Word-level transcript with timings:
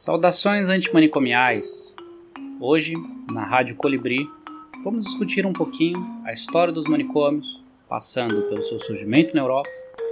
Saudações 0.00 0.70
antimanicomiais! 0.70 1.94
Hoje, 2.58 2.94
na 3.30 3.44
Rádio 3.44 3.76
Colibri, 3.76 4.26
vamos 4.82 5.04
discutir 5.04 5.44
um 5.44 5.52
pouquinho 5.52 6.02
a 6.24 6.32
história 6.32 6.72
dos 6.72 6.86
manicômios, 6.86 7.62
passando 7.86 8.48
pelo 8.48 8.62
seu 8.62 8.80
surgimento 8.80 9.34
na 9.34 9.42
Europa 9.42 9.68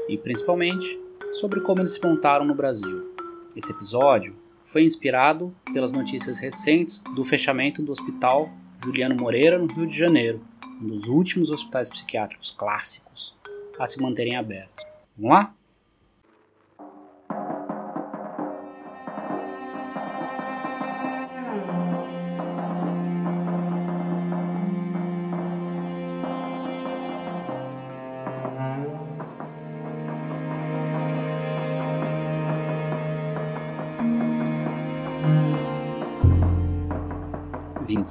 e, 0.06 0.18
principalmente, 0.18 1.00
sobre 1.32 1.62
como 1.62 1.80
eles 1.80 1.94
se 1.94 2.06
montaram 2.06 2.44
no 2.44 2.54
Brasil. 2.54 3.14
Esse 3.56 3.70
episódio 3.70 4.36
foi 4.62 4.84
inspirado 4.84 5.56
pelas 5.72 5.90
notícias 5.90 6.38
recentes 6.38 7.02
do 7.14 7.24
fechamento 7.24 7.82
do 7.82 7.90
Hospital 7.90 8.50
Juliano 8.84 9.14
Moreira, 9.14 9.58
no 9.58 9.72
Rio 9.72 9.86
de 9.86 9.96
Janeiro, 9.96 10.42
um 10.82 10.86
dos 10.86 11.08
últimos 11.08 11.48
hospitais 11.50 11.88
psiquiátricos 11.88 12.50
clássicos 12.50 13.34
a 13.78 13.86
se 13.86 14.02
manterem 14.02 14.36
abertos. 14.36 14.84
Vamos 15.16 15.34
lá? 15.34 15.54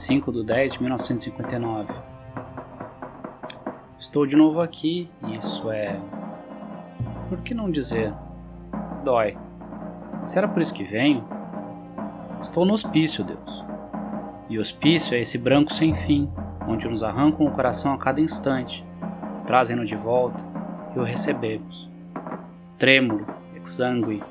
25 0.08 0.32
de 0.32 0.44
10 0.46 0.72
de 0.74 0.80
1959. 0.80 1.94
Estou 4.00 4.26
de 4.26 4.38
novo 4.38 4.62
aqui, 4.62 5.12
isso 5.38 5.70
é. 5.70 6.00
Por 7.28 7.42
que 7.42 7.54
não 7.54 7.70
dizer? 7.70 8.14
Dói. 9.04 9.38
Será 10.24 10.48
por 10.48 10.62
isso 10.62 10.74
que 10.74 10.86
venho? 10.86 11.28
Estou 12.42 12.66
no 12.66 12.74
hospício, 12.74 13.22
Deus. 13.22 13.66
E 14.50 14.58
hospício 14.58 15.14
é 15.14 15.20
esse 15.20 15.38
branco 15.38 15.74
sem 15.74 15.94
fim, 15.94 16.32
onde 16.66 16.88
nos 16.88 17.04
arrancam 17.04 17.46
o 17.46 17.52
coração 17.52 17.92
a 17.92 17.98
cada 17.98 18.22
instante, 18.22 18.86
trazem-no 19.46 19.84
de 19.84 19.96
volta 19.96 20.42
e 20.96 21.00
o 21.00 21.04
recebemos. 21.04 21.92
Trêmulo, 22.78 23.28
exangue 23.62 24.24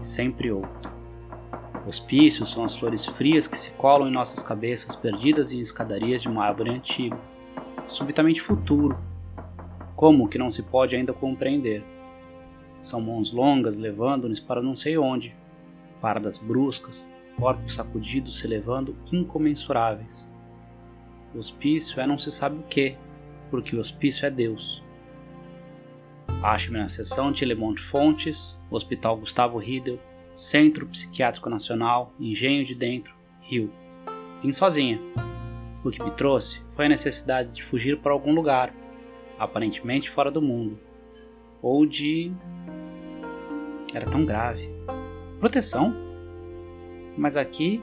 e 0.00 0.04
sempre 0.04 0.50
outro. 0.50 0.89
Hospícios 1.90 2.52
são 2.52 2.62
as 2.62 2.76
flores 2.76 3.04
frias 3.04 3.48
que 3.48 3.58
se 3.58 3.72
colam 3.72 4.06
em 4.06 4.12
nossas 4.12 4.44
cabeças 4.44 4.94
perdidas 4.94 5.52
em 5.52 5.58
escadarias 5.58 6.22
de 6.22 6.28
uma 6.28 6.44
árvore 6.44 6.70
antiga, 6.70 7.18
subitamente 7.88 8.40
futuro, 8.40 8.96
como 9.96 10.28
que 10.28 10.38
não 10.38 10.52
se 10.52 10.62
pode 10.62 10.94
ainda 10.94 11.12
compreender. 11.12 11.82
São 12.80 13.00
mãos 13.00 13.32
longas 13.32 13.76
levando-nos 13.76 14.38
para 14.38 14.62
não 14.62 14.76
sei 14.76 14.96
onde, 14.96 15.34
paradas 16.00 16.38
bruscas, 16.38 17.08
corpos 17.36 17.74
sacudidos 17.74 18.38
se 18.38 18.46
levando 18.46 18.96
incomensuráveis. 19.10 20.28
O 21.34 21.38
hospício 21.38 22.00
é 22.00 22.06
não 22.06 22.16
se 22.16 22.30
sabe 22.30 22.60
o 22.60 22.62
que, 22.68 22.96
porque 23.50 23.74
o 23.74 23.80
hospício 23.80 24.24
é 24.26 24.30
Deus. 24.30 24.80
Acho-me 26.40 26.78
na 26.78 26.88
seção 26.88 27.32
de 27.32 27.44
Lemont 27.44 27.82
Fontes, 27.82 28.56
Hospital 28.70 29.16
Gustavo 29.16 29.58
Riedel, 29.58 29.98
Centro 30.34 30.86
Psiquiátrico 30.86 31.50
Nacional, 31.50 32.12
Engenho 32.18 32.64
de 32.64 32.74
Dentro, 32.74 33.14
Rio. 33.40 33.70
Vim 34.42 34.52
sozinha. 34.52 35.00
O 35.84 35.90
que 35.90 36.02
me 36.02 36.10
trouxe 36.10 36.62
foi 36.70 36.86
a 36.86 36.88
necessidade 36.88 37.54
de 37.54 37.62
fugir 37.62 37.98
para 37.98 38.12
algum 38.12 38.34
lugar, 38.34 38.72
aparentemente 39.38 40.10
fora 40.10 40.30
do 40.30 40.40
mundo. 40.40 40.78
Ou 41.62 41.84
de. 41.84 42.32
Era 43.92 44.06
tão 44.10 44.24
grave. 44.24 44.70
Proteção? 45.38 45.94
Mas 47.16 47.36
aqui, 47.36 47.82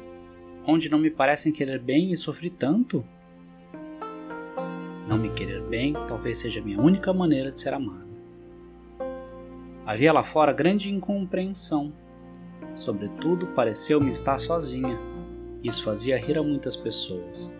onde 0.65 0.89
não 0.89 0.99
me 0.99 1.09
parecem 1.09 1.51
querer 1.51 1.79
bem 1.79 2.11
e 2.11 2.17
sofri 2.17 2.49
tanto? 2.49 3.03
Não 5.07 5.17
me 5.17 5.29
querer 5.29 5.61
bem 5.63 5.93
talvez 6.07 6.37
seja 6.37 6.59
a 6.59 6.63
minha 6.63 6.79
única 6.79 7.13
maneira 7.13 7.51
de 7.51 7.59
ser 7.59 7.73
amada. 7.73 8.05
Havia 9.85 10.11
lá 10.11 10.21
fora 10.21 10.51
grande 10.51 10.91
incompreensão 10.91 11.93
Sobretudo, 12.77 13.47
pareceu-me 13.47 14.11
estar 14.11 14.39
sozinha. 14.39 14.99
Isso 15.63 15.83
fazia 15.83 16.15
rir 16.15 16.37
a 16.37 16.43
muitas 16.43 16.75
pessoas. 16.75 17.51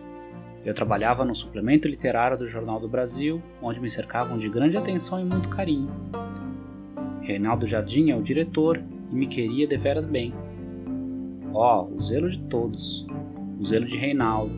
Eu 0.64 0.72
trabalhava 0.72 1.24
no 1.24 1.34
suplemento 1.34 1.88
literário 1.88 2.38
do 2.38 2.46
Jornal 2.46 2.78
do 2.78 2.88
Brasil, 2.88 3.42
onde 3.60 3.80
me 3.80 3.90
cercavam 3.90 4.38
de 4.38 4.48
grande 4.48 4.76
atenção 4.76 5.20
e 5.20 5.24
muito 5.24 5.48
carinho. 5.48 5.90
Reinaldo 7.20 7.66
Jardim 7.66 8.10
é 8.10 8.16
o 8.16 8.22
diretor 8.22 8.80
e 9.10 9.14
me 9.14 9.26
queria 9.26 9.66
deveras 9.66 10.06
bem. 10.06 10.32
Oh, 11.52 11.88
o 11.92 11.98
zelo 11.98 12.30
de 12.30 12.38
todos, 12.42 13.04
o 13.58 13.64
zelo 13.64 13.86
de 13.86 13.96
Reinaldo. 13.96 14.54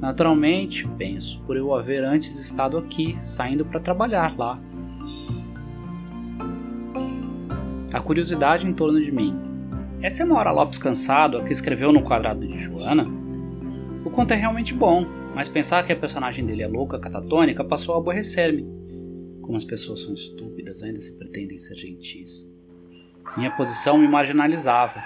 Naturalmente, 0.00 0.88
penso, 0.96 1.38
por 1.42 1.54
eu 1.54 1.74
haver 1.74 2.02
antes 2.02 2.38
estado 2.38 2.78
aqui, 2.78 3.14
saindo 3.18 3.66
para 3.66 3.78
trabalhar 3.78 4.34
lá. 4.38 4.58
A 7.92 8.00
curiosidade 8.00 8.66
em 8.66 8.72
torno 8.72 8.98
de 8.98 9.12
mim 9.12 9.49
essa 10.02 10.22
é 10.22 10.26
Maura 10.26 10.50
Lopes 10.50 10.78
Cansado, 10.78 11.36
a 11.36 11.44
que 11.44 11.52
escreveu 11.52 11.92
no 11.92 12.02
quadrado 12.02 12.46
de 12.46 12.58
Joana. 12.58 13.06
O 14.04 14.10
conto 14.10 14.32
é 14.32 14.36
realmente 14.36 14.72
bom, 14.72 15.04
mas 15.34 15.48
pensar 15.48 15.84
que 15.84 15.92
a 15.92 15.96
personagem 15.96 16.46
dele 16.46 16.62
é 16.62 16.66
louca, 16.66 16.98
catatônica, 16.98 17.62
passou 17.62 17.94
a 17.94 17.98
aborrecer-me. 17.98 18.62
Como 19.42 19.56
as 19.56 19.64
pessoas 19.64 20.02
são 20.02 20.14
estúpidas, 20.14 20.82
ainda 20.82 21.00
se 21.00 21.16
pretendem 21.18 21.58
ser 21.58 21.74
gentis. 21.74 22.48
Minha 23.36 23.50
posição 23.50 23.98
me 23.98 24.08
marginalizava. 24.08 25.02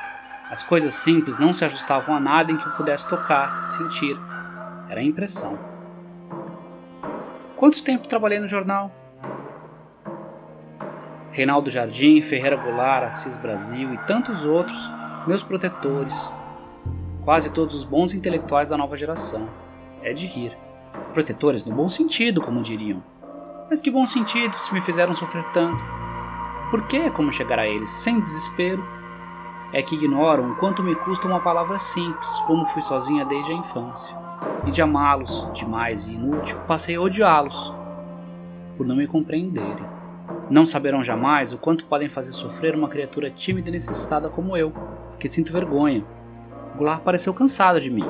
As 0.49 0.63
coisas 0.63 0.95
simples 0.95 1.37
não 1.39 1.53
se 1.53 1.65
ajustavam 1.65 2.15
a 2.15 2.21
nada 2.21 2.53
em 2.53 2.57
que 2.57 2.67
eu 2.67 2.73
pudesse 2.73 3.09
tocar, 3.09 3.63
sentir. 3.65 4.17
Era 4.89 5.01
a 5.01 5.05
impressão. 5.05 5.59
Quanto 7.57 7.83
tempo 7.83 8.07
trabalhei 8.07 8.39
no 8.39 8.47
jornal? 8.47 9.04
Reinaldo 11.35 11.69
Jardim, 11.69 12.23
Ferreira 12.23 12.55
Goulart, 12.55 13.09
Assis 13.09 13.37
Brasil 13.37 13.93
e 13.93 13.99
tantos 14.07 14.45
outros, 14.45 14.89
meus 15.27 15.43
protetores. 15.43 16.33
Quase 17.25 17.51
todos 17.51 17.75
os 17.75 17.83
bons 17.83 18.15
intelectuais 18.15 18.69
da 18.69 18.79
nova 18.79 18.97
geração. 18.97 19.49
É 20.01 20.13
de 20.13 20.29
rir. 20.29 20.57
Protetores 21.13 21.65
no 21.65 21.75
bom 21.75 21.89
sentido, 21.89 22.41
como 22.41 22.63
diriam. 22.63 23.03
Mas 23.69 23.81
que 23.81 23.91
bom 23.91 24.07
sentido 24.07 24.57
se 24.61 24.73
me 24.73 24.81
fizeram 24.81 25.13
sofrer 25.13 25.43
tanto. 25.53 25.83
Por 26.71 26.87
que 26.87 27.11
como 27.11 27.33
chegar 27.33 27.59
a 27.59 27.67
eles 27.67 27.91
sem 27.91 28.21
desespero? 28.21 28.87
É 29.73 29.83
que 29.83 29.97
ignoram 29.97 30.53
o 30.53 30.55
quanto 30.55 30.85
me 30.85 30.95
custa 30.95 31.27
uma 31.27 31.41
palavra 31.41 31.81
simples, 31.81 32.31
como 32.47 32.65
fui 32.67 32.81
sozinha 32.81 33.25
desde 33.25 33.51
a 33.51 33.57
infância. 33.57 34.17
E 34.69 34.71
de 34.71 34.81
amá-los, 34.81 35.49
demais 35.53 36.07
e 36.07 36.13
inútil, 36.13 36.61
passei 36.69 36.95
a 36.95 37.01
odiá-los, 37.01 37.75
por 38.77 38.87
não 38.87 38.95
me 38.95 39.09
compreenderem. 39.09 39.94
Não 40.51 40.67
saberão 40.67 41.03
jamais 41.03 41.53
o 41.53 41.59
quanto 41.59 41.87
podem 41.87 42.09
fazer 42.09 42.33
sofrer 42.33 42.75
uma 42.75 42.89
criatura 42.89 43.31
tímida 43.31 43.71
e 43.71 43.73
necessitada 43.73 44.29
como 44.29 44.57
eu, 44.57 44.73
que 45.19 45.29
sinto 45.29 45.53
vergonha. 45.53 46.05
Goulart 46.77 47.03
pareceu 47.03 47.33
cansado 47.33 47.81
de 47.81 47.91
mim. 47.91 48.05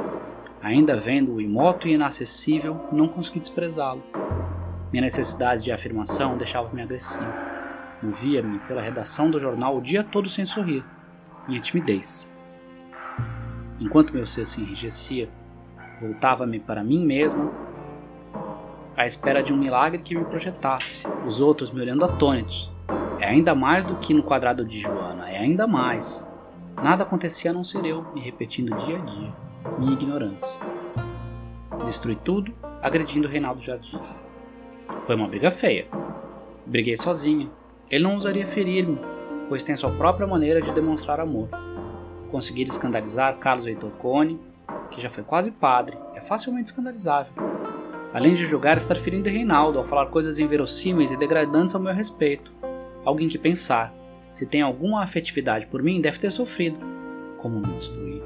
Ainda 0.60 0.96
vendo-o 0.96 1.40
imoto 1.40 1.86
e 1.86 1.92
inacessível, 1.92 2.80
não 2.90 3.06
consegui 3.06 3.38
desprezá-lo. 3.38 4.02
Minha 4.90 5.02
necessidade 5.02 5.62
de 5.62 5.70
afirmação 5.70 6.36
deixava-me 6.36 6.82
agressivo. 6.82 7.32
Movia-me 8.02 8.58
pela 8.60 8.82
redação 8.82 9.30
do 9.30 9.38
jornal 9.38 9.76
o 9.76 9.80
dia 9.80 10.02
todo 10.02 10.28
sem 10.28 10.44
sorrir. 10.44 10.84
Minha 11.46 11.60
timidez. 11.60 12.30
Enquanto 13.80 14.14
meu 14.14 14.26
ser 14.26 14.46
se 14.46 14.60
enrijecia, 14.60 15.28
voltava-me 16.00 16.58
para 16.58 16.82
mim 16.82 17.04
mesma 17.04 17.52
à 18.96 19.06
espera 19.06 19.42
de 19.42 19.52
um 19.52 19.56
milagre 19.56 20.02
que 20.02 20.14
me 20.14 20.24
projetasse, 20.24 21.04
os 21.26 21.40
outros 21.40 21.70
me 21.70 21.80
olhando 21.80 22.04
atônitos. 22.04 22.70
É 23.18 23.26
ainda 23.26 23.54
mais 23.54 23.84
do 23.84 23.96
que 23.96 24.14
no 24.14 24.22
quadrado 24.22 24.64
de 24.64 24.78
Joana, 24.78 25.28
é 25.30 25.38
ainda 25.38 25.66
mais. 25.66 26.28
Nada 26.82 27.02
acontecia 27.02 27.50
a 27.50 27.54
não 27.54 27.64
ser 27.64 27.84
eu, 27.84 28.04
me 28.14 28.20
repetindo 28.20 28.76
dia 28.76 28.96
a 28.96 29.04
dia, 29.04 29.32
minha 29.78 29.92
ignorância. 29.92 30.58
Destruí 31.84 32.16
tudo, 32.16 32.52
agredindo 32.82 33.26
Reinaldo 33.28 33.60
Jardim. 33.60 33.98
Foi 35.04 35.16
uma 35.16 35.26
briga 35.26 35.50
feia. 35.50 35.86
Briguei 36.66 36.96
sozinha. 36.96 37.50
Ele 37.90 38.04
não 38.04 38.14
ousaria 38.14 38.46
ferir-me, 38.46 38.98
pois 39.48 39.64
tem 39.64 39.76
sua 39.76 39.90
própria 39.90 40.26
maneira 40.26 40.62
de 40.62 40.72
demonstrar 40.72 41.20
amor. 41.20 41.48
Conseguir 42.30 42.64
escandalizar 42.64 43.38
Carlos 43.38 43.66
Heitor 43.66 43.90
Cone, 43.92 44.40
que 44.90 45.00
já 45.00 45.08
foi 45.08 45.24
quase 45.24 45.50
padre, 45.50 45.96
é 46.14 46.20
facilmente 46.20 46.70
escandalizável 46.70 47.32
além 48.14 48.32
de 48.32 48.44
julgar 48.44 48.76
estar 48.76 48.94
ferindo 48.94 49.28
Reinaldo 49.28 49.76
ao 49.76 49.84
falar 49.84 50.06
coisas 50.06 50.38
inverossímeis 50.38 51.10
e 51.10 51.16
degradantes 51.16 51.74
ao 51.74 51.82
meu 51.82 51.92
respeito. 51.92 52.54
Alguém 53.04 53.28
que 53.28 53.36
pensar, 53.36 53.92
se 54.32 54.46
tem 54.46 54.62
alguma 54.62 55.02
afetividade 55.02 55.66
por 55.66 55.82
mim, 55.82 56.00
deve 56.00 56.20
ter 56.20 56.30
sofrido. 56.30 56.78
Como 57.38 57.58
me 57.58 57.74
destruir? 57.74 58.22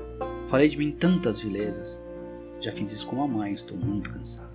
Falei 0.47 0.69
de 0.69 0.77
mim 0.77 0.91
tantas 0.91 1.41
vilezas. 1.41 2.05
Já 2.61 2.71
fiz 2.71 2.93
isso 2.93 3.07
com 3.07 3.23
a 3.23 3.27
mãe, 3.27 3.53
estou 3.53 3.79
muito 3.79 4.13
cansado. 4.13 4.48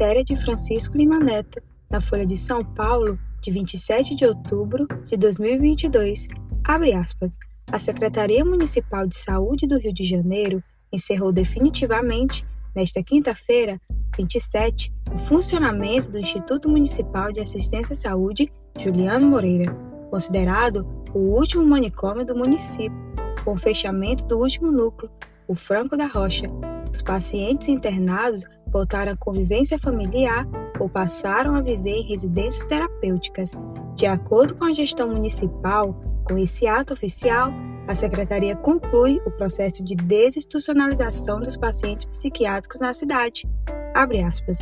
Matéria 0.00 0.24
de 0.24 0.34
Francisco 0.34 0.96
Lima 0.96 1.18
Neto, 1.18 1.60
na 1.90 2.00
Folha 2.00 2.24
de 2.24 2.34
São 2.34 2.64
Paulo, 2.64 3.18
de 3.42 3.50
27 3.50 4.14
de 4.14 4.24
outubro 4.24 4.88
de 5.04 5.14
2022, 5.14 6.26
abre 6.64 6.94
aspas, 6.94 7.36
a 7.70 7.78
Secretaria 7.78 8.42
Municipal 8.42 9.06
de 9.06 9.14
Saúde 9.14 9.66
do 9.66 9.76
Rio 9.76 9.92
de 9.92 10.04
Janeiro 10.04 10.64
encerrou 10.90 11.30
definitivamente, 11.30 12.46
nesta 12.74 13.02
quinta-feira, 13.02 13.78
27, 14.16 14.90
o 15.14 15.18
funcionamento 15.18 16.10
do 16.10 16.18
Instituto 16.18 16.66
Municipal 16.66 17.30
de 17.30 17.40
Assistência 17.40 17.92
à 17.92 17.96
Saúde 17.96 18.50
Juliano 18.78 19.26
Moreira, 19.26 19.70
considerado 20.08 20.86
o 21.12 21.18
último 21.18 21.62
manicômio 21.62 22.24
do 22.24 22.34
município, 22.34 22.98
com 23.44 23.52
o 23.52 23.58
fechamento 23.58 24.24
do 24.24 24.38
último 24.38 24.72
núcleo, 24.72 25.10
o 25.46 25.54
Franco 25.54 25.94
da 25.94 26.06
Rocha. 26.06 26.46
Os 26.90 27.02
pacientes 27.02 27.68
internados 27.68 28.44
voltaram 28.70 29.12
à 29.12 29.16
convivência 29.16 29.78
familiar 29.78 30.46
ou 30.78 30.88
passaram 30.88 31.54
a 31.54 31.60
viver 31.60 31.96
em 31.96 32.08
residências 32.08 32.64
terapêuticas. 32.64 33.52
De 33.96 34.06
acordo 34.06 34.54
com 34.54 34.64
a 34.64 34.72
gestão 34.72 35.08
municipal, 35.08 35.94
com 36.24 36.38
esse 36.38 36.66
ato 36.66 36.92
oficial, 36.92 37.52
a 37.86 37.94
Secretaria 37.94 38.54
conclui 38.54 39.20
o 39.26 39.30
processo 39.30 39.84
de 39.84 39.96
desinstitucionalização 39.96 41.40
dos 41.40 41.56
pacientes 41.56 42.06
psiquiátricos 42.06 42.80
na 42.80 42.92
cidade. 42.92 43.48
Abre 43.94 44.22
aspas. 44.22 44.58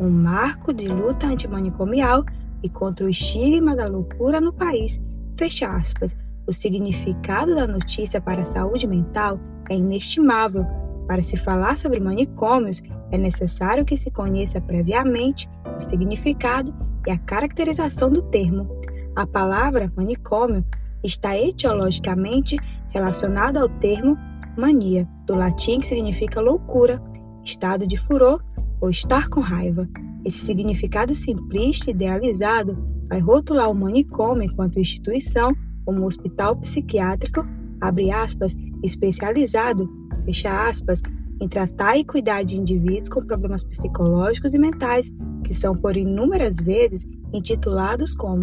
Um 0.00 0.08
marco 0.08 0.72
de 0.72 0.88
luta 0.88 1.26
antimanicomial 1.26 2.24
e 2.62 2.68
contra 2.68 3.04
o 3.04 3.08
estigma 3.10 3.76
da 3.76 3.86
loucura 3.86 4.40
no 4.40 4.52
país. 4.52 5.00
Fecha 5.36 5.68
aspas. 5.68 6.16
O 6.46 6.52
significado 6.52 7.54
da 7.54 7.66
notícia 7.66 8.20
para 8.20 8.42
a 8.42 8.46
saúde 8.46 8.86
mental 8.86 9.38
é 9.68 9.74
inestimável. 9.74 10.66
Para 11.10 11.24
se 11.24 11.36
falar 11.36 11.76
sobre 11.76 11.98
manicômios, 11.98 12.84
é 13.10 13.18
necessário 13.18 13.84
que 13.84 13.96
se 13.96 14.12
conheça 14.12 14.60
previamente 14.60 15.50
o 15.76 15.80
significado 15.80 16.72
e 17.04 17.10
a 17.10 17.18
caracterização 17.18 18.08
do 18.08 18.22
termo. 18.22 18.68
A 19.16 19.26
palavra 19.26 19.92
manicômio 19.96 20.64
está 21.02 21.36
etiologicamente 21.36 22.56
relacionada 22.90 23.60
ao 23.60 23.68
termo 23.68 24.16
mania, 24.56 25.04
do 25.26 25.34
latim 25.34 25.80
que 25.80 25.88
significa 25.88 26.40
loucura, 26.40 27.02
estado 27.42 27.88
de 27.88 27.96
furor 27.96 28.40
ou 28.80 28.88
estar 28.88 29.28
com 29.28 29.40
raiva. 29.40 29.88
Esse 30.24 30.46
significado 30.46 31.12
simplista 31.12 31.90
e 31.90 31.92
idealizado 31.92 32.78
vai 33.08 33.18
rotular 33.18 33.68
o 33.68 33.74
manicômio 33.74 34.44
enquanto 34.44 34.78
instituição 34.78 35.52
como 35.84 36.02
um 36.02 36.06
hospital 36.06 36.54
psiquiátrico, 36.54 37.44
abre 37.80 38.12
aspas, 38.12 38.54
especializado, 38.80 39.99
fecha 40.20 40.68
aspas, 40.68 41.02
em 41.40 41.48
tratar 41.48 41.96
e 41.96 42.04
cuidar 42.04 42.42
de 42.44 42.56
indivíduos 42.56 43.08
com 43.08 43.24
problemas 43.24 43.64
psicológicos 43.64 44.52
e 44.52 44.58
mentais, 44.58 45.10
que 45.44 45.54
são 45.54 45.74
por 45.74 45.96
inúmeras 45.96 46.56
vezes 46.56 47.06
intitulados 47.32 48.14
como 48.14 48.42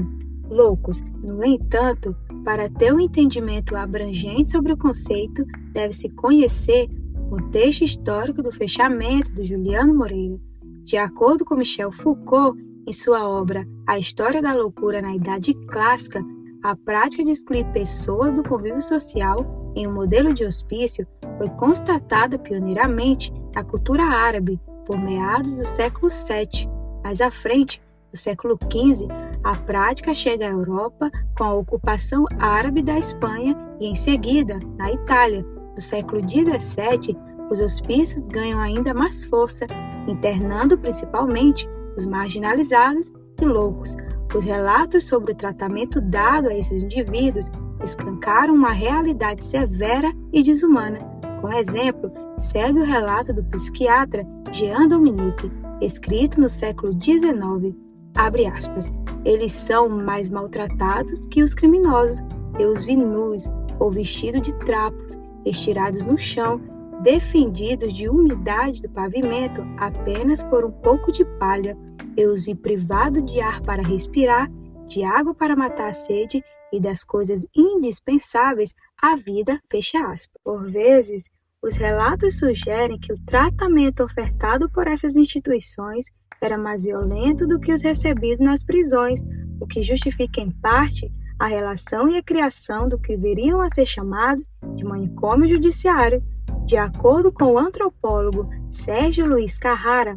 loucos. 0.49 1.01
No 1.21 1.43
entanto, 1.43 2.15
para 2.43 2.69
ter 2.69 2.93
um 2.93 2.99
entendimento 2.99 3.75
abrangente 3.75 4.51
sobre 4.51 4.73
o 4.73 4.77
conceito, 4.77 5.45
deve-se 5.73 6.09
conhecer 6.09 6.89
o 7.13 7.29
contexto 7.29 7.83
histórico 7.83 8.41
do 8.41 8.51
fechamento 8.51 9.33
do 9.33 9.43
Juliano 9.43 9.93
Moreira. 9.93 10.39
De 10.83 10.97
acordo 10.97 11.43
com 11.43 11.55
Michel 11.55 11.91
Foucault, 11.91 12.57
em 12.87 12.93
sua 12.93 13.27
obra 13.27 13.67
A 13.85 13.99
História 13.99 14.41
da 14.41 14.55
Loucura 14.55 15.01
na 15.01 15.13
Idade 15.13 15.53
Clássica, 15.67 16.25
a 16.63 16.75
prática 16.75 17.23
de 17.23 17.31
excluir 17.31 17.65
pessoas 17.71 18.33
do 18.33 18.43
convívio 18.43 18.81
social 18.81 19.71
em 19.75 19.87
um 19.87 19.93
modelo 19.93 20.33
de 20.33 20.43
hospício 20.43 21.07
foi 21.37 21.49
constatada 21.49 22.37
pioneiramente 22.37 23.31
na 23.53 23.63
cultura 23.63 24.03
árabe 24.03 24.59
por 24.85 24.97
meados 24.97 25.57
do 25.57 25.65
século 25.65 26.07
VII. 26.09 26.69
Mais 27.03 27.21
à 27.21 27.29
frente, 27.29 27.81
no 28.11 28.17
século 28.17 28.57
XV, 28.57 29.07
a 29.43 29.55
prática 29.55 30.13
chega 30.13 30.47
à 30.47 30.51
Europa 30.51 31.11
com 31.37 31.43
a 31.43 31.53
ocupação 31.53 32.25
árabe 32.39 32.81
da 32.81 32.97
Espanha 32.97 33.55
e, 33.79 33.87
em 33.87 33.95
seguida, 33.95 34.59
na 34.77 34.91
Itália. 34.91 35.45
No 35.75 35.81
século 35.81 36.21
XVII, 36.21 37.17
os 37.51 37.61
hospícios 37.61 38.27
ganham 38.27 38.59
ainda 38.59 38.93
mais 38.93 39.23
força, 39.23 39.65
internando 40.07 40.77
principalmente 40.77 41.69
os 41.95 42.05
marginalizados 42.05 43.11
e 43.39 43.45
loucos. 43.45 43.95
Os 44.37 44.45
relatos 44.45 45.05
sobre 45.05 45.31
o 45.31 45.35
tratamento 45.35 45.99
dado 45.99 46.47
a 46.47 46.53
esses 46.53 46.83
indivíduos 46.83 47.49
escancaram 47.83 48.53
uma 48.53 48.71
realidade 48.71 49.43
severa 49.43 50.13
e 50.31 50.43
desumana. 50.43 50.99
Como 51.41 51.51
exemplo, 51.53 52.11
segue 52.39 52.79
o 52.79 52.85
relato 52.85 53.33
do 53.33 53.43
psiquiatra 53.45 54.23
Jean 54.51 54.87
Dominique, 54.87 55.51
escrito 55.81 56.39
no 56.39 56.49
século 56.49 56.93
XIX. 56.93 57.75
Abre 58.15 58.45
aspas. 58.45 58.91
Eles 59.25 59.53
são 59.53 59.89
mais 59.89 60.29
maltratados 60.29 61.25
que 61.25 61.41
os 61.41 61.55
criminosos. 61.55 62.19
Eu 62.59 62.73
os 62.73 62.85
vi 62.85 62.95
nus 62.95 63.49
ou 63.79 63.89
vestidos 63.89 64.43
de 64.43 64.53
trapos, 64.59 65.17
estirados 65.47 66.05
no 66.05 66.15
chão, 66.15 66.61
defendidos 67.01 67.93
de 67.93 68.09
umidade 68.09 68.81
do 68.81 68.89
pavimento 68.89 69.61
apenas 69.77 70.43
por 70.43 70.65
um 70.65 70.71
pouco 70.71 71.11
de 71.11 71.23
palha. 71.37 71.77
Eu 72.15 72.33
os 72.33 72.45
vi 72.45 72.55
privados 72.55 73.23
de 73.25 73.39
ar 73.39 73.61
para 73.61 73.83
respirar, 73.83 74.49
de 74.87 75.03
água 75.03 75.33
para 75.35 75.55
matar 75.55 75.89
a 75.89 75.93
sede 75.93 76.43
e 76.71 76.79
das 76.79 77.03
coisas 77.03 77.45
indispensáveis 77.55 78.73
à 79.01 79.15
vida, 79.15 79.59
fecha 79.69 79.99
aspas. 79.99 80.41
Por 80.43 80.69
vezes, 80.69 81.29
os 81.61 81.75
relatos 81.75 82.39
sugerem 82.39 82.99
que 82.99 83.13
o 83.13 83.25
tratamento 83.25 84.03
ofertado 84.03 84.69
por 84.69 84.87
essas 84.87 85.15
instituições 85.15 86.05
era 86.41 86.57
mais 86.57 86.83
violento 86.83 87.47
do 87.47 87.59
que 87.59 87.73
os 87.73 87.81
recebidos 87.81 88.39
nas 88.39 88.63
prisões, 88.63 89.21
o 89.59 89.65
que 89.65 89.81
justifica 89.81 90.39
em 90.39 90.51
parte 90.51 91.11
a 91.39 91.47
relação 91.47 92.09
e 92.09 92.17
a 92.17 92.23
criação 92.23 92.89
do 92.89 92.97
que 92.97 93.15
viriam 93.15 93.61
a 93.61 93.69
ser 93.69 93.85
chamados 93.85 94.49
de 94.75 94.83
manicômio 94.83 95.47
judiciário. 95.47 96.23
De 96.65 96.75
acordo 96.75 97.31
com 97.31 97.53
o 97.53 97.57
antropólogo 97.57 98.49
Sérgio 98.71 99.27
Luiz 99.27 99.57
Carrara, 99.57 100.15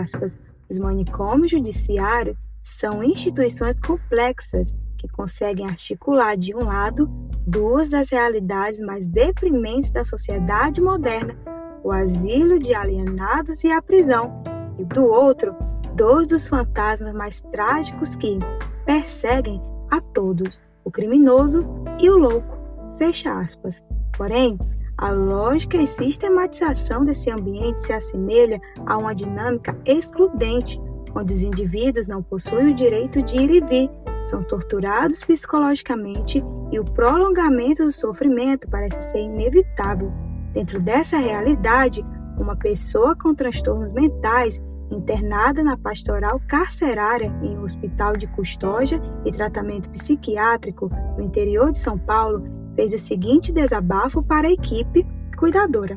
aspas, 0.00 0.38
os 0.68 0.78
manicômios 0.78 1.50
judiciários 1.50 2.36
são 2.62 3.02
instituições 3.02 3.80
complexas 3.80 4.74
que 4.98 5.08
conseguem 5.08 5.66
articular, 5.66 6.36
de 6.36 6.54
um 6.54 6.64
lado, 6.64 7.08
duas 7.46 7.90
das 7.90 8.10
realidades 8.10 8.80
mais 8.80 9.06
deprimentes 9.06 9.90
da 9.90 10.04
sociedade 10.04 10.80
moderna, 10.80 11.36
o 11.82 11.90
asilo 11.90 12.58
de 12.58 12.72
alienados 12.72 13.64
e 13.64 13.72
a 13.72 13.82
prisão, 13.82 14.42
e 14.78 14.84
do 14.84 15.04
outro, 15.04 15.56
dois 15.94 16.28
dos 16.28 16.46
fantasmas 16.46 17.12
mais 17.12 17.42
trágicos 17.42 18.14
que 18.14 18.38
perseguem 18.84 19.60
a 19.92 20.00
todos, 20.00 20.58
o 20.82 20.90
criminoso 20.90 21.60
e 22.00 22.08
o 22.08 22.16
louco. 22.16 22.58
Fecha 22.96 23.38
aspas. 23.38 23.84
Porém, 24.16 24.58
a 24.96 25.10
lógica 25.10 25.76
e 25.76 25.86
sistematização 25.86 27.04
desse 27.04 27.30
ambiente 27.30 27.82
se 27.82 27.92
assemelha 27.92 28.58
a 28.86 28.96
uma 28.96 29.14
dinâmica 29.14 29.78
excludente, 29.84 30.80
onde 31.14 31.34
os 31.34 31.42
indivíduos 31.42 32.08
não 32.08 32.22
possuem 32.22 32.72
o 32.72 32.74
direito 32.74 33.22
de 33.22 33.36
ir 33.36 33.50
e 33.50 33.60
vir, 33.60 33.90
são 34.24 34.42
torturados 34.42 35.22
psicologicamente 35.22 36.42
e 36.70 36.78
o 36.78 36.84
prolongamento 36.84 37.84
do 37.84 37.92
sofrimento 37.92 38.68
parece 38.70 39.10
ser 39.10 39.20
inevitável. 39.20 40.10
Dentro 40.54 40.80
dessa 40.80 41.18
realidade, 41.18 42.02
uma 42.38 42.56
pessoa 42.56 43.14
com 43.14 43.34
transtornos 43.34 43.92
mentais 43.92 44.58
internada 44.94 45.62
na 45.62 45.76
pastoral 45.76 46.40
carcerária 46.46 47.32
em 47.42 47.56
um 47.56 47.64
hospital 47.64 48.16
de 48.16 48.26
custódia 48.26 49.00
e 49.24 49.32
tratamento 49.32 49.90
psiquiátrico 49.90 50.90
no 51.16 51.24
interior 51.24 51.70
de 51.70 51.78
São 51.78 51.98
Paulo 51.98 52.44
fez 52.74 52.94
o 52.94 52.98
seguinte 52.98 53.52
desabafo 53.52 54.22
para 54.22 54.48
a 54.48 54.52
equipe 54.52 55.06
cuidadora. 55.36 55.96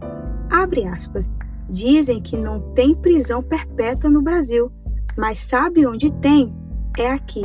Abre 0.49 0.85
aspas. 0.85 1.29
Dizem 1.69 2.21
que 2.21 2.37
não 2.37 2.73
tem 2.73 2.93
prisão 2.93 3.41
perpétua 3.41 4.09
no 4.09 4.21
Brasil, 4.21 4.71
mas 5.17 5.39
sabe 5.39 5.85
onde 5.85 6.11
tem? 6.11 6.53
É 6.97 7.11
aqui. 7.11 7.41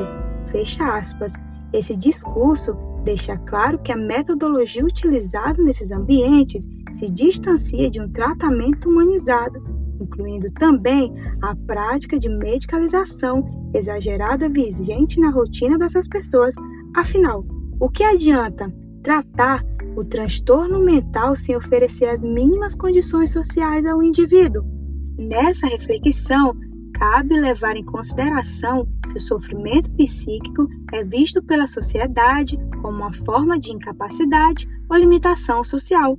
Fecha 0.46 0.96
aspas. 0.96 1.32
Esse 1.72 1.96
discurso 1.96 2.76
deixa 3.04 3.36
claro 3.38 3.78
que 3.78 3.92
a 3.92 3.96
metodologia 3.96 4.84
utilizada 4.84 5.62
nesses 5.62 5.90
ambientes 5.90 6.66
se 6.92 7.08
distancia 7.10 7.88
de 7.88 8.00
um 8.00 8.10
tratamento 8.10 8.88
humanizado, 8.88 9.62
incluindo 10.00 10.50
também 10.52 11.12
a 11.42 11.54
prática 11.54 12.18
de 12.18 12.28
medicalização 12.28 13.70
exagerada 13.74 14.48
vigente 14.48 15.20
na 15.20 15.30
rotina 15.30 15.78
dessas 15.78 16.08
pessoas. 16.08 16.54
Afinal, 16.96 17.44
o 17.78 17.88
que 17.88 18.02
adianta 18.02 18.72
tratar 19.02 19.64
o 19.96 20.04
transtorno 20.04 20.80
mental 20.80 21.36
sem 21.36 21.56
oferecer 21.56 22.06
as 22.06 22.22
mínimas 22.22 22.74
condições 22.74 23.32
sociais 23.32 23.84
ao 23.86 24.02
indivíduo? 24.02 24.64
Nessa 25.18 25.66
reflexão, 25.66 26.56
cabe 26.94 27.38
levar 27.38 27.76
em 27.76 27.84
consideração 27.84 28.86
que 29.10 29.16
o 29.16 29.20
sofrimento 29.20 29.90
psíquico 29.92 30.68
é 30.92 31.02
visto 31.04 31.42
pela 31.42 31.66
sociedade 31.66 32.58
como 32.82 32.98
uma 32.98 33.12
forma 33.12 33.58
de 33.58 33.72
incapacidade 33.72 34.68
ou 34.88 34.96
limitação 34.96 35.64
social, 35.64 36.18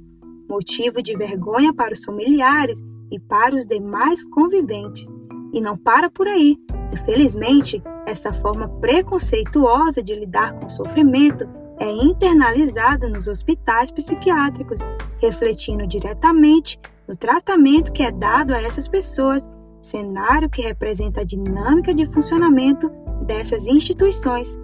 motivo 0.50 1.02
de 1.02 1.16
vergonha 1.16 1.74
para 1.74 1.94
os 1.94 2.04
familiares 2.04 2.82
e 3.12 3.20
para 3.20 3.56
os 3.56 3.66
demais 3.66 4.26
conviventes. 4.26 5.12
E 5.54 5.60
não 5.60 5.78
para 5.78 6.10
por 6.10 6.28
aí. 6.28 6.58
Infelizmente, 6.94 7.84
essa 8.06 8.32
forma 8.32 8.68
preconceituosa 8.80 10.02
de 10.02 10.16
lidar 10.16 10.54
com 10.54 10.66
o 10.66 10.70
sofrimento 10.70 11.48
é 11.78 11.92
internalizada 11.92 13.10
nos 13.10 13.28
hospitais 13.28 13.92
psiquiátricos, 13.92 14.80
refletindo 15.20 15.86
diretamente 15.88 16.80
no 17.08 17.16
tratamento 17.16 17.92
que 17.92 18.04
é 18.04 18.12
dado 18.12 18.54
a 18.54 18.62
essas 18.62 18.88
pessoas, 18.88 19.50
cenário 19.82 20.50
que 20.50 20.62
representa 20.62 21.22
a 21.22 21.26
dinâmica 21.26 21.94
de 21.94 22.06
funcionamento 22.06 22.90
dessas 23.26 23.66
instituições. 23.66 24.60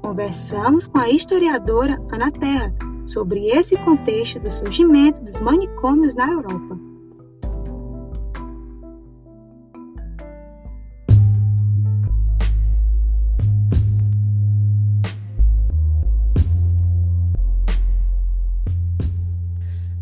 Conversamos 0.00 0.86
com 0.86 0.98
a 0.98 1.10
historiadora 1.10 2.00
Ana 2.10 2.30
Terra 2.30 2.72
sobre 3.04 3.46
esse 3.48 3.76
contexto 3.78 4.38
do 4.38 4.50
surgimento 4.50 5.22
dos 5.22 5.40
manicômios 5.40 6.14
na 6.14 6.30
Europa. 6.30 6.89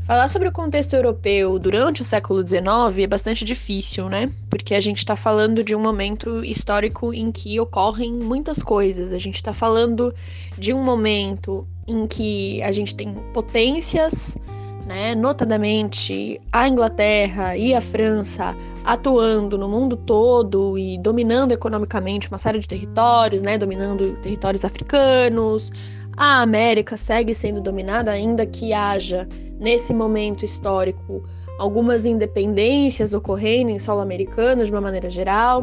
Falar 0.08 0.26
sobre 0.28 0.48
o 0.48 0.52
contexto 0.52 0.94
europeu 0.94 1.58
durante 1.58 2.00
o 2.00 2.04
século 2.04 2.40
XIX 2.40 2.64
é 2.98 3.06
bastante 3.06 3.44
difícil, 3.44 4.08
né? 4.08 4.32
Porque 4.48 4.74
a 4.74 4.80
gente 4.80 4.96
está 4.96 5.14
falando 5.14 5.62
de 5.62 5.76
um 5.76 5.78
momento 5.78 6.42
histórico 6.42 7.12
em 7.12 7.30
que 7.30 7.60
ocorrem 7.60 8.14
muitas 8.14 8.62
coisas. 8.62 9.12
A 9.12 9.18
gente 9.18 9.34
está 9.34 9.52
falando 9.52 10.14
de 10.56 10.72
um 10.72 10.82
momento 10.82 11.68
em 11.86 12.06
que 12.06 12.62
a 12.62 12.72
gente 12.72 12.94
tem 12.94 13.12
potências, 13.34 14.38
né? 14.86 15.14
Notadamente 15.14 16.40
a 16.50 16.66
Inglaterra 16.66 17.54
e 17.54 17.74
a 17.74 17.80
França 17.82 18.56
atuando 18.86 19.58
no 19.58 19.68
mundo 19.68 19.94
todo 19.94 20.78
e 20.78 20.96
dominando 20.96 21.52
economicamente 21.52 22.28
uma 22.28 22.38
série 22.38 22.60
de 22.60 22.66
territórios, 22.66 23.42
né? 23.42 23.58
Dominando 23.58 24.16
territórios 24.22 24.64
africanos. 24.64 25.70
A 26.18 26.42
América 26.42 26.96
segue 26.96 27.32
sendo 27.32 27.60
dominada, 27.60 28.10
ainda 28.10 28.44
que 28.44 28.72
haja 28.72 29.28
nesse 29.60 29.94
momento 29.94 30.44
histórico 30.44 31.22
algumas 31.60 32.04
independências 32.04 33.14
ocorrendo 33.14 33.70
em 33.70 33.78
solo 33.78 34.00
americano 34.00 34.64
de 34.64 34.70
uma 34.72 34.80
maneira 34.80 35.08
geral. 35.08 35.62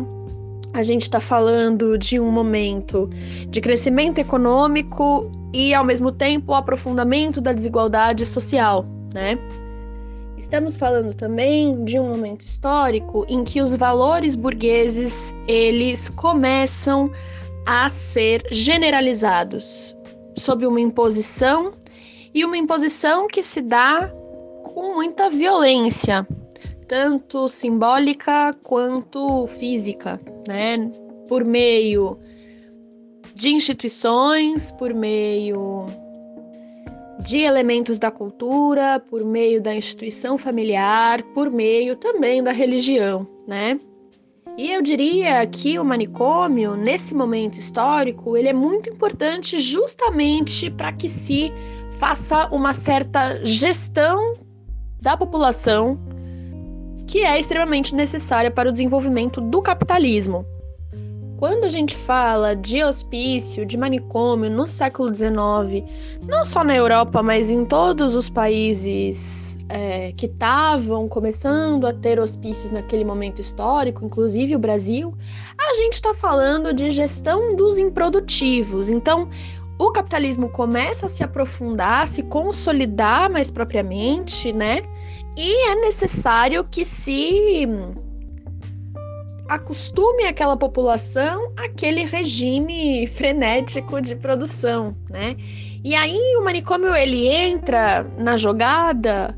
A 0.72 0.82
gente 0.82 1.02
está 1.02 1.20
falando 1.20 1.98
de 1.98 2.22
um 2.22 2.32
momento 2.32 3.10
de 3.50 3.60
crescimento 3.60 4.20
econômico 4.20 5.30
e, 5.54 5.74
ao 5.74 5.84
mesmo 5.84 6.10
tempo, 6.10 6.54
o 6.54 6.56
aprofundamento 6.56 7.42
da 7.42 7.52
desigualdade 7.52 8.26
social, 8.26 8.86
né? 9.14 9.38
Estamos 10.38 10.78
falando 10.78 11.14
também 11.14 11.84
de 11.84 12.00
um 12.00 12.08
momento 12.08 12.44
histórico 12.44 13.26
em 13.28 13.44
que 13.44 13.62
os 13.62 13.76
valores 13.76 14.36
burgueses 14.36 15.36
eles 15.50 16.08
começam 16.08 17.12
a 17.66 17.90
ser 17.90 18.46
generalizados 18.52 19.94
sob 20.38 20.66
uma 20.66 20.80
imposição 20.80 21.74
e 22.34 22.44
uma 22.44 22.58
imposição 22.58 23.28
que 23.28 23.42
se 23.42 23.62
dá 23.62 24.12
com 24.64 24.94
muita 24.94 25.30
violência, 25.30 26.28
tanto 26.88 27.48
simbólica 27.48 28.54
quanto 28.62 29.48
física, 29.48 30.20
né? 30.48 30.92
Por 31.28 31.46
meio 31.46 32.20
de 33.34 33.50
instituições, 33.50 34.72
por 34.72 34.94
meio 34.94 35.88
de 37.26 37.40
elementos 37.40 37.98
da 37.98 38.12
cultura, 38.12 39.00
por 39.00 39.24
meio 39.24 39.62
da 39.62 39.76
instituição 39.76 40.38
familiar, 40.38 41.24
por 41.34 41.50
meio 41.50 41.96
também 41.96 42.44
da 42.44 42.52
religião, 42.52 43.28
né? 43.48 43.80
E 44.58 44.72
eu 44.72 44.82
diria 44.82 45.46
que 45.46 45.78
o 45.78 45.84
manicômio, 45.84 46.78
nesse 46.78 47.14
momento 47.14 47.60
histórico, 47.60 48.38
ele 48.38 48.48
é 48.48 48.54
muito 48.54 48.90
importante 48.90 49.60
justamente 49.60 50.70
para 50.70 50.94
que 50.94 51.10
se 51.10 51.52
faça 51.92 52.48
uma 52.48 52.72
certa 52.72 53.44
gestão 53.46 54.36
da 55.02 55.18
população 55.18 56.00
que 57.06 57.20
é 57.20 57.40
extremamente 57.40 57.94
necessária 57.94 58.50
para 58.50 58.70
o 58.70 58.72
desenvolvimento 58.72 59.42
do 59.42 59.62
capitalismo. 59.62 60.46
Quando 61.48 61.66
a 61.66 61.70
gente 61.70 61.96
fala 61.96 62.56
de 62.56 62.84
hospício, 62.84 63.68
de 63.68 63.78
manicômio 63.78 64.50
no 64.50 64.66
século 64.66 65.16
XIX, 65.16 65.88
não 66.28 66.44
só 66.44 66.64
na 66.64 66.76
Europa, 66.76 67.22
mas 67.22 67.52
em 67.52 67.64
todos 67.64 68.16
os 68.16 68.32
países 68.32 69.56
é, 69.70 70.12
que 70.14 70.26
estavam 70.26 71.08
começando 71.08 71.86
a 71.86 71.94
ter 71.94 72.20
hospícios 72.20 72.72
naquele 72.72 73.06
momento 73.06 73.42
histórico, 73.42 74.04
inclusive 74.04 74.56
o 74.56 74.60
Brasil, 74.60 75.16
a 75.56 75.76
gente 75.76 75.94
está 75.94 76.16
falando 76.16 76.74
de 76.74 76.90
gestão 76.90 77.56
dos 77.56 77.78
improdutivos. 77.78 78.90
Então, 78.90 79.30
o 79.78 79.92
capitalismo 79.92 80.50
começa 80.50 81.06
a 81.06 81.10
se 81.10 81.24
aprofundar, 81.24 82.02
a 82.02 82.08
se 82.08 82.24
consolidar 82.24 83.30
mais 83.30 83.52
propriamente, 83.52 84.52
né? 84.52 84.82
E 85.38 85.70
é 85.70 85.76
necessário 85.76 86.64
que 86.64 86.84
se 86.84 87.68
acostume 89.48 90.26
aquela 90.26 90.58
população 90.58 91.52
àquele 91.56 92.04
regime 92.04 93.06
frenético 93.08 94.02
de 94.02 94.16
produção, 94.16 94.96
né? 95.10 95.36
E 95.84 95.94
aí 95.94 96.20
o 96.40 96.44
manicômio 96.44 96.96
ele 96.96 97.28
entra 97.28 98.04
na 98.18 98.36
jogada 98.36 99.38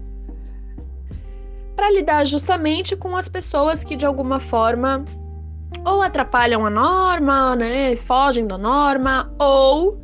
para 1.76 1.92
lidar 1.92 2.26
justamente 2.26 2.96
com 2.96 3.16
as 3.16 3.28
pessoas 3.28 3.84
que 3.84 3.96
de 3.96 4.06
alguma 4.06 4.40
forma 4.40 5.04
ou 5.86 6.02
atrapalham 6.02 6.66
a 6.66 6.70
norma, 6.70 7.56
né, 7.56 7.96
fogem 7.98 8.48
da 8.48 8.58
norma, 8.58 9.32
ou 9.40 10.02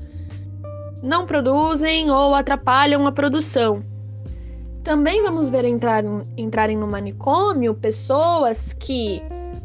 não 1.01 1.25
produzem 1.25 2.11
ou 2.11 2.35
atrapalham 2.35 3.07
a 3.07 3.11
produção. 3.11 3.83
Também 4.83 5.23
vamos 5.23 5.49
ver 5.49 5.63
entrar, 5.63 6.03
entrarem 6.37 6.77
no 6.77 6.87
manicômio 6.87 7.73
pessoas 7.73 8.73
que 8.73 9.23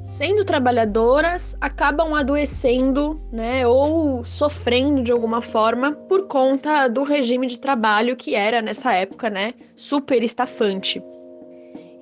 sendo 0.09 0.43
trabalhadoras, 0.43 1.55
acabam 1.61 2.15
adoecendo, 2.15 3.21
né, 3.31 3.67
ou 3.67 4.25
sofrendo 4.25 5.03
de 5.03 5.13
alguma 5.13 5.43
forma 5.43 5.93
por 5.93 6.27
conta 6.27 6.89
do 6.89 7.03
regime 7.03 7.47
de 7.47 7.59
trabalho 7.59 8.17
que 8.17 8.35
era 8.35 8.63
nessa 8.63 8.95
época, 8.95 9.29
né, 9.29 9.53
super 9.77 10.23
estafante. 10.23 11.03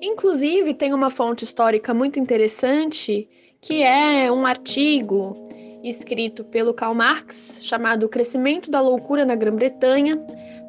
Inclusive, 0.01 0.73
tem 0.73 0.93
uma 0.93 1.09
fonte 1.09 1.43
histórica 1.43 1.93
muito 1.93 2.17
interessante, 2.17 3.27
que 3.59 3.83
é 3.83 4.31
um 4.31 4.45
artigo 4.45 5.35
escrito 5.83 6.45
pelo 6.45 6.73
Karl 6.73 6.95
Marx, 6.95 7.59
chamado 7.63 8.07
Crescimento 8.07 8.71
da 8.71 8.79
Loucura 8.79 9.25
na 9.25 9.35
Grã-Bretanha, 9.35 10.17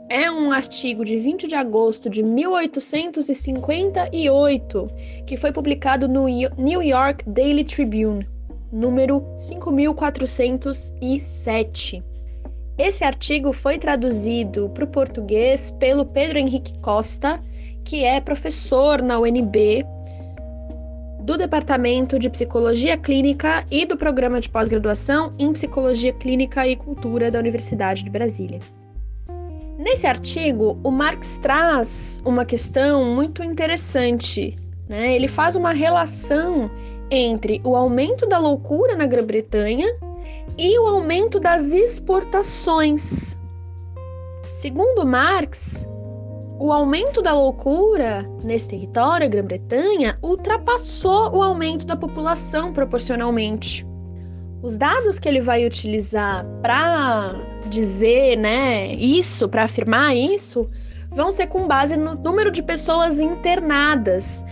é 0.09 0.31
um 0.31 0.51
artigo 0.51 1.05
de 1.05 1.19
20 1.19 1.47
de 1.47 1.55
agosto 1.55 2.09
de 2.09 2.23
1858 2.23 4.89
que 5.27 5.37
foi 5.37 5.53
publicado 5.53 6.09
no 6.09 6.25
New 6.57 6.83
York 6.83 7.29
Daily 7.29 7.65
Tribune, 7.65 8.27
número 8.73 9.23
5407. 9.37 12.03
Esse 12.79 13.05
artigo 13.05 13.53
foi 13.53 13.77
traduzido 13.77 14.71
para 14.71 14.85
o 14.85 14.89
português 14.89 15.71
pelo 15.73 16.07
Pedro 16.07 16.39
Henrique 16.39 16.79
Costa, 16.79 17.39
que 17.85 18.05
é 18.05 18.19
professor 18.21 19.03
na 19.03 19.19
UNB 19.19 19.85
do 21.23 21.37
Departamento 21.37 22.19
de 22.19 22.31
Psicologia 22.31 22.97
Clínica 22.97 23.67
e 23.71 23.85
do 23.85 23.99
Programa 23.99 24.41
de 24.41 24.49
Pós-Graduação 24.49 25.35
em 25.39 25.53
Psicologia 25.53 26.15
Clínica 26.15 26.67
e 26.67 26.75
Cultura 26.77 27.31
da 27.31 27.39
Universidade 27.39 28.03
de 28.05 28.11
Brasília. 28.11 28.78
Nesse 29.89 30.07
artigo, 30.07 30.79
o 30.85 30.91
Marx 30.91 31.39
traz 31.39 32.23
uma 32.23 32.45
questão 32.45 33.07
muito 33.07 33.43
interessante. 33.43 34.55
Né? 34.87 35.15
Ele 35.15 35.27
faz 35.27 35.57
uma 35.57 35.73
relação 35.73 36.71
entre 37.11 37.59
o 37.65 37.75
aumento 37.75 38.27
da 38.27 38.39
loucura 38.39 38.95
na 38.95 39.07
Grã-Bretanha 39.07 39.87
e 40.59 40.79
o 40.79 40.87
aumento 40.87 41.41
das 41.41 41.73
exportações. 41.73 43.39
Segundo 44.51 45.07
Marx, 45.07 45.87
o 46.59 46.71
aumento 46.71 47.23
da 47.23 47.33
loucura 47.33 48.31
nesse 48.45 48.69
território, 48.69 49.31
Grã-Bretanha, 49.31 50.19
ultrapassou 50.23 51.35
o 51.35 51.43
aumento 51.43 51.87
da 51.87 51.97
população 51.97 52.75
proporcionalmente. 52.75 53.87
Os 54.63 54.77
dados 54.77 55.19
que 55.19 55.31
ele 55.31 55.41
vai 55.41 55.65
utilizar 55.65 56.45
para 56.61 57.48
dizer, 57.67 58.37
né, 58.37 58.95
isso, 58.95 59.49
para 59.49 59.65
afirmar 59.65 60.17
isso, 60.17 60.69
vão 61.11 61.31
ser 61.31 61.47
com 61.47 61.67
base 61.67 61.97
no 61.97 62.15
número 62.15 62.51
de 62.51 62.63
pessoas 62.63 63.19
internadas, 63.21 64.45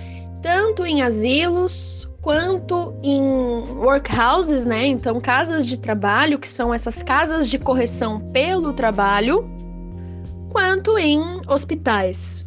tanto 0.43 0.85
em 0.85 1.03
asilos 1.03 2.09
quanto 2.21 2.95
em 3.03 3.23
workhouses, 3.23 4.67
né? 4.67 4.87
Então, 4.87 5.21
casas 5.21 5.67
de 5.67 5.79
trabalho, 5.79 6.39
que 6.39 6.49
são 6.49 6.75
essas 6.75 7.03
casas 7.03 7.49
de 7.49 7.59
correção 7.59 8.19
pelo 8.33 8.73
trabalho, 8.73 9.49
quanto 10.51 10.99
em 10.99 11.21
hospitais. 11.47 12.45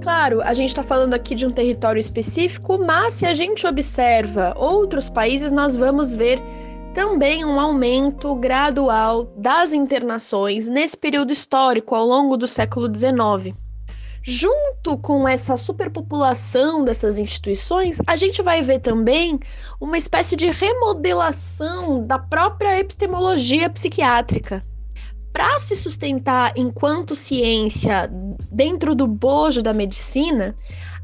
Claro, 0.00 0.40
a 0.40 0.54
gente 0.54 0.70
está 0.70 0.82
falando 0.82 1.12
aqui 1.12 1.34
de 1.34 1.44
um 1.44 1.50
território 1.50 2.00
específico, 2.00 2.78
mas 2.78 3.14
se 3.14 3.26
a 3.26 3.34
gente 3.34 3.66
observa 3.66 4.54
outros 4.56 5.10
países, 5.10 5.52
nós 5.52 5.76
vamos 5.76 6.14
ver 6.14 6.40
também 6.92 7.44
um 7.44 7.60
aumento 7.60 8.34
gradual 8.34 9.32
das 9.36 9.72
internações 9.72 10.68
nesse 10.68 10.96
período 10.96 11.32
histórico 11.32 11.94
ao 11.94 12.04
longo 12.04 12.36
do 12.36 12.46
século 12.46 12.92
XIX. 12.92 13.56
Junto 14.22 14.98
com 14.98 15.26
essa 15.26 15.56
superpopulação 15.56 16.84
dessas 16.84 17.18
instituições, 17.18 17.98
a 18.06 18.16
gente 18.16 18.42
vai 18.42 18.60
ver 18.60 18.80
também 18.80 19.38
uma 19.80 19.96
espécie 19.96 20.36
de 20.36 20.50
remodelação 20.50 22.06
da 22.06 22.18
própria 22.18 22.78
epistemologia 22.78 23.70
psiquiátrica 23.70 24.62
para 25.32 25.58
se 25.58 25.76
sustentar 25.76 26.52
enquanto 26.56 27.14
ciência 27.14 28.10
dentro 28.50 28.94
do 28.94 29.06
bojo 29.06 29.62
da 29.62 29.72
medicina, 29.72 30.54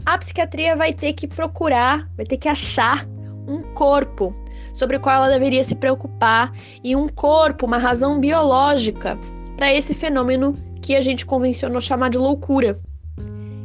a 0.04 0.18
psiquiatria 0.18 0.74
vai 0.76 0.92
ter 0.92 1.12
que 1.12 1.28
procurar, 1.28 2.08
vai 2.16 2.26
ter 2.26 2.36
que 2.36 2.48
achar 2.48 3.06
um 3.46 3.62
corpo 3.72 4.34
sobre 4.76 4.98
o 4.98 5.00
qual 5.00 5.16
ela 5.16 5.32
deveria 5.32 5.64
se 5.64 5.74
preocupar 5.74 6.52
e 6.84 6.94
um 6.94 7.08
corpo, 7.08 7.64
uma 7.64 7.78
razão 7.78 8.20
biológica 8.20 9.18
para 9.56 9.72
esse 9.72 9.94
fenômeno 9.94 10.52
que 10.82 10.94
a 10.94 11.00
gente 11.00 11.24
convencionou 11.24 11.80
chamar 11.80 12.10
de 12.10 12.18
loucura. 12.18 12.78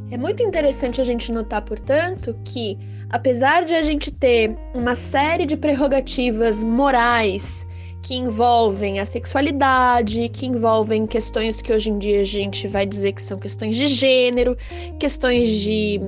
É 0.10 0.18
muito 0.18 0.42
interessante 0.42 1.02
a 1.02 1.04
gente 1.04 1.32
notar, 1.32 1.62
portanto, 1.64 2.34
que 2.46 2.78
apesar 3.10 3.66
de 3.66 3.76
a 3.76 3.82
gente 3.82 4.10
ter 4.10 4.56
uma 4.74 4.96
série 4.96 5.46
de 5.46 5.58
prerrogativas 5.58 6.64
morais 6.64 7.68
que 8.02 8.16
envolvem 8.16 9.00
a 9.00 9.06
sexualidade, 9.06 10.30
que 10.30 10.46
envolvem 10.46 11.06
questões 11.06 11.62
que 11.62 11.72
hoje 11.72 11.92
em 11.92 12.00
dia 12.00 12.22
a 12.22 12.26
gente 12.26 12.68
vai 12.68 12.86
dizer 12.86 13.12
que 13.12 13.22
são 13.22 13.38
questões 13.38 13.76
de 13.76 13.88
gênero, 13.88 14.58
questões 14.98 15.50
de 15.50 16.00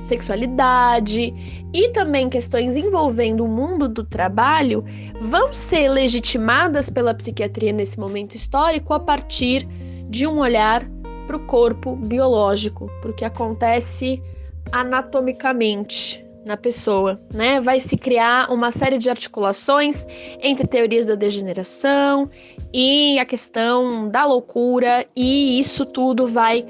sexualidade 0.00 1.32
e 1.72 1.88
também 1.90 2.28
questões 2.28 2.74
envolvendo 2.74 3.44
o 3.44 3.48
mundo 3.48 3.88
do 3.88 4.04
trabalho, 4.04 4.84
vão 5.20 5.52
ser 5.52 5.88
legitimadas 5.88 6.90
pela 6.90 7.14
psiquiatria 7.14 7.72
nesse 7.72 8.00
momento 8.00 8.34
histórico 8.34 8.92
a 8.92 9.00
partir 9.00 9.66
de 10.08 10.26
um 10.26 10.38
olhar 10.38 10.84
para 11.26 11.36
o 11.36 11.46
corpo 11.46 11.94
biológico, 11.94 12.90
para 13.00 13.10
o 13.10 13.14
que 13.14 13.24
acontece 13.24 14.20
anatomicamente, 14.72 16.24
na 16.44 16.56
pessoa, 16.56 17.18
né? 17.32 17.60
Vai 17.60 17.80
se 17.80 17.96
criar 17.96 18.50
uma 18.50 18.70
série 18.70 18.98
de 18.98 19.10
articulações 19.10 20.06
entre 20.42 20.66
teorias 20.66 21.06
da 21.06 21.14
degeneração 21.14 22.30
e 22.72 23.18
a 23.18 23.24
questão 23.24 24.08
da 24.08 24.24
loucura, 24.24 25.06
e 25.14 25.58
isso 25.58 25.84
tudo 25.84 26.26
vai 26.26 26.64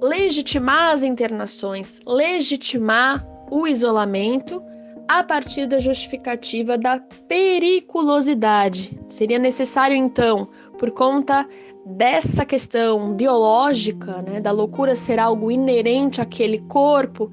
legitimar 0.00 0.92
as 0.92 1.02
internações, 1.02 2.00
legitimar 2.06 3.26
o 3.50 3.66
isolamento 3.66 4.62
a 5.08 5.22
partir 5.22 5.66
da 5.66 5.78
justificativa 5.78 6.76
da 6.76 7.00
periculosidade. 7.28 8.98
Seria 9.08 9.38
necessário 9.38 9.96
então, 9.96 10.48
por 10.78 10.90
conta 10.90 11.48
dessa 11.86 12.44
questão 12.44 13.14
biológica, 13.14 14.20
né, 14.22 14.40
da 14.40 14.50
loucura 14.50 14.96
ser 14.96 15.20
algo 15.20 15.50
inerente 15.50 16.20
àquele 16.20 16.58
corpo, 16.62 17.30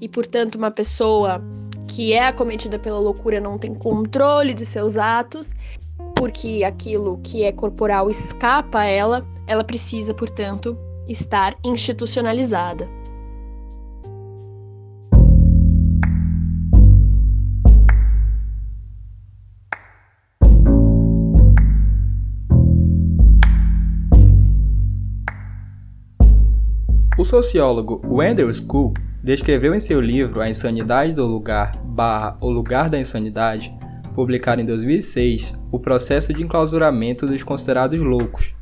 e, 0.00 0.08
portanto, 0.08 0.54
uma 0.54 0.70
pessoa 0.70 1.42
que 1.88 2.12
é 2.12 2.26
acometida 2.26 2.78
pela 2.78 2.98
loucura 2.98 3.40
não 3.40 3.58
tem 3.58 3.74
controle 3.74 4.54
de 4.54 4.64
seus 4.64 4.96
atos, 4.96 5.54
porque 6.14 6.62
aquilo 6.64 7.18
que 7.22 7.42
é 7.42 7.50
corporal 7.50 8.10
escapa 8.10 8.80
a 8.80 8.84
ela, 8.84 9.26
ela 9.46 9.64
precisa, 9.64 10.14
portanto, 10.14 10.78
estar 11.08 11.56
institucionalizada. 11.64 12.88
O 27.18 27.24
sociólogo 27.24 28.02
Wendell 28.06 28.52
School 28.52 28.92
descreveu 29.22 29.74
em 29.74 29.80
seu 29.80 30.00
livro 30.00 30.40
A 30.40 30.50
Insanidade 30.50 31.14
do 31.14 31.26
Lugar 31.26 31.72
barra 31.82 32.36
O 32.40 32.50
Lugar 32.50 32.90
da 32.90 32.98
Insanidade, 32.98 33.74
publicado 34.14 34.60
em 34.60 34.66
2006, 34.66 35.54
o 35.72 35.78
processo 35.80 36.32
de 36.32 36.42
enclausuramento 36.42 37.26
dos 37.26 37.42
considerados 37.42 38.00
loucos, 38.00 38.55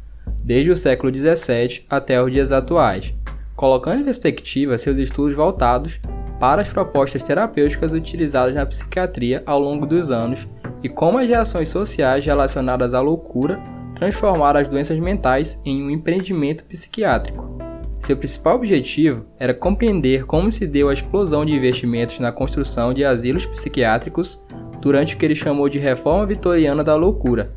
desde 0.45 0.71
o 0.71 0.77
século 0.77 1.13
XVII 1.13 1.85
até 1.89 2.23
os 2.23 2.31
dias 2.31 2.53
atuais, 2.53 3.15
colocando 3.57 4.03
em 4.03 4.05
perspectiva 4.05 4.77
seus 4.77 4.99
estudos 4.99 5.35
voltados 5.35 5.99
para 6.39 6.61
as 6.61 6.69
propostas 6.69 7.23
terapêuticas 7.23 7.95
utilizadas 7.95 8.55
na 8.55 8.67
psiquiatria 8.67 9.43
ao 9.47 9.59
longo 9.59 9.87
dos 9.87 10.11
anos 10.11 10.47
e 10.83 10.89
como 10.89 11.19
as 11.19 11.27
reações 11.27 11.69
sociais 11.69 12.27
relacionadas 12.27 12.93
à 12.93 13.01
loucura 13.01 13.59
transformaram 13.95 14.61
as 14.61 14.69
doenças 14.69 14.99
mentais 14.99 15.59
em 15.65 15.83
um 15.83 15.91
empreendimento 15.91 16.65
psiquiátrico. 16.65 17.57
Seu 18.01 18.17
principal 18.19 18.57
objetivo 18.57 19.25
era 19.39 19.55
compreender 19.55 20.27
como 20.27 20.53
se 20.53 20.67
deu 20.67 20.91
a 20.91 20.93
explosão 20.93 21.47
de 21.47 21.53
investimentos 21.53 22.19
na 22.19 22.31
construção 22.31 22.93
de 22.93 23.03
asilos 23.03 23.47
psiquiátricos 23.47 24.39
durante 24.79 25.15
o 25.15 25.19
que 25.19 25.25
ele 25.25 25.35
chamou 25.35 25.71
de 25.71 25.79
Reforma 25.79 26.27
Vitoriana 26.27 26.85
da 26.85 26.97
Loucura, 26.97 27.51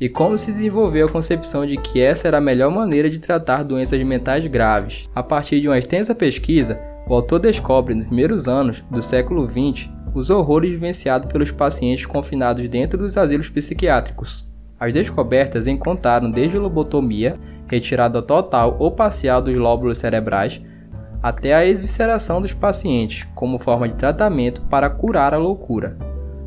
e 0.00 0.08
como 0.08 0.38
se 0.38 0.50
desenvolveu 0.50 1.06
a 1.06 1.10
concepção 1.10 1.66
de 1.66 1.76
que 1.76 2.00
essa 2.00 2.26
era 2.26 2.38
a 2.38 2.40
melhor 2.40 2.70
maneira 2.70 3.10
de 3.10 3.18
tratar 3.18 3.62
doenças 3.62 4.02
mentais 4.02 4.46
graves. 4.46 5.08
A 5.14 5.22
partir 5.22 5.60
de 5.60 5.68
uma 5.68 5.78
extensa 5.78 6.14
pesquisa, 6.14 6.80
o 7.06 7.14
autor 7.14 7.38
descobre 7.38 7.94
nos 7.94 8.06
primeiros 8.06 8.48
anos 8.48 8.82
do 8.90 9.02
século 9.02 9.46
XX 9.46 9.90
os 10.14 10.30
horrores 10.30 10.70
vivenciados 10.70 11.30
pelos 11.30 11.50
pacientes 11.50 12.06
confinados 12.06 12.66
dentro 12.68 12.98
dos 12.98 13.16
asilos 13.16 13.48
psiquiátricos. 13.48 14.48
As 14.78 14.94
descobertas 14.94 15.66
encontraram 15.66 16.30
desde 16.30 16.58
lobotomia, 16.58 17.38
retirada 17.68 18.22
total 18.22 18.76
ou 18.78 18.90
parcial 18.90 19.42
dos 19.42 19.54
lóbulos 19.54 19.98
cerebrais, 19.98 20.60
até 21.22 21.54
a 21.54 21.66
exvisceração 21.66 22.40
dos 22.40 22.54
pacientes, 22.54 23.28
como 23.34 23.58
forma 23.58 23.86
de 23.86 23.94
tratamento 23.94 24.62
para 24.62 24.88
curar 24.88 25.34
a 25.34 25.38
loucura. 25.38 25.96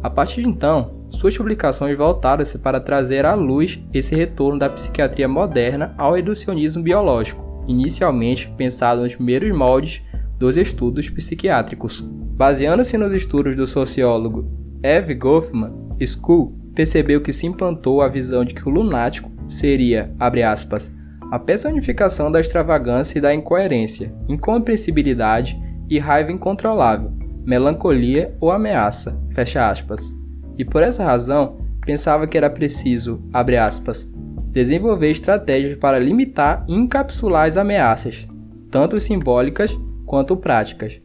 A 0.01 0.09
partir 0.09 0.41
de 0.41 0.49
então, 0.49 1.02
suas 1.13 1.37
publicações 1.37 1.95
voltaram-se 1.95 2.57
para 2.57 2.81
trazer 2.81 3.25
à 3.25 3.35
luz 3.35 3.79
esse 3.93 4.15
retorno 4.15 4.57
da 4.57 4.69
psiquiatria 4.69 5.27
moderna 5.27 5.93
ao 5.97 6.13
reducionismo 6.15 6.81
biológico, 6.81 7.63
inicialmente 7.67 8.51
pensado 8.57 9.03
nos 9.03 9.15
primeiros 9.15 9.55
moldes 9.55 10.01
dos 10.39 10.57
estudos 10.57 11.09
psiquiátricos. 11.09 12.01
Baseando-se 12.01 12.97
nos 12.97 13.13
estudos 13.13 13.55
do 13.55 13.67
sociólogo 13.67 14.51
Eve 14.81 15.13
Goffman, 15.13 15.71
School 16.05 16.57
percebeu 16.73 17.21
que 17.21 17.31
se 17.31 17.45
implantou 17.45 18.01
a 18.01 18.09
visão 18.09 18.43
de 18.43 18.55
que 18.55 18.67
o 18.67 18.71
lunático 18.71 19.31
seria, 19.47 20.13
abre 20.19 20.41
aspas, 20.41 20.91
a 21.31 21.37
personificação 21.37 22.31
da 22.31 22.41
extravagância 22.41 23.19
e 23.19 23.21
da 23.21 23.33
incoerência, 23.33 24.13
incompreensibilidade 24.27 25.57
e 25.87 25.99
raiva 25.99 26.31
incontrolável, 26.31 27.11
melancolia 27.45 28.35
ou 28.41 28.51
ameaça, 28.51 29.17
fecha 29.31 29.69
aspas. 29.69 30.22
E 30.57 30.65
por 30.65 30.81
essa 30.81 31.03
razão, 31.03 31.57
pensava 31.85 32.27
que 32.27 32.37
era 32.37 32.49
preciso, 32.49 33.21
abre 33.31 33.57
aspas, 33.57 34.09
desenvolver 34.51 35.09
estratégias 35.09 35.77
para 35.77 35.99
limitar 35.99 36.63
e 36.67 36.73
encapsular 36.73 37.47
as 37.47 37.57
ameaças, 37.57 38.27
tanto 38.69 38.99
simbólicas 38.99 39.77
quanto 40.05 40.37
práticas, 40.37 41.01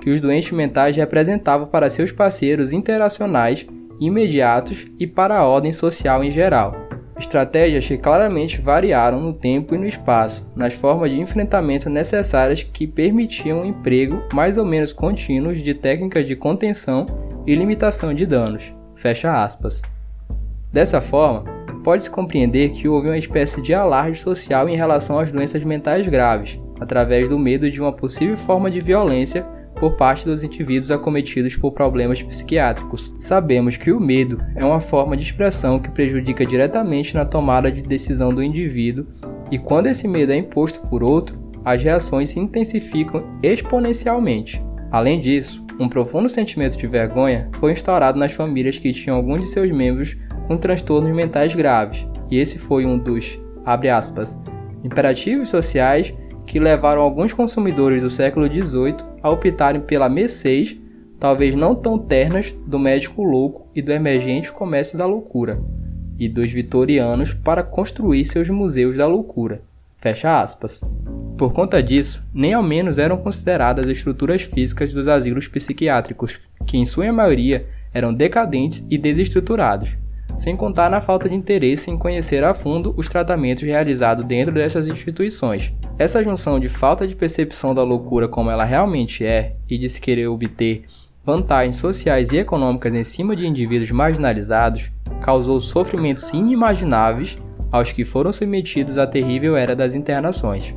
que 0.00 0.10
os 0.10 0.20
doentes 0.20 0.52
mentais 0.52 0.96
representavam 0.96 1.66
para 1.66 1.90
seus 1.90 2.12
parceiros 2.12 2.72
interacionais 2.72 3.66
imediatos 4.00 4.86
e 4.98 5.06
para 5.06 5.38
a 5.38 5.46
ordem 5.46 5.72
social 5.72 6.24
em 6.24 6.30
geral 6.30 6.90
estratégias 7.20 7.86
que 7.86 7.98
claramente 7.98 8.60
variaram 8.60 9.20
no 9.20 9.32
tempo 9.32 9.74
e 9.74 9.78
no 9.78 9.86
espaço, 9.86 10.50
nas 10.56 10.72
formas 10.74 11.10
de 11.10 11.20
enfrentamento 11.20 11.88
necessárias 11.88 12.62
que 12.62 12.86
permitiam 12.86 13.60
o 13.60 13.66
emprego 13.66 14.22
mais 14.32 14.56
ou 14.56 14.64
menos 14.64 14.92
contínuos 14.92 15.62
de 15.62 15.74
técnicas 15.74 16.26
de 16.26 16.34
contenção 16.34 17.06
e 17.46 17.54
limitação 17.54 18.12
de 18.14 18.26
danos. 18.26 18.79
Fecha 19.00 19.42
aspas. 19.42 19.80
Dessa 20.70 21.00
forma, 21.00 21.44
pode-se 21.82 22.10
compreender 22.10 22.68
que 22.68 22.86
houve 22.86 23.08
uma 23.08 23.16
espécie 23.16 23.62
de 23.62 23.72
alarde 23.72 24.18
social 24.18 24.68
em 24.68 24.76
relação 24.76 25.18
às 25.18 25.32
doenças 25.32 25.64
mentais 25.64 26.06
graves, 26.06 26.60
através 26.78 27.26
do 27.26 27.38
medo 27.38 27.70
de 27.70 27.80
uma 27.80 27.94
possível 27.94 28.36
forma 28.36 28.70
de 28.70 28.78
violência 28.78 29.46
por 29.76 29.96
parte 29.96 30.26
dos 30.26 30.44
indivíduos 30.44 30.90
acometidos 30.90 31.56
por 31.56 31.72
problemas 31.72 32.22
psiquiátricos. 32.22 33.10
Sabemos 33.18 33.78
que 33.78 33.90
o 33.90 33.98
medo 33.98 34.38
é 34.54 34.62
uma 34.62 34.82
forma 34.82 35.16
de 35.16 35.22
expressão 35.22 35.78
que 35.78 35.90
prejudica 35.90 36.44
diretamente 36.44 37.14
na 37.14 37.24
tomada 37.24 37.72
de 37.72 37.80
decisão 37.80 38.28
do 38.34 38.42
indivíduo, 38.42 39.06
e 39.50 39.58
quando 39.58 39.86
esse 39.86 40.06
medo 40.06 40.32
é 40.32 40.36
imposto 40.36 40.86
por 40.88 41.02
outro, 41.02 41.38
as 41.64 41.82
reações 41.82 42.28
se 42.28 42.38
intensificam 42.38 43.24
exponencialmente. 43.42 44.62
Além 44.92 45.18
disso, 45.18 45.64
um 45.80 45.88
profundo 45.88 46.28
sentimento 46.28 46.76
de 46.76 46.86
vergonha 46.86 47.48
foi 47.58 47.72
instaurado 47.72 48.18
nas 48.18 48.32
famílias 48.32 48.78
que 48.78 48.92
tinham 48.92 49.16
algum 49.16 49.38
de 49.38 49.48
seus 49.48 49.70
membros 49.70 50.14
com 50.46 50.58
transtornos 50.58 51.10
mentais 51.10 51.54
graves, 51.54 52.06
e 52.30 52.38
esse 52.38 52.58
foi 52.58 52.84
um 52.84 52.98
dos, 52.98 53.40
aspas, 53.64 54.36
imperativos 54.84 55.48
sociais 55.48 56.12
que 56.46 56.60
levaram 56.60 57.00
alguns 57.00 57.32
consumidores 57.32 58.02
do 58.02 58.10
século 58.10 58.46
XVIII 58.46 58.96
a 59.22 59.30
optarem 59.30 59.80
pela 59.80 60.08
messez, 60.08 60.76
talvez 61.18 61.56
não 61.56 61.74
tão 61.74 61.98
ternas, 61.98 62.54
do 62.66 62.78
médico 62.78 63.22
louco 63.22 63.70
e 63.74 63.80
do 63.80 63.90
emergente 63.90 64.52
comércio 64.52 64.98
da 64.98 65.06
loucura, 65.06 65.62
e 66.18 66.28
dos 66.28 66.52
vitorianos 66.52 67.32
para 67.32 67.62
construir 67.62 68.26
seus 68.26 68.50
museus 68.50 68.96
da 68.96 69.06
loucura. 69.06 69.62
Fecha 70.00 70.40
aspas. 70.40 70.80
Por 71.36 71.52
conta 71.52 71.82
disso, 71.82 72.22
nem 72.32 72.54
ao 72.54 72.62
menos 72.62 72.98
eram 72.98 73.16
consideradas 73.16 73.84
as 73.84 73.90
estruturas 73.90 74.42
físicas 74.42 74.92
dos 74.92 75.08
asilos 75.08 75.46
psiquiátricos, 75.46 76.40
que 76.66 76.78
em 76.78 76.86
sua 76.86 77.12
maioria 77.12 77.66
eram 77.92 78.12
decadentes 78.12 78.86
e 78.90 78.96
desestruturados, 78.96 79.96
sem 80.36 80.56
contar 80.56 80.90
na 80.90 81.00
falta 81.00 81.28
de 81.28 81.34
interesse 81.34 81.90
em 81.90 81.98
conhecer 81.98 82.44
a 82.44 82.54
fundo 82.54 82.94
os 82.96 83.08
tratamentos 83.08 83.62
realizados 83.62 84.24
dentro 84.24 84.54
dessas 84.54 84.86
instituições. 84.86 85.72
Essa 85.98 86.24
junção 86.24 86.58
de 86.58 86.68
falta 86.68 87.06
de 87.06 87.14
percepção 87.14 87.74
da 87.74 87.82
loucura 87.82 88.28
como 88.28 88.50
ela 88.50 88.64
realmente 88.64 89.24
é 89.24 89.56
e 89.68 89.76
de 89.76 89.88
se 89.88 90.00
querer 90.00 90.28
obter 90.28 90.84
vantagens 91.24 91.76
sociais 91.76 92.32
e 92.32 92.38
econômicas 92.38 92.94
em 92.94 93.04
cima 93.04 93.36
de 93.36 93.46
indivíduos 93.46 93.90
marginalizados 93.90 94.90
causou 95.20 95.60
sofrimentos 95.60 96.32
inimagináveis 96.32 97.38
aos 97.70 97.92
que 97.92 98.04
foram 98.04 98.32
submetidos 98.32 98.98
à 98.98 99.06
terrível 99.06 99.56
era 99.56 99.76
das 99.76 99.94
internações. 99.94 100.74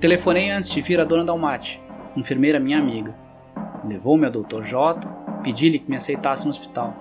Telefonei 0.00 0.48
antes 0.48 0.70
de 0.70 0.80
vir 0.80 0.98
a 0.98 1.04
dona 1.04 1.22
Dalmate, 1.22 1.78
enfermeira 2.16 2.58
minha 2.58 2.78
amiga. 2.78 3.14
Levou-me 3.86 4.24
ao 4.24 4.32
Dr. 4.32 4.62
J, 4.62 5.06
pedi-lhe 5.42 5.78
que 5.78 5.90
me 5.90 5.96
aceitasse 5.96 6.44
no 6.44 6.50
hospital. 6.50 6.94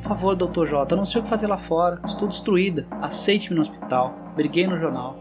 Por 0.00 0.10
favor, 0.10 0.36
Dr. 0.36 0.64
J, 0.64 0.94
não 0.94 1.04
sei 1.04 1.20
o 1.20 1.24
que 1.24 1.28
fazer 1.28 1.48
lá 1.48 1.56
fora, 1.56 2.00
estou 2.06 2.28
destruída, 2.28 2.86
aceite-me 3.02 3.56
no 3.56 3.62
hospital. 3.62 4.14
Briguei 4.36 4.68
no 4.68 4.78
jornal. 4.78 5.18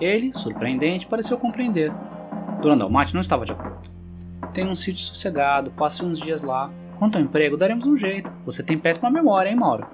Ele, 0.00 0.32
surpreendente, 0.32 1.06
pareceu 1.06 1.38
compreender. 1.38 1.92
Dona 2.60 2.78
Dalmate 2.78 3.14
não 3.14 3.20
estava 3.20 3.44
de 3.44 3.52
acordo. 3.52 3.88
Tenho 4.52 4.70
um 4.70 4.74
sítio 4.74 5.02
sossegado, 5.02 5.70
passe 5.70 6.04
uns 6.04 6.18
dias 6.18 6.42
lá. 6.42 6.68
Quanto 6.98 7.16
ao 7.16 7.22
emprego, 7.22 7.56
daremos 7.56 7.86
um 7.86 7.96
jeito. 7.96 8.32
Você 8.44 8.60
tem 8.60 8.76
péssima 8.76 9.08
memória, 9.08 9.50
hein, 9.50 9.56
Mauro? 9.56 9.86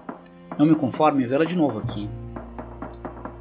Não 0.59 0.65
me 0.65 0.75
conformo 0.75 1.21
em 1.21 1.27
vê-la 1.27 1.45
de 1.45 1.55
novo 1.55 1.81
aqui. 1.81 2.09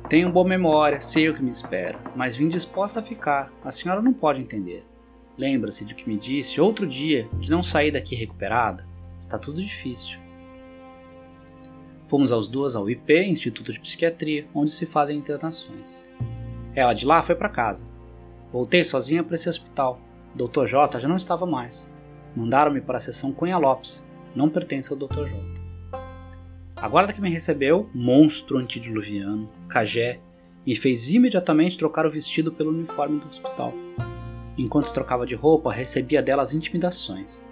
Tenho 0.07 0.31
boa 0.31 0.47
memória, 0.47 1.01
sei 1.01 1.29
o 1.29 1.33
que 1.33 1.41
me 1.41 1.49
espera, 1.49 1.99
mas 2.15 2.37
vim 2.37 2.47
disposta 2.47 2.99
a 2.99 3.03
ficar. 3.03 3.51
A 3.63 3.71
senhora 3.71 4.03
não 4.03 4.13
pode 4.13 4.39
entender. 4.39 4.85
Lembra-se 5.35 5.83
de 5.83 5.95
que 5.95 6.07
me 6.07 6.15
disse 6.15 6.61
outro 6.61 6.85
dia 6.85 7.27
de 7.39 7.49
não 7.49 7.63
sair 7.63 7.89
daqui 7.89 8.15
recuperada? 8.15 8.85
Está 9.19 9.39
tudo 9.39 9.59
difícil. 9.59 10.19
Fomos 12.05 12.31
aos 12.31 12.47
duas 12.47 12.75
ao 12.75 12.87
IP, 12.87 13.19
Instituto 13.23 13.73
de 13.73 13.79
Psiquiatria, 13.79 14.45
onde 14.53 14.69
se 14.69 14.85
fazem 14.85 15.17
internações. 15.17 16.07
Ela 16.75 16.93
de 16.93 17.03
lá 17.03 17.23
foi 17.23 17.33
para 17.33 17.49
casa. 17.49 17.89
Voltei 18.51 18.83
sozinha 18.83 19.23
para 19.23 19.33
esse 19.33 19.49
hospital. 19.49 19.99
Dr. 20.35 20.67
J 20.67 20.99
já 20.99 21.07
não 21.07 21.15
estava 21.15 21.47
mais. 21.47 21.91
Mandaram-me 22.35 22.79
para 22.79 22.97
a 22.97 23.01
seção 23.01 23.31
Cunha 23.31 23.57
Lopes. 23.57 24.05
Não 24.35 24.49
pertence 24.49 24.93
ao 24.93 24.99
Dr. 24.99 25.25
J. 25.25 25.54
A 26.85 26.87
guarda 26.87 27.11
que 27.11 27.19
me 27.19 27.31
recebeu, 27.31 27.89
monstro 27.95 28.59
antediluviano, 28.59 29.49
cajé, 29.67 30.19
me 30.63 30.75
fez 30.75 31.09
imediatamente 31.09 31.79
trocar 31.79 32.05
o 32.05 32.11
vestido 32.11 32.51
pelo 32.51 32.69
uniforme 32.69 33.19
do 33.19 33.27
hospital. 33.27 33.73
Enquanto 34.55 34.93
trocava 34.93 35.25
de 35.25 35.33
roupa, 35.33 35.73
recebia 35.73 36.21
dela 36.21 36.43
as 36.43 36.53
intimidações. 36.53 37.43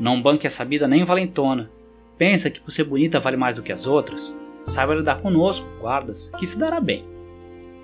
Não 0.00 0.22
banque 0.22 0.46
essa 0.46 0.64
vida 0.64 0.88
nem 0.88 1.04
valentona. 1.04 1.70
Pensa 2.16 2.48
que 2.48 2.58
por 2.58 2.70
ser 2.70 2.84
bonita 2.84 3.20
vale 3.20 3.36
mais 3.36 3.54
do 3.54 3.62
que 3.62 3.70
as 3.70 3.86
outras? 3.86 4.34
Saiba 4.64 4.94
lidar 4.94 5.20
conosco, 5.20 5.68
guardas, 5.78 6.30
que 6.38 6.46
se 6.46 6.58
dará 6.58 6.80
bem. 6.80 7.04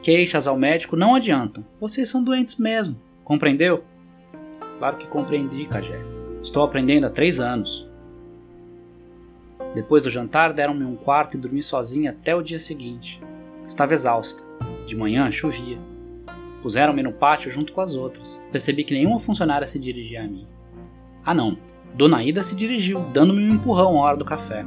Queixas 0.01 0.47
ao 0.47 0.57
médico 0.57 0.97
não 0.97 1.14
adiantam. 1.14 1.62
Vocês 1.79 2.09
são 2.09 2.25
doentes 2.25 2.57
mesmo. 2.57 2.99
Compreendeu? 3.23 3.85
Claro 4.79 4.97
que 4.97 5.07
compreendi, 5.07 5.66
Cajé. 5.66 6.01
Estou 6.43 6.62
aprendendo 6.62 7.05
há 7.07 7.11
três 7.11 7.38
anos. 7.38 7.89
Depois 9.74 10.02
do 10.02 10.11
jantar, 10.11 10.52
deram-me 10.52 10.85
um 10.85 10.96
quarto 10.96 11.37
e 11.37 11.38
dormi 11.38 11.62
sozinha 11.62 12.11
até 12.11 12.35
o 12.35 12.42
dia 12.42 12.59
seguinte. 12.59 13.22
Estava 13.66 13.94
exausta. 13.94 14.42
De 14.87 14.96
manhã 14.96 15.30
chovia. 15.30 15.78
Puseram-me 16.61 17.02
no 17.02 17.12
pátio 17.12 17.50
junto 17.50 17.72
com 17.72 17.80
as 17.80 17.94
outras. 17.94 18.42
Percebi 18.50 18.83
que 18.85 18.94
nenhuma 18.94 19.20
funcionária 19.20 19.66
se 19.66 19.78
dirigia 19.78 20.24
a 20.24 20.26
mim. 20.26 20.46
Ah, 21.24 21.33
não. 21.33 21.56
Dona 21.94 22.22
Ida 22.22 22.42
se 22.42 22.56
dirigiu, 22.56 23.00
dando-me 23.12 23.44
um 23.44 23.54
empurrão 23.54 23.98
à 23.98 24.06
hora 24.06 24.16
do 24.16 24.24
café. 24.24 24.64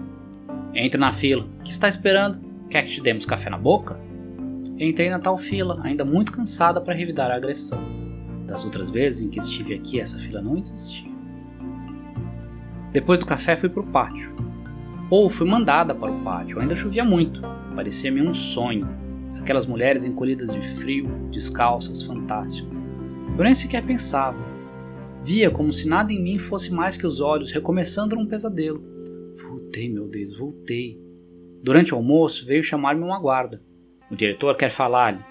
Entre 0.74 1.00
na 1.00 1.12
fila. 1.12 1.48
Que 1.64 1.72
está 1.72 1.88
esperando? 1.88 2.40
Quer 2.70 2.84
que 2.84 2.92
te 2.92 3.02
demos 3.02 3.26
café 3.26 3.50
na 3.50 3.58
boca? 3.58 4.00
Entrei 4.80 5.10
na 5.10 5.20
tal 5.20 5.38
fila, 5.38 5.80
ainda 5.84 6.04
muito 6.04 6.32
cansada 6.32 6.82
para 6.82 6.94
revidar 6.94 7.30
a 7.30 7.36
agressão. 7.36 7.84
Das 8.48 8.66
outras 8.66 8.90
vezes 8.90 9.22
em 9.22 9.30
que 9.30 9.40
estive 9.40 9.76
aqui, 9.76 10.00
essa 10.00 10.18
fila 10.18 10.42
não 10.42 10.58
existia. 10.58 11.12
Depois 12.92 13.20
do 13.20 13.26
café, 13.26 13.56
fui 13.56 13.70
para 13.70 13.82
o 13.82 13.88
pátio. 13.88 14.34
Ou 15.16 15.30
fui 15.30 15.48
mandada 15.48 15.94
para 15.94 16.12
o 16.12 16.24
pátio, 16.24 16.60
ainda 16.60 16.76
chovia 16.76 17.06
muito, 17.06 17.40
parecia-me 17.76 18.20
um 18.20 18.34
sonho. 18.34 18.90
Aquelas 19.40 19.68
mulheres 19.68 20.06
encolhidas 20.06 20.52
de 20.52 20.60
frio, 20.80 21.08
descalças, 21.30 22.02
fantásticas. 22.02 22.84
Eu 23.38 23.44
nem 23.44 23.54
sequer 23.54 23.86
pensava. 23.86 24.40
Via 25.22 25.52
como 25.52 25.72
se 25.72 25.88
nada 25.88 26.12
em 26.12 26.20
mim 26.20 26.40
fosse 26.40 26.74
mais 26.74 26.98
que 26.98 27.06
os 27.06 27.20
olhos 27.20 27.52
recomeçando 27.52 28.18
um 28.18 28.26
pesadelo. 28.26 28.84
Voltei, 29.40 29.88
meu 29.88 30.08
Deus, 30.08 30.36
voltei. 30.36 31.00
Durante 31.62 31.94
o 31.94 31.98
almoço 31.98 32.44
veio 32.48 32.64
chamar-me 32.64 33.04
uma 33.04 33.20
guarda. 33.20 33.62
O 34.10 34.16
diretor 34.16 34.56
quer 34.56 34.72
falar-lhe. 34.72 35.24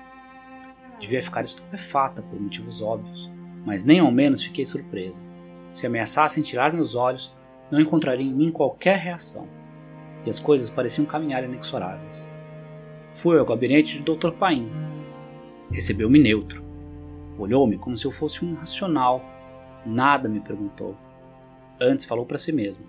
Devia 1.00 1.20
ficar 1.20 1.42
estupefata 1.42 2.22
por 2.22 2.40
motivos 2.40 2.80
óbvios, 2.80 3.28
mas 3.66 3.82
nem 3.82 3.98
ao 3.98 4.12
menos 4.12 4.44
fiquei 4.44 4.64
surpresa. 4.64 5.20
Se 5.72 5.88
ameaçassem 5.88 6.40
tirar-me 6.40 6.80
os 6.80 6.94
olhos, 6.94 7.34
não 7.68 7.80
encontraria 7.80 8.24
em 8.24 8.32
mim 8.32 8.52
qualquer 8.52 8.96
reação 8.96 9.60
e 10.24 10.30
as 10.30 10.38
coisas 10.38 10.70
pareciam 10.70 11.04
caminhar 11.04 11.44
inexoráveis. 11.44 12.30
Fui 13.12 13.38
ao 13.38 13.44
gabinete 13.44 13.98
de 13.98 14.02
Dr. 14.02 14.30
Paim. 14.32 14.70
Recebeu-me 15.70 16.18
neutro. 16.18 16.62
Olhou-me 17.38 17.76
como 17.76 17.96
se 17.96 18.04
eu 18.04 18.10
fosse 18.10 18.44
um 18.44 18.52
irracional. 18.52 19.24
Nada 19.84 20.28
me 20.28 20.40
perguntou. 20.40 20.96
Antes 21.80 22.06
falou 22.06 22.24
para 22.24 22.38
si 22.38 22.52
mesmo. 22.52 22.84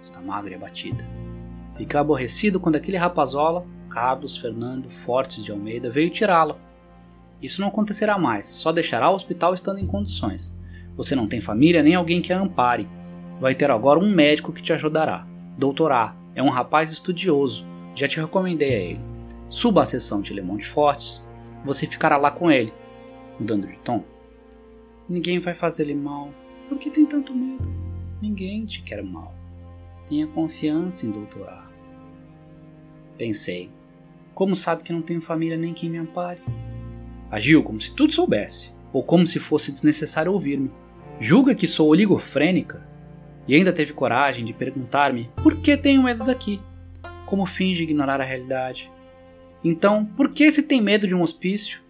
Está 0.00 0.20
magra 0.20 0.52
e 0.52 0.54
abatida. 0.54 1.04
Fiquei 1.76 1.98
aborrecido 1.98 2.58
quando 2.58 2.76
aquele 2.76 2.96
rapazola, 2.96 3.66
Carlos 3.90 4.36
Fernando 4.36 4.88
Fortes 4.88 5.44
de 5.44 5.52
Almeida, 5.52 5.90
veio 5.90 6.10
tirá-la. 6.10 6.56
Isso 7.40 7.60
não 7.60 7.68
acontecerá 7.68 8.18
mais, 8.18 8.46
só 8.46 8.72
deixará 8.72 9.10
o 9.10 9.14
hospital 9.14 9.52
estando 9.52 9.78
em 9.78 9.86
condições. 9.86 10.56
Você 10.96 11.14
não 11.14 11.26
tem 11.26 11.40
família 11.40 11.82
nem 11.82 11.94
alguém 11.94 12.22
que 12.22 12.32
a 12.32 12.40
ampare. 12.40 12.88
Vai 13.38 13.54
ter 13.54 13.70
agora 13.70 13.98
um 14.00 14.10
médico 14.10 14.52
que 14.52 14.62
te 14.62 14.72
ajudará. 14.72 15.26
Doutor 15.58 15.92
A, 15.92 16.16
é 16.36 16.42
um 16.42 16.50
rapaz 16.50 16.92
estudioso, 16.92 17.66
já 17.94 18.06
te 18.06 18.20
recomendei 18.20 18.74
a 18.74 18.78
ele. 18.78 19.00
Suba 19.48 19.82
à 19.82 19.86
seção 19.86 20.20
de 20.20 20.34
Lemonte 20.34 20.66
Fortes, 20.66 21.26
você 21.64 21.86
ficará 21.86 22.16
lá 22.18 22.30
com 22.30 22.50
ele. 22.50 22.72
Mudando 23.40 23.66
de 23.66 23.76
tom. 23.78 24.04
Ninguém 25.08 25.38
vai 25.38 25.54
fazer-lhe 25.54 25.94
mal. 25.94 26.30
Por 26.68 26.78
que 26.78 26.90
tem 26.90 27.06
tanto 27.06 27.34
medo? 27.34 27.68
Ninguém 28.20 28.64
te 28.66 28.82
quer 28.82 29.02
mal. 29.02 29.34
Tenha 30.06 30.26
confiança 30.26 31.06
em 31.06 31.10
doutorar. 31.10 31.70
Pensei. 33.16 33.70
Como 34.34 34.54
sabe 34.54 34.82
que 34.82 34.92
não 34.92 35.00
tenho 35.00 35.20
família 35.20 35.56
nem 35.56 35.72
quem 35.72 35.88
me 35.88 35.96
ampare? 35.96 36.40
Agiu 37.30 37.62
como 37.62 37.80
se 37.80 37.94
tudo 37.94 38.12
soubesse, 38.12 38.72
ou 38.92 39.02
como 39.02 39.26
se 39.26 39.38
fosse 39.38 39.72
desnecessário 39.72 40.32
ouvir-me. 40.32 40.70
Julga 41.18 41.54
que 41.54 41.66
sou 41.66 41.88
oligofrênica? 41.88 42.86
E 43.48 43.54
ainda 43.54 43.72
teve 43.72 43.92
coragem 43.92 44.44
de 44.44 44.52
perguntar-me 44.52 45.30
por 45.42 45.56
que 45.56 45.76
tenho 45.76 46.02
medo 46.02 46.24
daqui, 46.24 46.60
como 47.24 47.46
finge 47.46 47.82
ignorar 47.82 48.20
a 48.20 48.24
realidade. 48.24 48.90
Então, 49.62 50.04
por 50.04 50.30
que 50.30 50.50
se 50.50 50.62
tem 50.62 50.80
medo 50.80 51.06
de 51.06 51.14
um 51.14 51.22
hospício? 51.22 51.80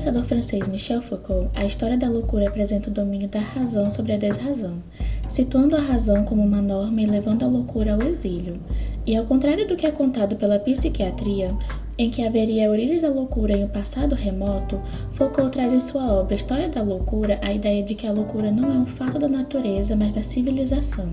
Pensador 0.00 0.24
francês 0.24 0.66
Michel 0.66 1.02
Foucault, 1.02 1.50
a 1.54 1.66
história 1.66 1.98
da 1.98 2.08
loucura 2.08 2.48
apresenta 2.48 2.88
o 2.88 2.92
domínio 2.92 3.28
da 3.28 3.38
razão 3.38 3.90
sobre 3.90 4.14
a 4.14 4.16
desrazão, 4.16 4.82
situando 5.28 5.76
a 5.76 5.80
razão 5.80 6.24
como 6.24 6.42
uma 6.42 6.62
norma 6.62 7.02
e 7.02 7.06
levando 7.06 7.42
a 7.42 7.46
loucura 7.46 7.92
ao 7.92 8.02
exílio. 8.08 8.54
E 9.06 9.14
ao 9.14 9.26
contrário 9.26 9.68
do 9.68 9.76
que 9.76 9.86
é 9.86 9.90
contado 9.90 10.36
pela 10.36 10.58
psiquiatria, 10.58 11.54
em 11.98 12.08
que 12.08 12.24
haveria 12.24 12.70
origens 12.70 13.02
da 13.02 13.10
loucura 13.10 13.52
em 13.52 13.64
um 13.64 13.68
passado 13.68 14.14
remoto, 14.14 14.80
Foucault 15.12 15.50
traz 15.50 15.70
em 15.70 15.80
sua 15.80 16.10
obra 16.10 16.34
História 16.34 16.70
da 16.70 16.80
Loucura 16.82 17.38
a 17.42 17.52
ideia 17.52 17.82
de 17.82 17.94
que 17.94 18.06
a 18.06 18.12
loucura 18.12 18.50
não 18.50 18.70
é 18.70 18.78
um 18.78 18.86
fato 18.86 19.18
da 19.18 19.28
natureza, 19.28 19.94
mas 19.94 20.12
da 20.12 20.22
civilização. 20.22 21.10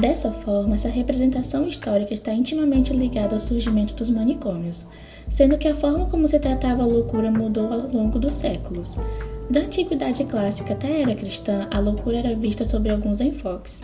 Dessa 0.00 0.30
forma, 0.30 0.74
essa 0.74 0.88
representação 0.88 1.68
histórica 1.68 2.14
está 2.14 2.32
intimamente 2.32 2.94
ligada 2.94 3.34
ao 3.34 3.42
surgimento 3.42 3.92
dos 3.92 4.08
manicômios, 4.08 4.86
sendo 5.30 5.56
que 5.56 5.68
a 5.68 5.76
forma 5.76 6.06
como 6.06 6.28
se 6.28 6.38
tratava 6.38 6.82
a 6.82 6.86
loucura 6.86 7.30
mudou 7.30 7.72
ao 7.72 7.88
longo 7.88 8.18
dos 8.18 8.34
séculos. 8.34 8.96
Da 9.48 9.60
antiguidade 9.60 10.24
clássica 10.24 10.74
até 10.74 10.88
a 10.88 11.00
era 11.00 11.14
cristã, 11.14 11.66
a 11.70 11.78
loucura 11.78 12.18
era 12.18 12.36
vista 12.36 12.64
sob 12.64 12.90
alguns 12.90 13.20
enfoques. 13.20 13.80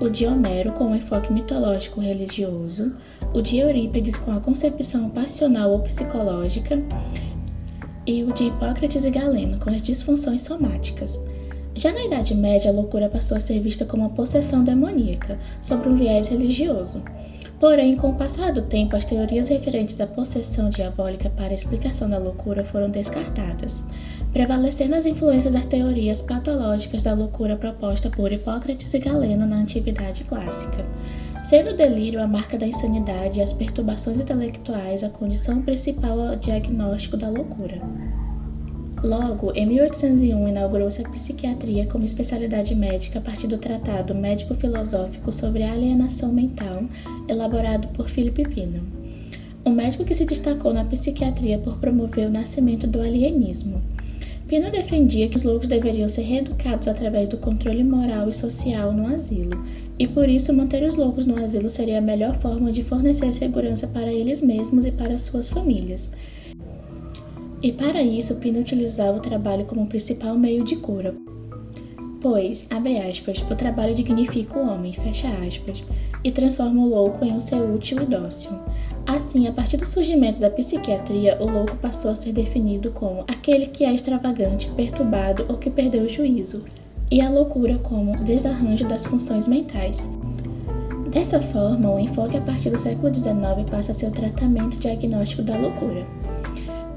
O 0.00 0.08
de 0.08 0.26
Homero 0.26 0.72
com 0.72 0.92
o 0.92 0.96
enfoque 0.96 1.32
mitológico 1.32 2.00
religioso, 2.00 2.94
o 3.34 3.42
de 3.42 3.58
Eurípides 3.58 4.16
com 4.16 4.32
a 4.32 4.40
concepção 4.40 5.10
passional 5.10 5.70
ou 5.72 5.80
psicológica, 5.80 6.82
e 8.06 8.24
o 8.24 8.32
de 8.32 8.44
Hipócrates 8.44 9.04
e 9.04 9.10
Galeno 9.10 9.58
com 9.58 9.68
as 9.68 9.82
disfunções 9.82 10.42
somáticas. 10.42 11.20
Já 11.74 11.92
na 11.92 12.04
Idade 12.04 12.34
Média, 12.34 12.70
a 12.70 12.74
loucura 12.74 13.08
passou 13.08 13.36
a 13.36 13.40
ser 13.40 13.60
vista 13.60 13.84
como 13.84 14.02
uma 14.02 14.10
possessão 14.10 14.64
demoníaca, 14.64 15.38
sobre 15.62 15.88
um 15.88 15.96
viés 15.96 16.28
religioso. 16.28 17.02
Porém, 17.60 17.94
com 17.94 18.08
o 18.08 18.14
passar 18.14 18.54
do 18.54 18.62
tempo, 18.62 18.96
as 18.96 19.04
teorias 19.04 19.48
referentes 19.48 20.00
à 20.00 20.06
possessão 20.06 20.70
diabólica 20.70 21.28
para 21.28 21.52
explicação 21.52 22.08
da 22.08 22.16
loucura 22.16 22.64
foram 22.64 22.88
descartadas, 22.88 23.84
prevalecendo 24.32 24.94
as 24.94 25.04
influências 25.04 25.52
das 25.52 25.66
teorias 25.66 26.22
patológicas 26.22 27.02
da 27.02 27.12
loucura 27.12 27.56
proposta 27.56 28.08
por 28.08 28.32
Hipócrates 28.32 28.94
e 28.94 28.98
Galeno 28.98 29.44
na 29.44 29.56
Antiguidade 29.56 30.24
Clássica, 30.24 30.86
sendo 31.44 31.72
o 31.72 31.76
delírio 31.76 32.22
a 32.22 32.26
marca 32.26 32.56
da 32.56 32.66
insanidade 32.66 33.40
e 33.40 33.42
as 33.42 33.52
perturbações 33.52 34.20
intelectuais 34.20 35.04
a 35.04 35.10
condição 35.10 35.60
principal 35.60 36.18
ao 36.18 36.36
diagnóstico 36.36 37.18
da 37.18 37.28
loucura. 37.28 37.78
Logo, 39.02 39.50
em 39.54 39.64
1801 39.64 40.48
inaugurou-se 40.48 41.00
a 41.00 41.08
psiquiatria 41.08 41.86
como 41.86 42.04
especialidade 42.04 42.74
médica 42.74 43.18
a 43.18 43.22
partir 43.22 43.46
do 43.46 43.56
Tratado 43.56 44.14
Médico-Filosófico 44.14 45.32
sobre 45.32 45.62
a 45.62 45.72
Alienação 45.72 46.30
Mental, 46.30 46.84
elaborado 47.26 47.88
por 47.88 48.10
Philip 48.10 48.42
Pino. 48.42 48.82
Um 49.64 49.70
médico 49.70 50.04
que 50.04 50.14
se 50.14 50.26
destacou 50.26 50.74
na 50.74 50.84
psiquiatria 50.84 51.58
por 51.58 51.78
promover 51.78 52.28
o 52.28 52.30
nascimento 52.30 52.86
do 52.86 53.00
alienismo. 53.00 53.80
Pino 54.46 54.70
defendia 54.70 55.28
que 55.28 55.36
os 55.36 55.44
loucos 55.44 55.68
deveriam 55.68 56.08
ser 56.08 56.22
reeducados 56.22 56.86
através 56.86 57.26
do 57.26 57.38
controle 57.38 57.82
moral 57.82 58.28
e 58.28 58.34
social 58.34 58.92
no 58.92 59.06
asilo, 59.06 59.64
e 59.98 60.06
por 60.06 60.28
isso 60.28 60.52
manter 60.52 60.82
os 60.82 60.96
loucos 60.96 61.24
no 61.24 61.42
asilo 61.42 61.70
seria 61.70 61.98
a 61.98 62.02
melhor 62.02 62.36
forma 62.38 62.70
de 62.70 62.82
fornecer 62.82 63.32
segurança 63.32 63.86
para 63.86 64.12
eles 64.12 64.42
mesmos 64.42 64.84
e 64.84 64.90
para 64.90 65.16
suas 65.16 65.48
famílias. 65.48 66.10
E 67.62 67.72
para 67.72 68.02
isso, 68.02 68.36
Pino 68.36 68.60
utilizava 68.60 69.18
o 69.18 69.20
trabalho 69.20 69.66
como 69.66 69.86
principal 69.86 70.34
meio 70.34 70.64
de 70.64 70.76
cura. 70.76 71.14
Pois, 72.20 72.66
abre 72.70 72.98
aspas, 72.98 73.42
o 73.50 73.54
trabalho 73.54 73.94
dignifica 73.94 74.58
o 74.58 74.68
homem, 74.68 74.94
fecha 74.94 75.28
aspas, 75.28 75.82
e 76.24 76.30
transforma 76.30 76.82
o 76.82 76.88
louco 76.88 77.24
em 77.24 77.32
um 77.32 77.40
ser 77.40 77.60
útil 77.60 78.02
e 78.02 78.06
dócil. 78.06 78.50
Assim, 79.06 79.46
a 79.46 79.52
partir 79.52 79.76
do 79.76 79.86
surgimento 79.86 80.40
da 80.40 80.50
psiquiatria, 80.50 81.36
o 81.40 81.50
louco 81.50 81.76
passou 81.76 82.10
a 82.10 82.16
ser 82.16 82.32
definido 82.32 82.90
como 82.92 83.24
aquele 83.28 83.66
que 83.66 83.84
é 83.84 83.92
extravagante, 83.92 84.70
perturbado 84.70 85.44
ou 85.48 85.56
que 85.56 85.70
perdeu 85.70 86.04
o 86.04 86.08
juízo, 86.08 86.64
e 87.10 87.20
a 87.20 87.28
loucura 87.28 87.78
como 87.78 88.16
desarranjo 88.24 88.86
das 88.86 89.04
funções 89.04 89.48
mentais. 89.48 89.98
Dessa 91.10 91.40
forma, 91.40 91.90
o 91.90 91.98
enfoque 91.98 92.36
a 92.36 92.40
partir 92.40 92.70
do 92.70 92.78
século 92.78 93.12
XIX 93.12 93.68
passa 93.68 93.92
a 93.92 93.94
ser 93.94 94.06
o 94.06 94.12
tratamento 94.12 94.78
diagnóstico 94.78 95.42
da 95.42 95.56
loucura. 95.56 96.06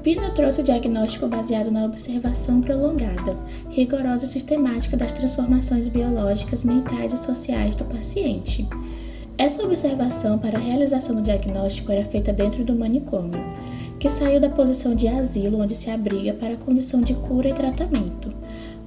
Pino 0.04 0.34
trouxe 0.34 0.60
o 0.60 0.64
diagnóstico 0.64 1.26
baseado 1.26 1.70
na 1.70 1.86
observação 1.86 2.60
prolongada, 2.60 3.38
rigorosa 3.70 4.26
e 4.26 4.28
sistemática 4.28 4.98
das 4.98 5.12
transformações 5.12 5.88
biológicas, 5.88 6.62
mentais 6.62 7.14
e 7.14 7.16
sociais 7.16 7.74
do 7.74 7.86
paciente. 7.86 8.68
Essa 9.38 9.64
observação 9.64 10.38
para 10.38 10.58
a 10.58 10.60
realização 10.60 11.16
do 11.16 11.22
diagnóstico 11.22 11.90
era 11.90 12.04
feita 12.04 12.34
dentro 12.34 12.62
do 12.62 12.76
manicômio, 12.76 13.42
que 13.98 14.10
saiu 14.10 14.38
da 14.38 14.50
posição 14.50 14.94
de 14.94 15.08
asilo 15.08 15.62
onde 15.62 15.74
se 15.74 15.88
abriga 15.88 16.34
para 16.34 16.52
a 16.52 16.58
condição 16.58 17.00
de 17.00 17.14
cura 17.14 17.48
e 17.48 17.54
tratamento. 17.54 18.28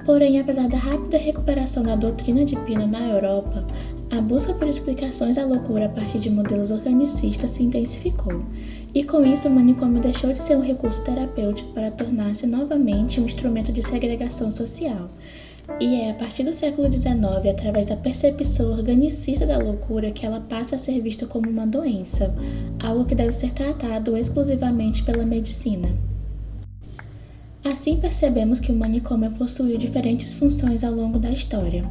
Porém, 0.06 0.40
apesar 0.40 0.70
da 0.70 0.78
rápida 0.78 1.18
recuperação 1.18 1.82
da 1.82 1.96
doutrina 1.96 2.46
de 2.46 2.56
Pino 2.58 2.86
na 2.86 3.08
Europa, 3.08 3.66
a 4.10 4.22
busca 4.22 4.54
por 4.54 4.68
explicações 4.68 5.36
da 5.36 5.46
loucura 5.46 5.88
a 5.88 5.90
partir 5.90 6.20
de 6.20 6.30
modelos 6.30 6.72
organicistas 6.72 7.52
se 7.52 7.64
intensificou, 7.64 8.42
e 8.98 9.04
com 9.04 9.22
isso 9.22 9.48
o 9.48 9.52
manicômio 9.52 10.02
deixou 10.02 10.34
de 10.34 10.42
ser 10.42 10.58
um 10.58 10.62
recurso 10.64 11.04
terapêutico 11.04 11.72
para 11.72 11.92
tornar-se 11.92 12.48
novamente 12.48 13.22
um 13.22 13.26
instrumento 13.26 13.72
de 13.72 13.84
segregação 13.84 14.50
social. 14.50 15.12
E 15.80 16.02
é 16.02 16.10
a 16.10 16.14
partir 16.16 16.44
do 16.44 16.52
século 16.52 16.92
XIX, 16.92 17.16
através 17.48 17.86
da 17.86 17.96
percepção 17.96 18.72
organicista 18.72 19.46
da 19.46 19.60
loucura, 19.60 20.10
que 20.10 20.26
ela 20.26 20.42
passa 20.42 20.78
a 20.78 20.80
ser 20.80 21.00
vista 21.00 21.28
como 21.28 21.48
uma 21.48 21.68
doença, 21.68 22.34
algo 22.84 23.06
que 23.06 23.14
deve 23.14 23.34
ser 23.34 23.52
tratado 23.52 24.18
exclusivamente 24.18 25.04
pela 25.04 25.24
medicina. 25.24 25.90
Assim 27.64 27.98
percebemos 27.98 28.60
que 28.60 28.72
o 28.72 28.76
manicômio 28.76 29.30
possuiu 29.30 29.78
diferentes 29.78 30.34
funções 30.34 30.84
ao 30.84 30.92
longo 30.92 31.20
da 31.20 31.30
história. 31.30 31.84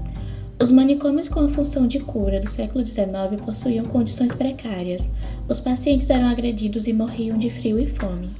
Os 0.58 0.70
manicômios 0.70 1.28
com 1.28 1.40
a 1.40 1.50
função 1.50 1.86
de 1.86 2.00
cura 2.00 2.40
do 2.40 2.50
século 2.50 2.84
XIX 2.84 3.06
possuíam 3.44 3.84
condições 3.84 4.34
precárias. 4.34 5.12
Os 5.48 5.60
pacientes 5.60 6.10
eram 6.10 6.26
agredidos 6.26 6.88
e 6.88 6.92
morriam 6.92 7.38
de 7.38 7.50
frio 7.50 7.78
e 7.78 7.86
fome. 7.86 8.30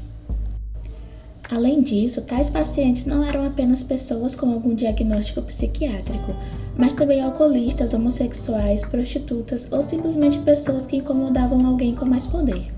Além 1.49 1.81
disso, 1.81 2.23
tais 2.23 2.51
pacientes 2.51 3.07
não 3.07 3.23
eram 3.23 3.47
apenas 3.47 3.85
pessoas 3.85 4.35
com 4.35 4.51
algum 4.51 4.75
diagnóstico 4.75 5.41
psiquiátrico, 5.43 6.35
mas 6.77 6.93
também 6.93 7.21
alcoolistas, 7.21 7.95
homossexuais, 7.95 8.85
prostitutas 8.85 9.71
ou 9.71 9.85
simplesmente 9.85 10.39
pessoas 10.41 10.85
que 10.85 10.97
incomodavam 10.97 11.65
alguém 11.65 11.95
com 11.95 12.05
mais 12.05 12.27
poder. 12.27 12.73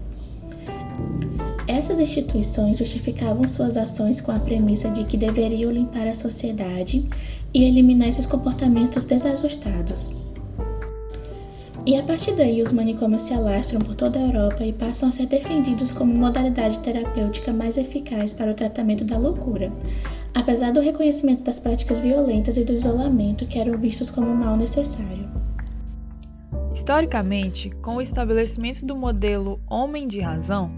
Essas 1.66 1.98
instituições 1.98 2.76
justificavam 2.76 3.48
suas 3.48 3.78
ações 3.78 4.20
com 4.20 4.32
a 4.32 4.38
premissa 4.38 4.90
de 4.90 5.04
que 5.04 5.16
deveriam 5.16 5.70
limpar 5.70 6.06
a 6.06 6.14
sociedade 6.14 7.08
e 7.54 7.64
eliminar 7.64 8.08
esses 8.08 8.26
comportamentos 8.26 9.06
desajustados. 9.06 10.12
E 11.88 11.96
a 11.96 12.02
partir 12.02 12.32
daí, 12.32 12.60
os 12.60 12.70
manicômios 12.70 13.22
se 13.22 13.32
alastram 13.32 13.80
por 13.80 13.94
toda 13.94 14.18
a 14.18 14.22
Europa 14.22 14.62
e 14.62 14.74
passam 14.74 15.08
a 15.08 15.12
ser 15.12 15.24
defendidos 15.24 15.90
como 15.90 16.14
modalidade 16.14 16.80
terapêutica 16.80 17.50
mais 17.50 17.78
eficaz 17.78 18.34
para 18.34 18.50
o 18.50 18.54
tratamento 18.54 19.06
da 19.06 19.16
loucura, 19.16 19.72
apesar 20.34 20.70
do 20.70 20.82
reconhecimento 20.82 21.44
das 21.44 21.58
práticas 21.58 21.98
violentas 21.98 22.58
e 22.58 22.64
do 22.64 22.74
isolamento 22.74 23.46
que 23.46 23.58
eram 23.58 23.78
vistos 23.78 24.10
como 24.10 24.26
mal 24.34 24.54
necessário. 24.54 25.30
Historicamente, 26.74 27.70
com 27.80 27.96
o 27.96 28.02
estabelecimento 28.02 28.84
do 28.84 28.94
modelo 28.94 29.58
homem 29.66 30.06
de 30.06 30.20
razão, 30.20 30.70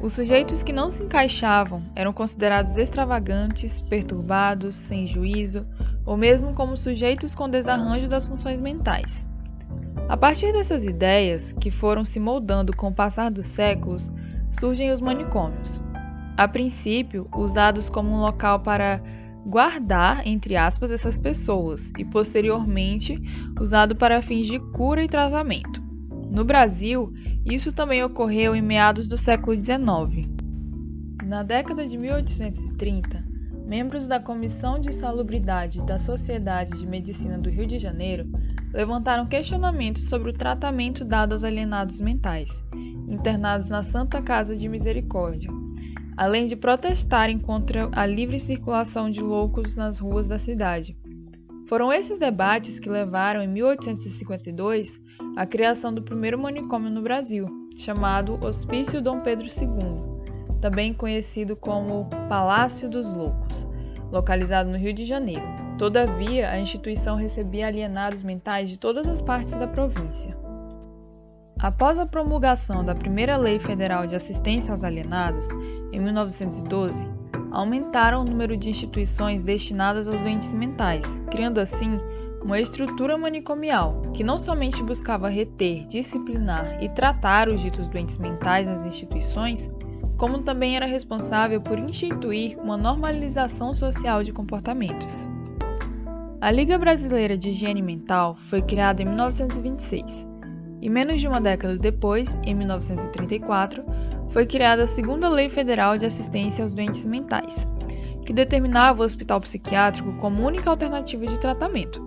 os 0.00 0.14
sujeitos 0.14 0.62
que 0.62 0.72
não 0.72 0.90
se 0.90 1.02
encaixavam 1.02 1.82
eram 1.94 2.14
considerados 2.14 2.78
extravagantes, 2.78 3.82
perturbados, 3.82 4.74
sem 4.74 5.06
juízo, 5.06 5.66
ou 6.06 6.16
mesmo 6.16 6.54
como 6.54 6.78
sujeitos 6.78 7.34
com 7.34 7.46
desarranjo 7.46 8.08
das 8.08 8.26
funções 8.26 8.58
mentais. 8.58 9.26
A 10.08 10.16
partir 10.16 10.52
dessas 10.52 10.84
ideias, 10.84 11.52
que 11.52 11.68
foram 11.68 12.04
se 12.04 12.20
moldando 12.20 12.74
com 12.76 12.88
o 12.88 12.94
passar 12.94 13.28
dos 13.28 13.46
séculos, 13.46 14.08
surgem 14.52 14.92
os 14.92 15.00
manicômios. 15.00 15.80
A 16.36 16.46
princípio, 16.46 17.28
usados 17.34 17.90
como 17.90 18.12
um 18.12 18.20
local 18.20 18.60
para 18.60 19.02
guardar, 19.44 20.24
entre 20.24 20.56
aspas, 20.56 20.92
essas 20.92 21.18
pessoas, 21.18 21.90
e 21.98 22.04
posteriormente 22.04 23.20
usado 23.60 23.96
para 23.96 24.22
fins 24.22 24.46
de 24.46 24.60
cura 24.60 25.02
e 25.02 25.08
tratamento. 25.08 25.82
No 26.30 26.44
Brasil, 26.44 27.12
isso 27.44 27.72
também 27.72 28.04
ocorreu 28.04 28.54
em 28.54 28.62
meados 28.62 29.08
do 29.08 29.18
século 29.18 29.58
XIX. 29.58 30.28
Na 31.24 31.42
década 31.42 31.84
de 31.84 31.98
1830, 31.98 33.24
membros 33.66 34.06
da 34.06 34.20
Comissão 34.20 34.78
de 34.78 34.92
Salubridade 34.92 35.84
da 35.84 35.98
Sociedade 35.98 36.78
de 36.78 36.86
Medicina 36.86 37.36
do 37.36 37.50
Rio 37.50 37.66
de 37.66 37.78
Janeiro 37.80 38.30
levantaram 38.76 39.24
questionamentos 39.26 40.06
sobre 40.06 40.30
o 40.30 40.34
tratamento 40.34 41.02
dado 41.02 41.32
aos 41.32 41.42
alienados 41.42 41.98
mentais, 41.98 42.50
internados 43.08 43.70
na 43.70 43.82
Santa 43.82 44.20
Casa 44.20 44.54
de 44.54 44.68
Misericórdia, 44.68 45.50
além 46.14 46.44
de 46.44 46.54
protestarem 46.54 47.38
contra 47.38 47.88
a 47.92 48.04
livre 48.04 48.38
circulação 48.38 49.08
de 49.08 49.22
loucos 49.22 49.76
nas 49.76 49.98
ruas 49.98 50.28
da 50.28 50.38
cidade. 50.38 50.94
Foram 51.66 51.90
esses 51.90 52.18
debates 52.18 52.78
que 52.78 52.90
levaram, 52.90 53.42
em 53.42 53.48
1852, 53.48 55.00
à 55.34 55.46
criação 55.46 55.92
do 55.92 56.02
primeiro 56.02 56.38
manicômio 56.38 56.90
no 56.90 57.00
Brasil, 57.00 57.48
chamado 57.78 58.38
Hospício 58.44 59.00
Dom 59.00 59.20
Pedro 59.20 59.46
II, 59.46 60.60
também 60.60 60.92
conhecido 60.92 61.56
como 61.56 62.10
Palácio 62.28 62.90
dos 62.90 63.10
Loucos, 63.10 63.66
localizado 64.12 64.68
no 64.68 64.76
Rio 64.76 64.92
de 64.92 65.06
Janeiro. 65.06 65.65
Todavia, 65.78 66.50
a 66.50 66.58
instituição 66.58 67.16
recebia 67.16 67.66
alienados 67.66 68.22
mentais 68.22 68.70
de 68.70 68.78
todas 68.78 69.06
as 69.06 69.20
partes 69.20 69.54
da 69.56 69.66
província. 69.66 70.34
Após 71.58 71.98
a 71.98 72.06
promulgação 72.06 72.82
da 72.82 72.94
primeira 72.94 73.36
Lei 73.36 73.58
Federal 73.58 74.06
de 74.06 74.14
Assistência 74.14 74.72
aos 74.72 74.82
Alienados, 74.82 75.46
em 75.92 76.00
1912, 76.00 77.06
aumentaram 77.50 78.22
o 78.22 78.24
número 78.24 78.56
de 78.56 78.70
instituições 78.70 79.42
destinadas 79.42 80.08
aos 80.08 80.20
doentes 80.20 80.54
mentais, 80.54 81.22
criando 81.30 81.58
assim 81.58 81.98
uma 82.42 82.60
estrutura 82.60 83.18
manicomial 83.18 84.00
que 84.14 84.24
não 84.24 84.38
somente 84.38 84.82
buscava 84.82 85.28
reter, 85.28 85.86
disciplinar 85.86 86.82
e 86.82 86.88
tratar 86.88 87.48
os 87.48 87.60
ditos 87.60 87.88
doentes 87.88 88.16
mentais 88.16 88.66
nas 88.66 88.84
instituições, 88.84 89.70
como 90.16 90.38
também 90.38 90.76
era 90.76 90.86
responsável 90.86 91.60
por 91.60 91.78
instituir 91.78 92.58
uma 92.58 92.76
normalização 92.76 93.74
social 93.74 94.22
de 94.22 94.32
comportamentos. 94.32 95.35
A 96.46 96.52
Liga 96.52 96.78
Brasileira 96.78 97.36
de 97.36 97.50
Higiene 97.50 97.82
Mental 97.82 98.36
foi 98.36 98.62
criada 98.62 99.02
em 99.02 99.04
1926 99.04 100.24
e, 100.80 100.88
menos 100.88 101.20
de 101.20 101.26
uma 101.26 101.40
década 101.40 101.76
depois, 101.76 102.38
em 102.44 102.54
1934, 102.54 103.84
foi 104.30 104.46
criada 104.46 104.84
a 104.84 104.86
segunda 104.86 105.28
Lei 105.28 105.48
Federal 105.48 105.98
de 105.98 106.06
Assistência 106.06 106.62
aos 106.62 106.72
Doentes 106.72 107.04
Mentais, 107.04 107.66
que 108.24 108.32
determinava 108.32 109.02
o 109.02 109.04
hospital 109.04 109.40
psiquiátrico 109.40 110.16
como 110.18 110.46
única 110.46 110.70
alternativa 110.70 111.26
de 111.26 111.40
tratamento. 111.40 112.00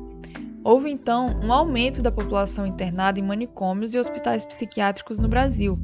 Houve 0.64 0.90
então 0.90 1.26
um 1.44 1.52
aumento 1.52 2.02
da 2.02 2.10
população 2.10 2.66
internada 2.66 3.20
em 3.20 3.24
manicômios 3.24 3.94
e 3.94 4.00
hospitais 4.00 4.46
psiquiátricos 4.46 5.20
no 5.20 5.28
Brasil, 5.28 5.78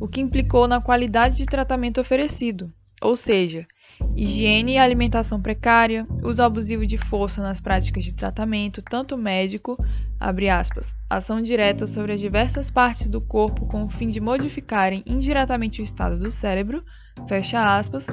o 0.00 0.08
que 0.08 0.22
implicou 0.22 0.66
na 0.66 0.80
qualidade 0.80 1.36
de 1.36 1.44
tratamento 1.44 2.00
oferecido, 2.00 2.72
ou 3.02 3.16
seja, 3.16 3.66
higiene 4.14 4.72
e 4.72 4.78
alimentação 4.78 5.40
precária, 5.40 6.06
uso 6.22 6.42
abusivo 6.42 6.86
de 6.86 6.98
força 6.98 7.42
nas 7.42 7.60
práticas 7.60 8.04
de 8.04 8.12
tratamento, 8.12 8.82
tanto 8.82 9.16
médico, 9.16 9.76
abre 10.18 10.48
aspas, 10.48 10.94
ação 11.08 11.40
direta 11.40 11.86
sobre 11.86 12.12
as 12.12 12.20
diversas 12.20 12.70
partes 12.70 13.08
do 13.08 13.20
corpo 13.20 13.66
com 13.66 13.84
o 13.84 13.88
fim 13.88 14.08
de 14.08 14.20
modificarem 14.20 15.02
indiretamente 15.06 15.80
o 15.80 15.84
estado 15.84 16.18
do 16.18 16.30
cérebro, 16.30 16.84
fecha 17.26 17.60
aspas, 17.60 18.06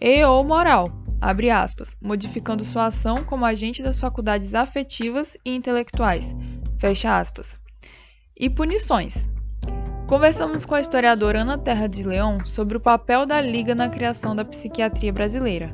e 0.00 0.24
ou 0.24 0.42
moral, 0.44 0.90
abre 1.20 1.50
aspas, 1.50 1.96
modificando 2.00 2.64
sua 2.64 2.86
ação 2.86 3.16
como 3.24 3.44
agente 3.44 3.82
das 3.82 4.00
faculdades 4.00 4.54
afetivas 4.54 5.36
e 5.44 5.54
intelectuais, 5.54 6.34
fecha 6.78 7.18
aspas. 7.18 7.60
E 8.36 8.48
punições. 8.48 9.28
Conversamos 10.10 10.66
com 10.66 10.74
a 10.74 10.80
historiadora 10.80 11.42
Ana 11.42 11.56
Terra 11.56 11.86
de 11.86 12.02
Leão 12.02 12.44
sobre 12.44 12.76
o 12.76 12.80
papel 12.80 13.24
da 13.24 13.40
Liga 13.40 13.76
na 13.76 13.88
criação 13.88 14.34
da 14.34 14.44
psiquiatria 14.44 15.12
brasileira. 15.12 15.72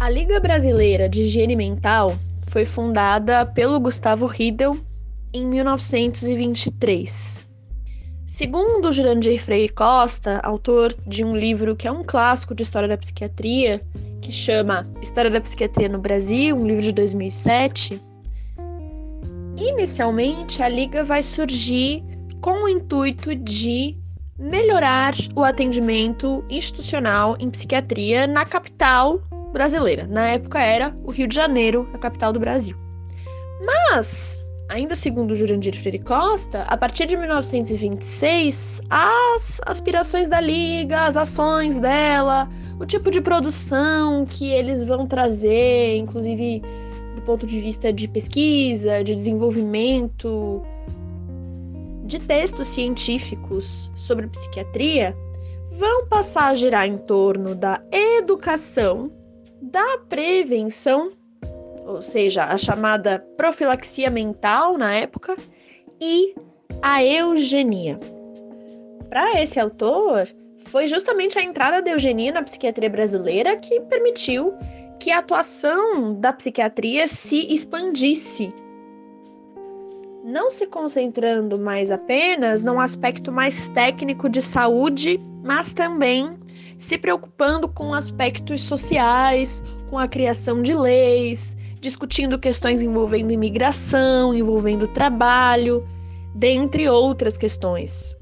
A 0.00 0.08
Liga 0.08 0.40
Brasileira 0.40 1.06
de 1.06 1.20
Higiene 1.20 1.54
Mental 1.54 2.18
foi 2.46 2.64
fundada 2.64 3.44
pelo 3.44 3.78
Gustavo 3.78 4.24
Riedel 4.24 4.78
em 5.34 5.44
1923. 5.44 7.44
Segundo 8.26 8.90
Jurandir 8.90 9.38
Freire 9.38 9.70
Costa, 9.70 10.40
autor 10.42 10.94
de 11.06 11.22
um 11.22 11.36
livro 11.36 11.76
que 11.76 11.86
é 11.86 11.92
um 11.92 12.02
clássico 12.02 12.54
de 12.54 12.62
história 12.62 12.88
da 12.88 12.96
psiquiatria, 12.96 13.82
que 14.20 14.32
chama 14.32 14.86
História 15.00 15.30
da 15.30 15.40
Psiquiatria 15.40 15.88
no 15.88 15.98
Brasil, 15.98 16.56
um 16.56 16.66
livro 16.66 16.82
de 16.82 16.92
2007, 16.92 18.00
inicialmente 19.56 20.62
a 20.62 20.68
liga 20.68 21.04
vai 21.04 21.22
surgir 21.22 22.02
com 22.40 22.64
o 22.64 22.68
intuito 22.68 23.34
de 23.34 23.96
melhorar 24.38 25.14
o 25.34 25.42
atendimento 25.42 26.44
institucional 26.48 27.36
em 27.40 27.50
psiquiatria 27.50 28.26
na 28.26 28.44
capital 28.44 29.20
brasileira. 29.52 30.06
Na 30.06 30.28
época 30.28 30.60
era 30.60 30.96
o 31.02 31.10
Rio 31.10 31.26
de 31.26 31.34
Janeiro, 31.34 31.88
a 31.92 31.98
capital 31.98 32.32
do 32.32 32.38
Brasil. 32.38 32.76
Mas 33.64 34.46
Ainda 34.68 34.94
segundo 34.94 35.34
Jurandir 35.34 35.74
Freire 35.74 35.98
Costa, 35.98 36.62
a 36.64 36.76
partir 36.76 37.06
de 37.06 37.16
1926, 37.16 38.82
as 38.90 39.62
aspirações 39.64 40.28
da 40.28 40.40
Liga, 40.40 41.06
as 41.06 41.16
ações 41.16 41.78
dela, 41.78 42.46
o 42.78 42.86
tipo 42.86 43.10
de 43.10 43.20
produção 43.20 44.24
que 44.26 44.50
eles 44.50 44.84
vão 44.84 45.06
trazer, 45.06 45.96
inclusive 45.96 46.62
do 47.14 47.22
ponto 47.22 47.46
de 47.46 47.58
vista 47.60 47.92
de 47.92 48.08
pesquisa, 48.08 49.02
de 49.02 49.14
desenvolvimento, 49.14 50.62
de 52.04 52.18
textos 52.18 52.68
científicos 52.68 53.90
sobre 53.96 54.28
psiquiatria, 54.28 55.16
vão 55.72 56.06
passar 56.06 56.46
a 56.48 56.54
girar 56.54 56.86
em 56.86 56.96
torno 56.98 57.54
da 57.54 57.82
educação, 57.92 59.10
da 59.60 59.98
prevenção 60.08 61.12
ou 61.88 62.02
seja, 62.02 62.44
a 62.44 62.58
chamada 62.58 63.18
profilaxia 63.36 64.10
mental 64.10 64.76
na 64.76 64.94
época, 64.94 65.34
e 65.98 66.34
a 66.82 67.02
eugenia. 67.02 67.98
Para 69.08 69.42
esse 69.42 69.58
autor, 69.58 70.28
foi 70.58 70.86
justamente 70.86 71.38
a 71.38 71.42
entrada 71.42 71.80
da 71.80 71.90
eugenia 71.90 72.32
na 72.32 72.42
psiquiatria 72.42 72.90
brasileira 72.90 73.56
que 73.56 73.80
permitiu 73.82 74.54
que 74.98 75.10
a 75.10 75.18
atuação 75.18 76.14
da 76.14 76.32
psiquiatria 76.32 77.06
se 77.06 77.52
expandisse, 77.52 78.52
não 80.24 80.50
se 80.50 80.66
concentrando 80.66 81.58
mais 81.58 81.90
apenas 81.90 82.62
num 82.62 82.80
aspecto 82.80 83.30
mais 83.30 83.68
técnico 83.68 84.28
de 84.28 84.42
saúde, 84.42 85.20
mas 85.42 85.72
também 85.72 86.36
se 86.76 86.98
preocupando 86.98 87.68
com 87.68 87.94
aspectos 87.94 88.62
sociais, 88.62 89.64
com 89.88 89.98
a 89.98 90.06
criação 90.06 90.62
de 90.62 90.74
leis, 90.74 91.56
discutindo 91.80 92.38
questões 92.38 92.82
envolvendo 92.82 93.32
imigração, 93.32 94.34
envolvendo 94.34 94.86
trabalho, 94.88 95.86
dentre 96.34 96.88
outras 96.88 97.38
questões. 97.38 98.16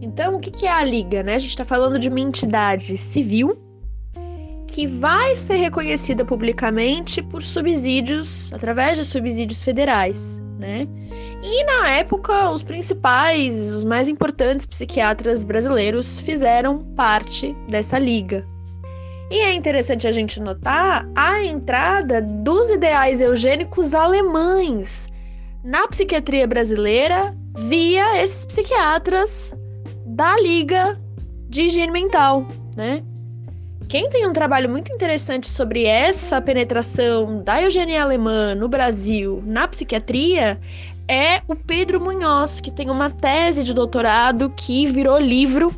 Então, 0.00 0.36
o 0.36 0.40
que 0.40 0.66
é 0.66 0.70
a 0.70 0.84
Liga? 0.84 1.22
Né? 1.22 1.34
A 1.34 1.38
gente 1.38 1.50
está 1.50 1.64
falando 1.64 1.98
de 1.98 2.08
uma 2.08 2.20
entidade 2.20 2.96
civil 2.96 3.56
que 4.68 4.86
vai 4.86 5.36
ser 5.36 5.56
reconhecida 5.56 6.24
publicamente 6.24 7.22
por 7.22 7.42
subsídios, 7.42 8.52
através 8.52 8.98
de 8.98 9.04
subsídios 9.04 9.62
federais, 9.62 10.42
né? 10.58 10.88
E 11.42 11.64
na 11.64 11.90
época, 11.90 12.50
os 12.50 12.64
principais, 12.64 13.70
os 13.70 13.84
mais 13.84 14.08
importantes 14.08 14.66
psiquiatras 14.66 15.44
brasileiros 15.44 16.20
fizeram 16.20 16.80
parte 16.96 17.56
dessa 17.68 17.96
liga, 17.96 18.44
e 19.30 19.40
é 19.40 19.52
interessante 19.52 20.06
a 20.06 20.12
gente 20.12 20.40
notar 20.40 21.08
a 21.14 21.42
entrada 21.42 22.22
dos 22.22 22.70
ideais 22.70 23.20
eugênicos 23.20 23.92
alemães 23.92 25.08
na 25.64 25.88
psiquiatria 25.88 26.46
brasileira 26.46 27.36
via 27.56 28.22
esses 28.22 28.46
psiquiatras 28.46 29.52
da 30.16 30.34
Liga 30.40 30.98
de 31.46 31.64
Higiene 31.64 31.92
Mental, 31.92 32.48
né? 32.74 33.02
Quem 33.86 34.08
tem 34.08 34.26
um 34.26 34.32
trabalho 34.32 34.66
muito 34.66 34.90
interessante 34.90 35.46
sobre 35.46 35.84
essa 35.84 36.40
penetração 36.40 37.42
da 37.44 37.62
eugenia 37.62 38.02
alemã 38.02 38.54
no 38.54 38.66
Brasil 38.66 39.42
na 39.44 39.68
psiquiatria 39.68 40.58
é 41.06 41.42
o 41.46 41.54
Pedro 41.54 42.00
Munhoz, 42.00 42.62
que 42.62 42.70
tem 42.70 42.88
uma 42.88 43.10
tese 43.10 43.62
de 43.62 43.74
doutorado 43.74 44.50
que 44.56 44.86
virou 44.86 45.18
livro, 45.18 45.70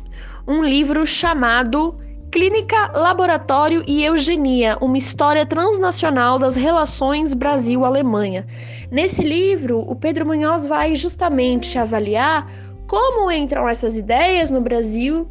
um 0.47 0.63
livro 0.63 1.05
chamado 1.05 1.99
Clínica, 2.31 2.91
Laboratório 2.93 3.83
e 3.85 4.05
Eugenia, 4.05 4.77
uma 4.79 4.97
história 4.97 5.45
transnacional 5.45 6.39
das 6.39 6.55
relações 6.55 7.33
Brasil-Alemanha. 7.33 8.47
Nesse 8.89 9.21
livro, 9.21 9.79
o 9.79 9.95
Pedro 9.97 10.25
Munhoz 10.25 10.65
vai 10.65 10.95
justamente 10.95 11.77
avaliar 11.77 12.49
como 12.89 13.31
entram 13.31 13.69
essas 13.69 13.95
ideias 13.97 14.49
no 14.49 14.59
Brasil, 14.59 15.29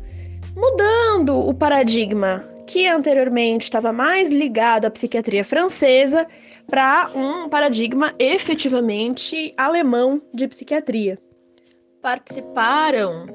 mudando 0.56 1.36
o 1.36 1.52
paradigma 1.52 2.48
que 2.64 2.86
anteriormente 2.86 3.64
estava 3.64 3.92
mais 3.92 4.30
ligado 4.30 4.84
à 4.84 4.90
psiquiatria 4.90 5.44
francesa 5.44 6.24
para 6.70 7.10
um 7.16 7.48
paradigma 7.48 8.14
efetivamente 8.16 9.52
alemão 9.56 10.22
de 10.32 10.46
psiquiatria. 10.46 11.18
Participaram 12.00 13.26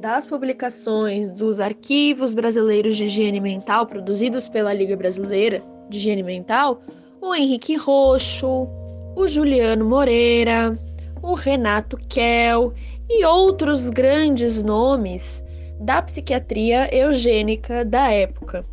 das 0.00 0.24
publicações 0.24 1.32
dos 1.32 1.58
arquivos 1.58 2.32
brasileiros 2.32 2.96
de 2.96 3.06
higiene 3.06 3.40
mental 3.40 3.86
produzidos 3.86 4.48
pela 4.48 4.72
Liga 4.72 4.96
Brasileira 4.96 5.64
de 5.88 5.98
Higiene 5.98 6.22
Mental, 6.22 6.80
o 7.20 7.34
Henrique 7.34 7.74
Roxo, 7.74 8.68
o 9.16 9.26
Juliano 9.26 9.84
Moreira, 9.84 10.78
o 11.24 11.32
Renato 11.32 11.96
Kell 12.08 12.74
e 13.08 13.24
outros 13.24 13.88
grandes 13.88 14.62
nomes 14.62 15.42
da 15.80 16.02
psiquiatria 16.02 16.94
eugênica 16.94 17.82
da 17.82 18.10
época. 18.10 18.64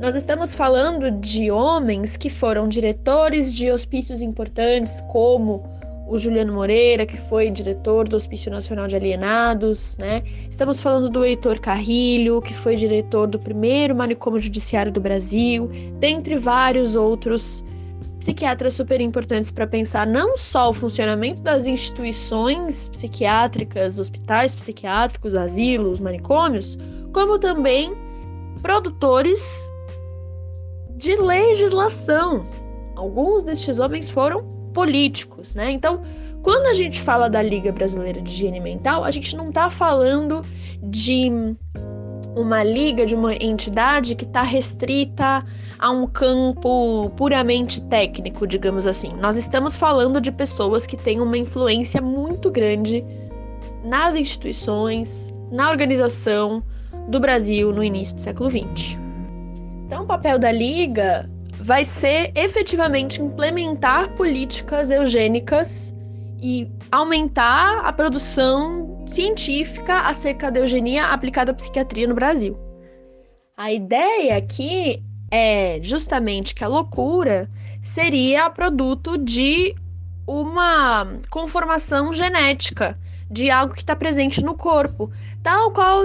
Nós 0.00 0.14
estamos 0.14 0.54
falando 0.54 1.10
de 1.10 1.50
homens 1.50 2.16
que 2.16 2.28
foram 2.28 2.68
diretores 2.68 3.54
de 3.54 3.70
hospícios 3.70 4.20
importantes, 4.20 5.00
como 5.10 5.64
o 6.06 6.18
Juliano 6.18 6.52
Moreira, 6.52 7.06
que 7.06 7.16
foi 7.16 7.50
diretor 7.50 8.06
do 8.06 8.16
Hospício 8.16 8.50
Nacional 8.50 8.86
de 8.86 8.96
Alienados, 8.96 9.96
né? 9.96 10.22
Estamos 10.50 10.82
falando 10.82 11.08
do 11.08 11.24
Heitor 11.24 11.58
Carrilho, 11.58 12.42
que 12.42 12.52
foi 12.52 12.76
diretor 12.76 13.26
do 13.26 13.38
primeiro 13.38 13.94
manicômio 13.94 14.38
judiciário 14.38 14.92
do 14.92 15.00
Brasil, 15.00 15.70
dentre 15.98 16.36
vários 16.36 16.96
outros 16.96 17.64
psiquiatras 18.24 18.72
super 18.72 19.02
importantes 19.02 19.50
para 19.50 19.66
pensar 19.66 20.06
não 20.06 20.34
só 20.38 20.70
o 20.70 20.72
funcionamento 20.72 21.42
das 21.42 21.66
instituições 21.66 22.88
psiquiátricas, 22.88 23.98
hospitais 23.98 24.54
psiquiátricos, 24.54 25.34
asilos, 25.34 26.00
manicômios, 26.00 26.78
como 27.12 27.38
também 27.38 27.92
produtores 28.62 29.68
de 30.96 31.14
legislação. 31.16 32.46
Alguns 32.96 33.44
destes 33.44 33.78
homens 33.78 34.10
foram 34.10 34.42
políticos, 34.72 35.54
né? 35.54 35.70
Então, 35.70 36.00
quando 36.42 36.64
a 36.68 36.72
gente 36.72 36.98
fala 37.02 37.28
da 37.28 37.42
Liga 37.42 37.72
Brasileira 37.72 38.22
de 38.22 38.30
Higiene 38.30 38.58
Mental, 38.58 39.04
a 39.04 39.10
gente 39.10 39.36
não 39.36 39.50
está 39.50 39.68
falando 39.68 40.42
de 40.82 41.30
uma 42.34 42.62
liga, 42.62 43.06
de 43.06 43.14
uma 43.14 43.34
entidade 43.34 44.14
que 44.14 44.24
está 44.24 44.42
restrita 44.42 45.44
a 45.78 45.90
um 45.90 46.06
campo 46.06 47.10
puramente 47.16 47.82
técnico, 47.84 48.46
digamos 48.46 48.86
assim. 48.86 49.12
Nós 49.20 49.36
estamos 49.36 49.78
falando 49.78 50.20
de 50.20 50.32
pessoas 50.32 50.86
que 50.86 50.96
têm 50.96 51.20
uma 51.20 51.38
influência 51.38 52.00
muito 52.00 52.50
grande 52.50 53.04
nas 53.84 54.14
instituições, 54.14 55.34
na 55.50 55.70
organização 55.70 56.62
do 57.08 57.20
Brasil 57.20 57.72
no 57.72 57.84
início 57.84 58.14
do 58.14 58.20
século 58.20 58.50
XX. 58.50 58.98
Então, 59.86 60.04
o 60.04 60.06
papel 60.06 60.38
da 60.38 60.50
Liga 60.50 61.30
vai 61.58 61.84
ser 61.84 62.32
efetivamente 62.34 63.22
implementar 63.22 64.14
políticas 64.16 64.90
eugênicas 64.90 65.94
e 66.40 66.68
aumentar 66.90 67.84
a 67.84 67.92
produção 67.92 69.04
científica 69.06 70.00
acerca 70.00 70.50
da 70.50 70.60
eugenia 70.60 71.06
aplicada 71.06 71.52
à 71.52 71.54
psiquiatria 71.54 72.06
no 72.06 72.14
Brasil. 72.14 72.56
A 73.56 73.72
ideia 73.72 74.36
aqui 74.36 75.02
é 75.30 75.78
justamente 75.82 76.54
que 76.54 76.64
a 76.64 76.68
loucura 76.68 77.48
seria 77.80 78.50
produto 78.50 79.18
de 79.18 79.74
uma 80.26 81.06
conformação 81.30 82.12
genética 82.12 82.98
de 83.30 83.50
algo 83.50 83.74
que 83.74 83.80
está 83.80 83.94
presente 83.94 84.42
no 84.42 84.54
corpo, 84.54 85.10
tal 85.42 85.70
qual 85.72 86.04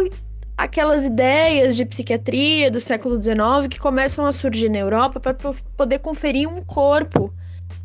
aquelas 0.58 1.06
ideias 1.06 1.76
de 1.76 1.86
psiquiatria 1.86 2.70
do 2.70 2.80
século 2.80 3.22
XIX 3.22 3.68
que 3.70 3.80
começam 3.80 4.26
a 4.26 4.32
surgir 4.32 4.70
na 4.70 4.80
Europa 4.80 5.20
para 5.20 5.34
poder 5.78 6.00
conferir 6.00 6.50
um 6.50 6.62
corpo 6.62 7.34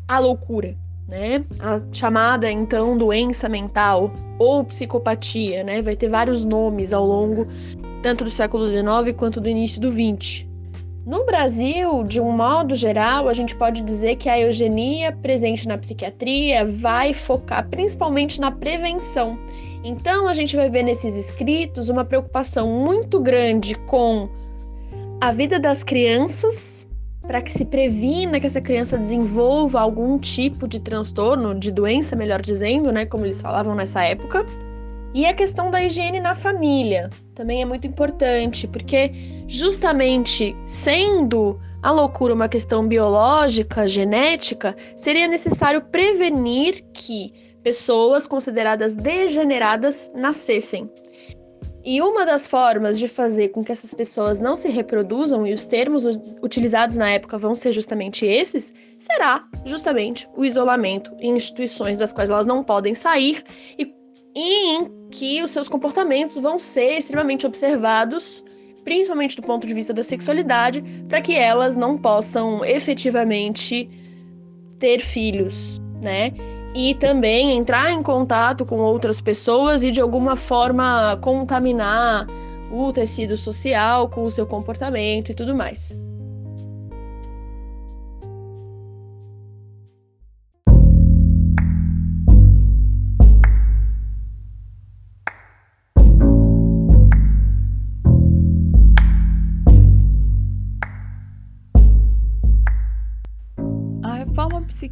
à 0.07 0.19
loucura, 0.19 0.75
né? 1.07 1.43
A 1.59 1.81
chamada 1.91 2.49
então 2.49 2.97
doença 2.97 3.47
mental 3.47 4.11
ou 4.39 4.63
psicopatia, 4.63 5.63
né? 5.63 5.81
Vai 5.81 5.95
ter 5.95 6.09
vários 6.09 6.43
nomes 6.43 6.93
ao 6.93 7.05
longo 7.05 7.47
tanto 8.01 8.23
do 8.23 8.29
século 8.29 8.69
XIX 8.69 9.15
quanto 9.15 9.41
do 9.41 9.49
início 9.49 9.81
do 9.81 9.91
XX. 9.91 10.47
No 11.05 11.23
Brasil, 11.25 12.03
de 12.03 12.19
um 12.19 12.31
modo 12.31 12.75
geral, 12.75 13.27
a 13.27 13.33
gente 13.33 13.55
pode 13.55 13.81
dizer 13.81 14.15
que 14.15 14.27
a 14.27 14.39
eugenia 14.39 15.11
presente 15.11 15.67
na 15.67 15.77
psiquiatria 15.77 16.65
vai 16.65 17.13
focar 17.13 17.67
principalmente 17.69 18.41
na 18.41 18.51
prevenção 18.51 19.37
então 19.87 20.27
a 20.27 20.33
gente 20.33 20.55
vai 20.55 20.67
ver 20.67 20.81
nesses 20.81 21.15
escritos 21.15 21.89
uma 21.89 22.03
preocupação 22.03 22.67
muito 22.67 23.19
grande 23.19 23.75
com 23.75 24.27
a 25.21 25.31
vida 25.31 25.59
das 25.59 25.83
crianças, 25.83 26.87
para 27.25 27.41
que 27.41 27.51
se 27.51 27.65
previna 27.65 28.39
que 28.39 28.47
essa 28.47 28.61
criança 28.61 28.97
desenvolva 28.97 29.79
algum 29.79 30.17
tipo 30.19 30.67
de 30.67 30.79
transtorno, 30.79 31.55
de 31.55 31.71
doença, 31.71 32.15
melhor 32.15 32.41
dizendo, 32.41 32.91
né, 32.91 33.05
como 33.05 33.25
eles 33.25 33.41
falavam 33.41 33.75
nessa 33.75 34.03
época. 34.03 34.45
E 35.13 35.25
a 35.25 35.33
questão 35.33 35.71
da 35.71 35.81
higiene 35.81 36.19
na 36.19 36.35
família 36.35 37.09
também 37.33 37.61
é 37.61 37.65
muito 37.65 37.87
importante, 37.87 38.67
porque 38.67 39.11
justamente 39.47 40.55
sendo 40.65 41.59
a 41.81 41.91
loucura 41.91 42.33
uma 42.33 42.49
questão 42.49 42.87
biológica, 42.87 43.85
genética, 43.85 44.75
seria 44.95 45.27
necessário 45.27 45.81
prevenir 45.83 46.83
que 46.93 47.31
pessoas 47.63 48.27
consideradas 48.27 48.93
degeneradas 48.93 50.11
nascessem. 50.13 50.89
E 51.85 52.01
uma 52.01 52.25
das 52.25 52.47
formas 52.47 52.97
de 52.97 53.07
fazer 53.07 53.49
com 53.49 53.63
que 53.63 53.71
essas 53.71 53.93
pessoas 53.93 54.39
não 54.39 54.55
se 54.55 54.69
reproduzam, 54.69 55.45
e 55.45 55.53
os 55.53 55.65
termos 55.65 56.03
utilizados 56.41 56.97
na 56.97 57.11
época 57.11 57.37
vão 57.37 57.53
ser 57.53 57.71
justamente 57.71 58.25
esses, 58.25 58.73
será 58.97 59.47
justamente 59.65 60.27
o 60.35 60.43
isolamento 60.43 61.11
em 61.19 61.35
instituições 61.35 61.95
das 61.95 62.11
quais 62.11 62.31
elas 62.31 62.47
não 62.47 62.63
podem 62.63 62.95
sair 62.95 63.43
e, 63.77 63.93
em 64.35 64.91
que 65.11 65.43
os 65.43 65.51
seus 65.51 65.69
comportamentos 65.69 66.35
vão 66.37 66.57
ser 66.57 66.97
extremamente 66.97 67.45
observados, 67.45 68.43
principalmente 68.83 69.35
do 69.35 69.43
ponto 69.43 69.67
de 69.67 69.73
vista 69.73 69.93
da 69.93 70.01
sexualidade, 70.01 70.83
para 71.07 71.21
que 71.21 71.35
elas 71.35 71.75
não 71.75 71.99
possam 71.99 72.65
efetivamente 72.65 73.87
ter 74.79 74.99
filhos, 75.01 75.79
né? 76.01 76.33
E 76.75 76.93
também 76.93 77.57
entrar 77.57 77.93
em 77.93 78.03
contato 78.03 78.65
com 78.65 78.79
outras 78.79 79.21
pessoas 79.21 79.81
e 79.81 79.89
de 79.89 80.01
alguma 80.01 80.35
forma 80.35 81.17
contaminar 81.21 82.27
o 82.69 82.91
tecido 82.91 83.37
social 83.37 84.09
com 84.09 84.25
o 84.25 84.31
seu 84.31 84.45
comportamento 84.45 85.31
e 85.31 85.33
tudo 85.33 85.55
mais. 85.55 85.97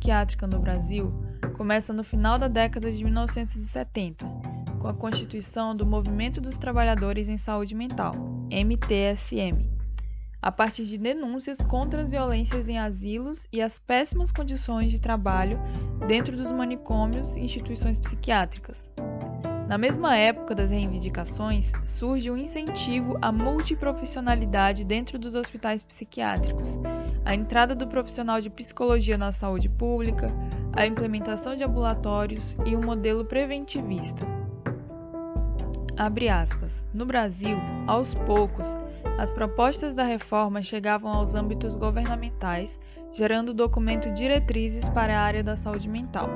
Psiquiátrica 0.04 0.46
no 0.46 0.60
Brasil 0.60 1.14
começa 1.56 1.94
no 1.94 2.04
final 2.04 2.38
da 2.38 2.50
década 2.50 2.92
de 2.92 3.02
1970, 3.02 4.26
com 4.78 4.88
a 4.90 4.94
constituição 4.94 5.74
do 5.74 5.86
Movimento 5.86 6.42
dos 6.42 6.58
Trabalhadores 6.58 7.30
em 7.30 7.38
Saúde 7.38 7.74
Mental, 7.74 8.12
MTSM, 8.52 9.66
a 10.42 10.52
partir 10.52 10.84
de 10.84 10.98
denúncias 10.98 11.60
contra 11.60 12.02
as 12.02 12.12
violências 12.12 12.68
em 12.68 12.78
asilos 12.78 13.48
e 13.50 13.62
as 13.62 13.80
péssimas 13.80 14.30
condições 14.30 14.92
de 14.92 15.00
trabalho 15.00 15.58
dentro 16.06 16.36
dos 16.36 16.52
manicômios 16.52 17.38
e 17.38 17.40
instituições 17.40 17.98
psiquiátricas. 17.98 18.92
Na 19.70 19.78
mesma 19.78 20.18
época 20.18 20.54
das 20.54 20.70
reivindicações, 20.70 21.72
surge 21.86 22.30
o 22.30 22.34
um 22.34 22.38
incentivo 22.38 23.18
à 23.22 23.32
multiprofissionalidade 23.32 24.84
dentro 24.84 25.18
dos 25.18 25.34
hospitais 25.34 25.82
psiquiátricos, 25.82 26.78
a 27.26 27.34
entrada 27.34 27.76
do 27.76 27.88
profissional 27.88 28.42
de 28.42 28.50
psicologia 28.50 29.18
na 29.18 29.32
saúde 29.32 29.70
pública, 29.70 30.28
a 30.74 30.86
implementação 30.86 31.56
de 31.56 31.64
ambulatórios 31.64 32.58
e 32.66 32.76
um 32.76 32.82
modelo 32.82 33.26
preventivista. 33.26 34.26
Abre 35.96 36.28
aspas. 36.28 36.86
No 36.94 37.06
Brasil, 37.06 37.58
aos 37.88 38.14
poucos, 38.14 38.76
as 39.18 39.32
propostas 39.32 39.94
da 39.94 40.04
reforma 40.04 40.62
chegavam 40.62 41.12
aos 41.12 41.36
âmbitos 41.36 41.76
governamentais, 41.76 42.80
gerando 43.14 43.54
documento 43.54 44.12
Diretrizes 44.12 44.90
para 44.90 45.18
a 45.18 45.22
área 45.22 45.44
da 45.44 45.56
saúde 45.56 45.88
mental, 45.88 46.30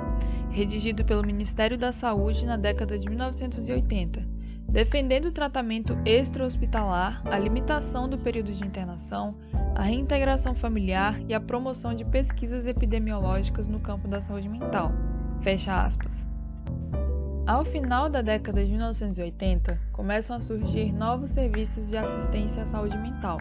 redigido 0.52 1.04
pelo 1.04 1.26
Ministério 1.26 1.78
da 1.78 1.92
Saúde 1.92 2.46
na 2.46 2.56
década 2.56 3.00
de 3.00 3.10
1980, 3.10 4.37
defendendo 4.78 5.30
o 5.30 5.32
tratamento 5.32 5.98
extra-hospitalar, 6.06 7.24
a 7.26 7.40
limitação 7.40 8.08
do 8.08 8.16
período 8.16 8.54
de 8.54 8.64
internação, 8.64 9.34
a 9.74 9.82
reintegração 9.82 10.54
familiar 10.54 11.20
e 11.28 11.34
a 11.34 11.40
promoção 11.40 11.96
de 11.96 12.06
pesquisas 12.06 12.68
epidemiológicas 12.68 13.68
no 13.68 13.80
campo 13.80 14.08
da 14.08 14.22
saúde 14.22 14.48
mental. 14.48 14.92
Fecha 15.42 15.84
aspas. 15.84 16.28
Ao 17.48 17.66
final 17.66 18.08
da 18.08 18.22
década 18.22 18.64
de 18.64 18.70
1980, 18.70 19.82
começam 19.92 20.36
a 20.36 20.42
surgir 20.42 20.94
novos 20.94 21.32
serviços 21.32 21.90
de 21.90 21.98
assistência 21.98 22.62
à 22.62 22.66
saúde 22.68 23.00
mental, 23.00 23.40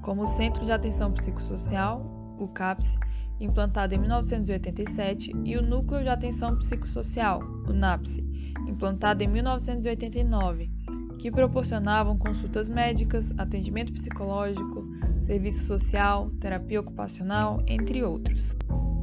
como 0.00 0.22
o 0.22 0.26
Centro 0.26 0.64
de 0.64 0.72
Atenção 0.72 1.12
Psicossocial, 1.12 2.00
o 2.38 2.48
CAPS, 2.48 2.96
implantado 3.38 3.94
em 3.94 3.98
1987, 3.98 5.32
e 5.44 5.54
o 5.54 5.60
Núcleo 5.60 6.02
de 6.02 6.08
Atenção 6.08 6.56
Psicossocial, 6.56 7.42
o 7.68 7.74
NAPS, 7.74 8.22
implantado 8.66 9.22
em 9.22 9.28
1989, 9.28 10.70
que 11.18 11.30
proporcionavam 11.30 12.18
consultas 12.18 12.68
médicas, 12.68 13.32
atendimento 13.38 13.92
psicológico, 13.92 14.86
serviço 15.22 15.64
social, 15.64 16.30
terapia 16.40 16.80
ocupacional, 16.80 17.62
entre 17.66 18.02
outros. 18.02 18.56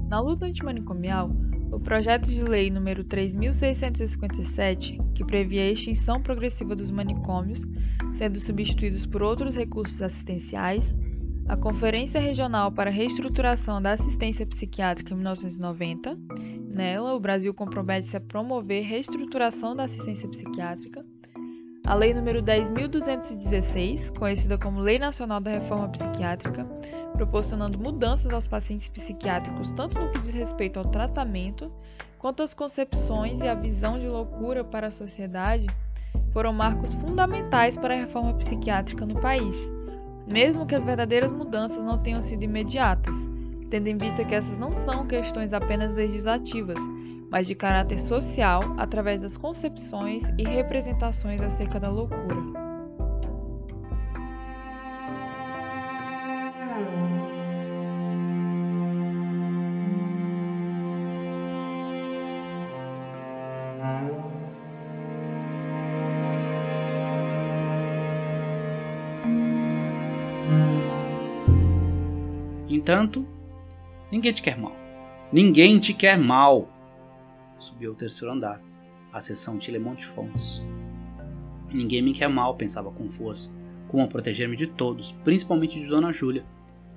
Na 0.10 0.20
luta 0.20 0.45
antimanicomial, 0.45 1.32
o 1.72 1.80
projeto 1.80 2.30
de 2.30 2.43
lei 2.43 2.70
número 2.70 3.03
3657, 3.03 4.99
que 5.14 5.24
previa 5.24 5.62
a 5.62 5.72
extinção 5.72 6.22
progressiva 6.22 6.76
dos 6.76 6.89
manicômios, 6.89 7.64
sendo 8.14 8.39
substituídos 8.39 9.05
por 9.05 9.22
outros 9.22 9.55
recursos 9.55 10.01
assistenciais, 10.01 10.95
a 11.47 11.55
Conferência 11.55 12.20
Regional 12.20 12.72
para 12.72 12.89
a 12.89 12.93
Reestruturação 12.93 13.82
da 13.82 13.93
Assistência 13.93 14.45
Psiquiátrica 14.45 15.14
em 15.14 15.18
1990. 15.18 16.18
Nela, 16.80 17.13
o 17.13 17.19
Brasil 17.19 17.53
compromete-se 17.53 18.15
a 18.15 18.21
promover 18.21 18.86
reestruturação 18.86 19.75
da 19.75 19.84
assistência 19.84 20.30
psiquiátrica. 20.30 21.05
A 21.86 21.93
Lei 21.93 22.13
nº 22.13 22.41
10.216, 22.41 24.17
conhecida 24.17 24.57
como 24.57 24.80
Lei 24.80 24.97
Nacional 24.97 25.41
da 25.41 25.51
Reforma 25.51 25.89
Psiquiátrica, 25.89 26.63
proporcionando 27.11 27.77
mudanças 27.77 28.34
aos 28.34 28.47
pacientes 28.47 28.88
psiquiátricos 28.88 29.73
tanto 29.73 29.99
no 29.99 30.09
que 30.09 30.21
diz 30.21 30.34
respeito 30.34 30.80
ao 30.80 30.86
tratamento, 30.86 31.69
quanto 32.17 32.43
às 32.43 32.53
concepções 32.53 33.41
e 33.41 33.47
à 33.49 33.53
visão 33.53 33.99
de 33.99 34.07
loucura 34.07 34.63
para 34.63 34.88
a 34.88 34.91
sociedade, 34.91 35.67
foram 36.32 36.53
marcos 36.53 36.93
fundamentais 36.93 37.75
para 37.75 37.93
a 37.93 37.97
reforma 37.97 38.34
psiquiátrica 38.36 39.05
no 39.05 39.19
país 39.19 39.53
mesmo 40.32 40.65
que 40.65 40.75
as 40.75 40.84
verdadeiras 40.84 41.32
mudanças 41.32 41.84
não 41.84 41.97
tenham 41.97 42.21
sido 42.21 42.43
imediatas, 42.43 43.15
tendo 43.70 43.88
em 43.88 43.97
vista 43.97 44.24
que 44.24 44.36
essas 44.36 44.57
não 44.57 44.72
são 44.72 45.05
questões 45.05 45.53
apenas 45.53 45.93
legislativas, 45.93 46.80
mas 47.30 47.45
de 47.45 47.55
caráter 47.55 47.99
social 47.99 48.61
através 48.78 49.22
das 49.22 49.38
concepções 49.38 50.24
e 50.38 50.43
representações 50.43 51.41
acerca 51.41 51.80
da 51.80 51.89
loucura. 51.89 52.70
entanto, 72.89 73.28
ninguém 74.12 74.34
te 74.34 74.41
quer 74.41 74.57
mal. 74.57 74.76
Ninguém 75.32 75.80
te 75.80 75.93
quer 75.93 76.18
mal. 76.18 76.68
Subiu 77.57 77.91
ao 77.91 77.95
terceiro 77.95 78.34
andar, 78.34 78.62
a 79.12 79.20
seção 79.20 79.57
Tilemonte 79.57 80.05
Fontes. 80.05 80.64
Ninguém 81.74 82.01
me 82.01 82.14
quer 82.14 82.28
mal, 82.28 82.55
pensava 82.55 82.91
com 82.91 83.07
força, 83.07 83.53
como 83.88 84.07
proteger-me 84.07 84.55
de 84.55 84.66
todos, 84.66 85.12
principalmente 85.24 85.80
de 85.80 85.88
Dona 85.88 86.12
Júlia, 86.12 86.43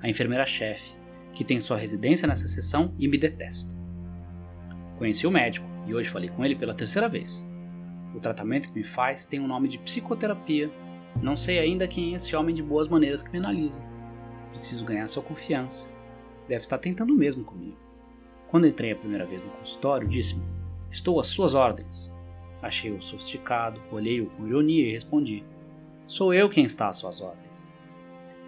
a 0.01 0.09
enfermeira-chefe, 0.09 0.97
que 1.35 1.45
tem 1.45 1.61
sua 1.61 1.77
residência 1.77 2.27
nessa 2.27 2.49
seção 2.49 2.95
e 2.99 3.07
me 3.07 3.19
detesta. 3.19 3.77
Conheci 4.99 5.27
o 5.27 5.31
médico 5.31 5.67
e 5.87 5.95
hoje 5.95 6.09
falei 6.09 6.31
com 6.31 6.45
ele 6.45 6.57
pela 6.57 6.75
terceira 6.75 7.09
vez. 7.09 7.47
O 8.15 8.21
tratamento 8.21 8.69
que 8.69 8.79
me 8.79 8.85
faz 8.85 9.27
tem 9.27 9.41
o 9.41 9.49
nome 9.49 9.69
de 9.69 9.79
psicoterapia. 9.79 10.71
Não 11.21 11.37
sei 11.37 11.59
ainda 11.59 11.89
quem 11.89 12.13
é 12.13 12.17
esse 12.17 12.35
homem 12.37 12.55
de 12.55 12.63
boas 12.63 12.89
maneiras 12.89 13.23
que 13.23 13.31
me 13.31 13.39
analisa. 13.39 13.83
Preciso 14.51 14.85
ganhar 14.85 15.07
sua 15.07 15.23
confiança. 15.23 15.92
Deve 16.53 16.65
estar 16.65 16.77
tentando 16.77 17.15
o 17.15 17.17
mesmo 17.17 17.45
comigo. 17.45 17.79
Quando 18.49 18.67
entrei 18.67 18.93
a 18.93 18.97
primeira 18.97 19.25
vez 19.25 19.43
no 19.43 19.49
consultório, 19.49 20.07
disse-me: 20.07 20.45
Estou 20.91 21.19
às 21.19 21.29
suas 21.29 21.55
ordens. 21.55 22.13
Achei-o 22.61 23.01
sofisticado, 23.01 23.81
olhei-o 23.91 24.27
com 24.27 24.47
ironia 24.47 24.87
e 24.87 24.93
respondi: 24.93 25.43
Sou 26.07 26.35
eu 26.35 26.51
quem 26.51 26.65
está 26.65 26.89
às 26.89 26.97
suas 26.97 27.23
ordens. 27.23 27.75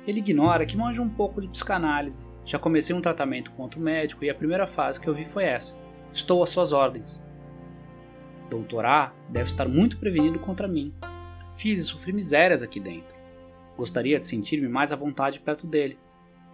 Ele 0.06 0.18
ignora 0.18 0.66
que 0.66 0.76
manjo 0.76 1.00
um 1.00 1.08
pouco 1.08 1.40
de 1.40 1.48
psicanálise. 1.48 2.26
Já 2.44 2.58
comecei 2.58 2.94
um 2.94 3.00
tratamento 3.00 3.50
com 3.52 3.62
outro 3.62 3.80
médico 3.80 4.22
e 4.22 4.28
a 4.28 4.34
primeira 4.34 4.66
fase 4.66 5.00
que 5.00 5.08
eu 5.08 5.14
vi 5.14 5.24
foi 5.24 5.44
essa: 5.44 5.74
Estou 6.12 6.42
às 6.42 6.50
suas 6.50 6.74
ordens. 6.74 7.24
Doutor 8.50 8.84
A 8.84 9.14
deve 9.30 9.48
estar 9.48 9.66
muito 9.66 9.96
prevenido 9.96 10.38
contra 10.38 10.68
mim. 10.68 10.92
Fiz 11.54 11.80
e 11.80 11.84
sofri 11.84 12.12
misérias 12.12 12.62
aqui 12.62 12.78
dentro. 12.78 13.16
Gostaria 13.78 14.18
de 14.18 14.26
sentir-me 14.26 14.68
mais 14.68 14.92
à 14.92 14.96
vontade 14.96 15.40
perto 15.40 15.66
dele, 15.66 15.98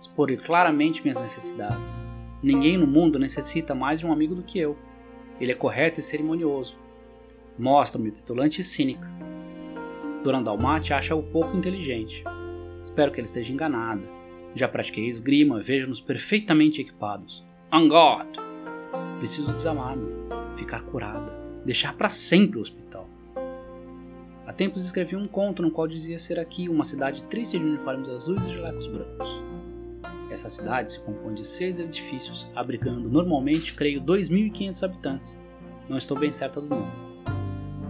expor 0.01 0.35
claramente 0.39 1.03
minhas 1.03 1.21
necessidades. 1.21 1.97
Ninguém 2.43 2.79
no 2.79 2.87
mundo 2.87 3.19
necessita 3.19 3.75
mais 3.75 4.01
de 4.01 4.07
um 4.07 4.13
amigo 4.13 4.35
do 4.35 4.43
que 4.43 4.59
eu. 4.59 4.77
Ele 5.39 5.53
é 5.53 5.55
correto 5.55 6.01
e 6.01 6.03
cerimonioso. 6.03 6.79
Mostro-me 7.59 8.11
petulante 8.11 8.63
e 8.63 8.65
cínica. 8.65 9.11
Dona 10.25 10.43
Dalmate 10.43 10.95
acha-o 10.95 11.23
pouco 11.23 11.57
inteligente. 11.57 12.25
Espero 12.83 13.13
que 13.13 13.21
ele 13.21 13.27
esteja 13.27 13.53
enganada. 13.53 14.09
Já 14.55 14.67
pratiquei 14.67 15.07
esgrima, 15.07 15.61
vejo-nos 15.61 16.01
perfeitamente 16.01 16.81
equipados. 16.81 17.45
On 17.73 17.87
God! 17.87 18.27
Preciso 19.19 19.53
desamar-me, 19.53 20.09
ficar 20.57 20.83
curada, 20.85 21.33
deixar 21.65 21.95
para 21.95 22.09
sempre 22.09 22.59
o 22.59 22.63
hospital. 22.63 23.07
Há 24.47 24.53
tempos 24.53 24.85
escrevi 24.85 25.15
um 25.15 25.27
conto 25.27 25.63
no 25.63 25.71
qual 25.71 25.87
dizia 25.87 26.19
ser 26.19 26.39
aqui 26.39 26.69
uma 26.69 26.85
cidade 26.85 27.23
triste 27.25 27.59
de 27.59 27.65
uniformes 27.65 28.09
azuis 28.09 28.45
e 28.47 28.53
jalecos 28.53 28.87
brancos. 28.87 29.50
Essa 30.31 30.49
cidade 30.49 30.93
se 30.93 31.01
compõe 31.01 31.35
de 31.35 31.45
seis 31.45 31.79
edifícios, 31.79 32.49
abrigando 32.55 33.11
normalmente, 33.11 33.75
creio, 33.75 34.01
2.500 34.01 34.83
habitantes. 34.85 35.41
Não 35.89 35.99
estou 35.99 36.19
bem 36.19 36.33
certa 36.33 36.61
do 36.61 36.69
número. 36.69 36.93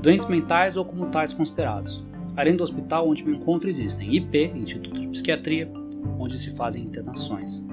Doentes 0.03 0.27
mentais 0.27 0.77
ou 0.77 0.85
como 0.85 1.07
tais 1.07 1.35
considerados. 1.35 2.03
Além 2.35 2.57
do 2.57 2.65
hospital 2.65 3.07
onde 3.07 3.23
me 3.25 3.37
encontro 3.37 3.69
existem 3.69 4.15
IP, 4.17 4.53
Instituto 4.55 4.99
de 4.99 5.09
Psiquiatria, 5.09 5.71
onde 6.19 6.39
se 6.39 6.57
fazem 6.57 6.83
internações. 6.83 7.67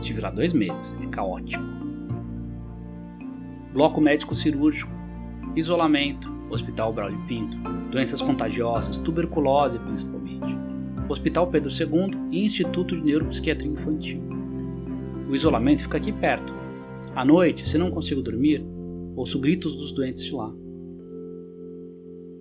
Estive 0.00 0.20
lá 0.20 0.30
dois 0.30 0.52
meses, 0.52 0.96
é 1.00 1.06
caótico. 1.06 1.62
Bloco 3.72 4.00
médico 4.00 4.34
cirúrgico, 4.34 4.90
isolamento, 5.54 6.28
Hospital 6.50 6.92
Braulio 6.92 7.24
Pinto, 7.26 7.56
doenças 7.90 8.20
contagiosas, 8.20 8.98
tuberculose 8.98 9.78
principalmente, 9.78 10.21
Hospital 11.12 11.46
Pedro 11.48 11.70
II 11.70 12.08
e 12.30 12.42
Instituto 12.42 12.96
de 12.96 13.02
Neuropsiquiatria 13.02 13.70
Infantil. 13.70 14.22
O 15.28 15.34
isolamento 15.34 15.82
fica 15.82 15.98
aqui 15.98 16.10
perto. 16.10 16.54
À 17.14 17.22
noite, 17.22 17.68
se 17.68 17.76
não 17.76 17.90
consigo 17.90 18.22
dormir, 18.22 18.64
ouço 19.14 19.38
gritos 19.38 19.74
dos 19.74 19.92
doentes 19.92 20.24
de 20.24 20.32
lá. 20.32 20.50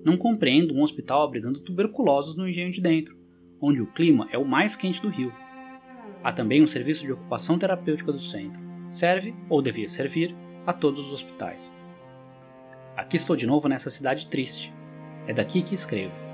Não 0.05 0.15
compreendo 0.15 0.73
um 0.73 0.81
hospital 0.81 1.21
abrigando 1.21 1.59
tuberculosos 1.59 2.37
no 2.37 2.47
engenho 2.47 2.71
de 2.71 2.79
dentro, 2.79 3.13
onde 3.59 3.81
o 3.81 3.87
clima 3.87 4.29
é 4.31 4.37
o 4.37 4.45
mais 4.45 4.77
quente 4.77 5.01
do 5.01 5.09
Rio. 5.09 5.33
Há 6.23 6.31
também 6.31 6.63
um 6.63 6.67
serviço 6.67 7.01
de 7.01 7.11
ocupação 7.11 7.59
terapêutica 7.59 8.13
do 8.13 8.19
centro. 8.19 8.61
Serve, 8.87 9.35
ou 9.49 9.61
devia 9.61 9.89
servir, 9.89 10.33
a 10.65 10.71
todos 10.71 11.05
os 11.07 11.11
hospitais. 11.11 11.75
Aqui 12.95 13.17
estou 13.17 13.35
de 13.35 13.45
novo 13.45 13.67
nessa 13.67 13.89
cidade 13.89 14.27
triste. 14.27 14.73
É 15.27 15.33
daqui 15.33 15.61
que 15.61 15.75
escrevo. 15.75 16.30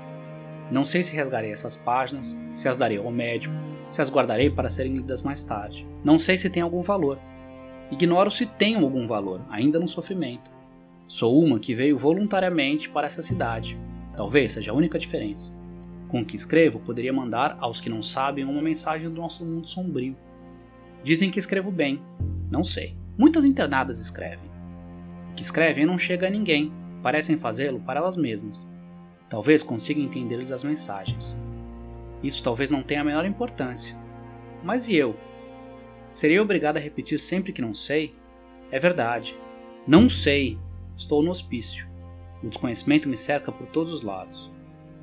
Não 0.70 0.84
sei 0.84 1.02
se 1.02 1.16
rasgarei 1.16 1.50
essas 1.50 1.76
páginas, 1.76 2.38
se 2.52 2.68
as 2.68 2.76
darei 2.76 2.98
ao 2.98 3.10
médico, 3.10 3.54
se 3.88 4.02
as 4.02 4.10
guardarei 4.10 4.50
para 4.50 4.68
serem 4.68 4.94
lidas 4.94 5.22
mais 5.22 5.42
tarde. 5.42 5.86
Não 6.04 6.18
sei 6.18 6.36
se 6.36 6.50
tem 6.50 6.62
algum 6.62 6.82
valor. 6.82 7.18
Ignoro 7.90 8.30
se 8.30 8.44
tem 8.44 8.74
algum 8.76 9.06
valor, 9.06 9.40
ainda 9.48 9.78
no 9.80 9.88
sofrimento. 9.88 10.50
Sou 11.06 11.42
uma 11.42 11.58
que 11.58 11.74
veio 11.74 11.96
voluntariamente 11.96 12.90
para 12.90 13.06
essa 13.06 13.22
cidade. 13.22 13.78
Talvez 14.14 14.52
seja 14.52 14.72
a 14.72 14.74
única 14.74 14.98
diferença. 14.98 15.56
Com 16.08 16.20
o 16.20 16.24
que 16.24 16.36
escrevo, 16.36 16.80
poderia 16.80 17.12
mandar 17.12 17.56
aos 17.60 17.80
que 17.80 17.88
não 17.88 18.02
sabem 18.02 18.44
uma 18.44 18.60
mensagem 18.60 19.08
do 19.08 19.20
nosso 19.20 19.44
mundo 19.44 19.66
sombrio. 19.66 20.16
Dizem 21.02 21.30
que 21.30 21.38
escrevo 21.38 21.70
bem. 21.70 22.02
Não 22.50 22.62
sei. 22.62 22.96
Muitas 23.16 23.44
internadas 23.44 23.98
escrevem 23.98 24.48
que 25.38 25.44
escrevem 25.44 25.86
não 25.86 25.96
chega 25.96 26.26
a 26.26 26.30
ninguém, 26.30 26.72
parecem 27.00 27.36
fazê-lo 27.36 27.78
para 27.78 28.00
elas 28.00 28.16
mesmas. 28.16 28.68
Talvez 29.28 29.62
consiga 29.62 30.00
entender-lhes 30.00 30.50
as 30.50 30.64
mensagens. 30.64 31.36
Isso 32.22 32.42
talvez 32.42 32.70
não 32.70 32.82
tenha 32.82 33.02
a 33.02 33.04
menor 33.04 33.24
importância. 33.24 33.96
Mas 34.62 34.88
e 34.88 34.96
eu? 34.96 35.14
Serei 36.08 36.40
obrigado 36.40 36.78
a 36.78 36.80
repetir 36.80 37.18
sempre 37.18 37.52
que 37.52 37.62
não 37.62 37.74
sei? 37.74 38.14
É 38.70 38.78
verdade. 38.78 39.36
Não 39.86 40.08
sei. 40.08 40.58
Estou 40.96 41.22
no 41.22 41.30
hospício. 41.30 41.86
O 42.42 42.48
desconhecimento 42.48 43.08
me 43.08 43.16
cerca 43.16 43.52
por 43.52 43.66
todos 43.66 43.92
os 43.92 44.02
lados. 44.02 44.50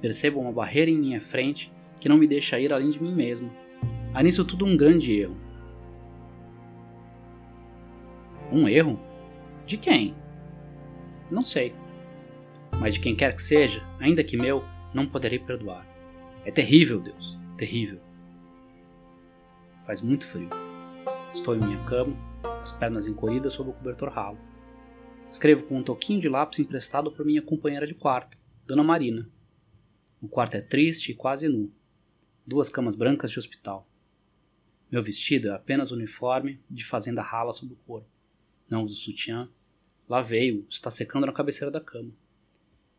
Percebo 0.01 0.39
uma 0.39 0.51
barreira 0.51 0.89
em 0.89 0.97
minha 0.97 1.21
frente 1.21 1.71
que 1.99 2.09
não 2.09 2.17
me 2.17 2.27
deixa 2.27 2.59
ir 2.59 2.73
além 2.73 2.89
de 2.89 3.01
mim 3.01 3.13
mesmo. 3.13 3.51
Há 4.13 4.23
nisso 4.23 4.43
tudo 4.43 4.65
um 4.65 4.75
grande 4.75 5.13
erro. 5.13 5.37
Um 8.51 8.67
erro? 8.67 8.99
De 9.65 9.77
quem? 9.77 10.15
Não 11.31 11.43
sei. 11.43 11.73
Mas 12.79 12.93
de 12.93 12.99
quem 12.99 13.15
quer 13.15 13.33
que 13.33 13.41
seja, 13.41 13.83
ainda 13.99 14.23
que 14.23 14.37
meu, 14.37 14.63
não 14.93 15.07
poderei 15.07 15.39
perdoar. 15.39 15.85
É 16.45 16.51
terrível, 16.51 16.99
Deus, 16.99 17.37
terrível. 17.57 17.99
Faz 19.85 20.01
muito 20.01 20.25
frio. 20.27 20.49
Estou 21.33 21.55
em 21.55 21.59
minha 21.59 21.83
cama, 21.85 22.15
as 22.61 22.71
pernas 22.71 23.07
encolhidas 23.07 23.53
sob 23.53 23.69
o 23.69 23.73
cobertor 23.73 24.09
ralo. 24.09 24.37
Escrevo 25.27 25.63
com 25.65 25.77
um 25.77 25.83
toquinho 25.83 26.21
de 26.21 26.29
lápis 26.29 26.59
emprestado 26.59 27.11
por 27.11 27.25
minha 27.25 27.41
companheira 27.41 27.87
de 27.87 27.95
quarto, 27.95 28.37
Dona 28.65 28.83
Marina. 28.83 29.29
O 30.21 30.27
quarto 30.27 30.55
é 30.55 30.61
triste 30.61 31.11
e 31.11 31.15
quase 31.15 31.47
nu. 31.47 31.71
Duas 32.45 32.69
camas 32.69 32.95
brancas 32.95 33.31
de 33.31 33.39
hospital. 33.39 33.89
Meu 34.91 35.01
vestido 35.01 35.49
é 35.49 35.51
apenas 35.51 35.91
uniforme 35.91 36.59
de 36.69 36.85
fazenda 36.85 37.21
rala 37.21 37.51
sob 37.51 37.73
o 37.73 37.77
corpo. 37.87 38.07
Não 38.69 38.83
uso 38.83 38.95
sutiã, 38.95 39.49
Lá 40.07 40.21
veio, 40.21 40.65
está 40.69 40.91
secando 40.91 41.25
na 41.25 41.33
cabeceira 41.33 41.71
da 41.71 41.81
cama. 41.81 42.11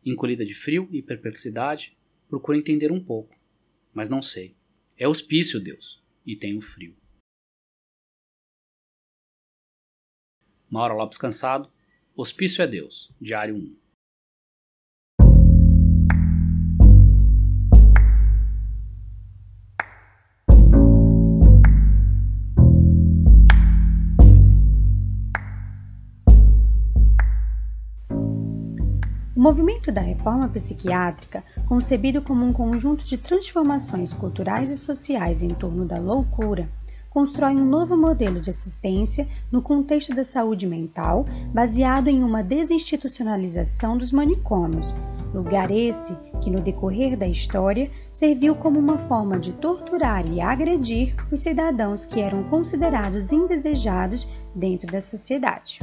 Encolhida 0.05 0.45
de 0.45 0.53
frio 0.53 0.87
e 0.91 1.01
perplexidade, 1.01 1.97
procuro 2.27 2.57
entender 2.57 2.91
um 2.91 3.03
pouco, 3.03 3.35
mas 3.93 4.09
não 4.09 4.21
sei. 4.21 4.55
É 4.97 5.07
hospício, 5.07 5.59
Deus. 5.59 6.03
e 6.25 6.35
tenho 6.35 6.59
frio. 6.59 6.93
Mauro 10.69 10.95
Lopes 10.95 11.17
Cansado, 11.17 11.71
Hospício 12.13 12.61
é 12.61 12.67
Deus, 12.67 13.13
Diário 13.21 13.55
1. 13.55 13.86
Movimento 29.47 29.93
da 29.93 30.01
reforma 30.01 30.45
psiquiátrica, 30.49 31.41
concebido 31.69 32.21
como 32.21 32.45
um 32.45 32.51
conjunto 32.51 33.05
de 33.05 33.17
transformações 33.17 34.11
culturais 34.11 34.69
e 34.69 34.75
sociais 34.75 35.41
em 35.41 35.47
torno 35.47 35.85
da 35.85 35.97
loucura, 35.99 36.69
constrói 37.09 37.53
um 37.53 37.65
novo 37.65 37.95
modelo 37.95 38.41
de 38.41 38.49
assistência 38.49 39.25
no 39.49 39.61
contexto 39.61 40.13
da 40.13 40.25
saúde 40.25 40.67
mental, 40.67 41.23
baseado 41.53 42.09
em 42.09 42.21
uma 42.23 42.43
desinstitucionalização 42.43 43.97
dos 43.97 44.11
manicômios, 44.11 44.93
lugar 45.33 45.71
esse 45.71 46.13
que, 46.41 46.51
no 46.51 46.59
decorrer 46.59 47.15
da 47.15 47.25
história, 47.25 47.89
serviu 48.11 48.53
como 48.53 48.77
uma 48.77 48.97
forma 48.97 49.39
de 49.39 49.53
torturar 49.53 50.29
e 50.29 50.41
agredir 50.41 51.15
os 51.31 51.39
cidadãos 51.39 52.03
que 52.03 52.19
eram 52.19 52.43
considerados 52.49 53.31
indesejados 53.31 54.27
dentro 54.53 54.91
da 54.91 54.99
sociedade. 54.99 55.79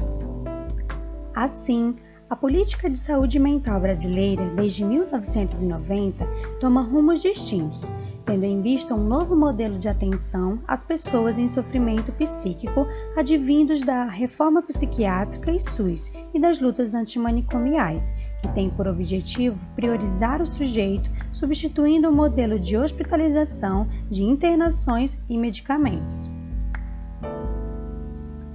Assim, 1.35 1.97
a 2.35 2.37
política 2.37 2.91
de 2.91 2.99
saúde 2.99 3.39
mental 3.39 3.81
brasileira, 3.81 4.45
desde 4.57 4.85
1990, 4.85 6.27
toma 6.59 6.83
rumos 6.83 7.23
distintos, 7.23 7.89
tendo 8.25 8.43
em 8.43 8.61
vista 8.61 8.93
um 8.93 9.07
novo 9.07 9.37
modelo 9.37 9.79
de 9.79 9.89
atenção 9.89 10.59
às 10.67 10.83
pessoas 10.83 11.39
em 11.39 11.47
sofrimento 11.47 12.11
psíquico 12.11 12.89
advindos 13.17 13.83
da 13.83 14.07
reforma 14.07 14.61
psiquiátrica 14.63 15.53
e 15.53 15.61
SUS 15.61 16.11
e 16.35 16.41
das 16.41 16.59
lutas 16.59 16.93
antimanicomiais, 16.93 18.13
que 18.43 18.49
tem 18.49 18.69
por 18.69 18.89
objetivo 18.89 19.57
priorizar 19.77 20.43
o 20.43 20.47
sujeito, 20.47 21.09
substituindo 21.31 22.09
o 22.09 22.13
modelo 22.13 22.59
de 22.59 22.77
hospitalização, 22.77 23.89
de 24.11 24.25
internações 24.25 25.17
e 25.31 25.39
medicamentos. 25.39 26.29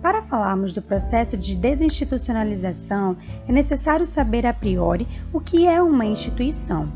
Para 0.02 0.22
falarmos 0.22 0.74
do 0.74 0.82
processo 0.82 1.36
de 1.36 1.56
desinstitucionalização, 1.56 3.18
é 3.48 3.52
necessário 3.52 4.06
saber 4.06 4.46
a 4.46 4.54
priori 4.54 5.06
o 5.34 5.42
que 5.42 5.68
é 5.68 5.82
uma 5.82 6.06
instituição. 6.06 6.90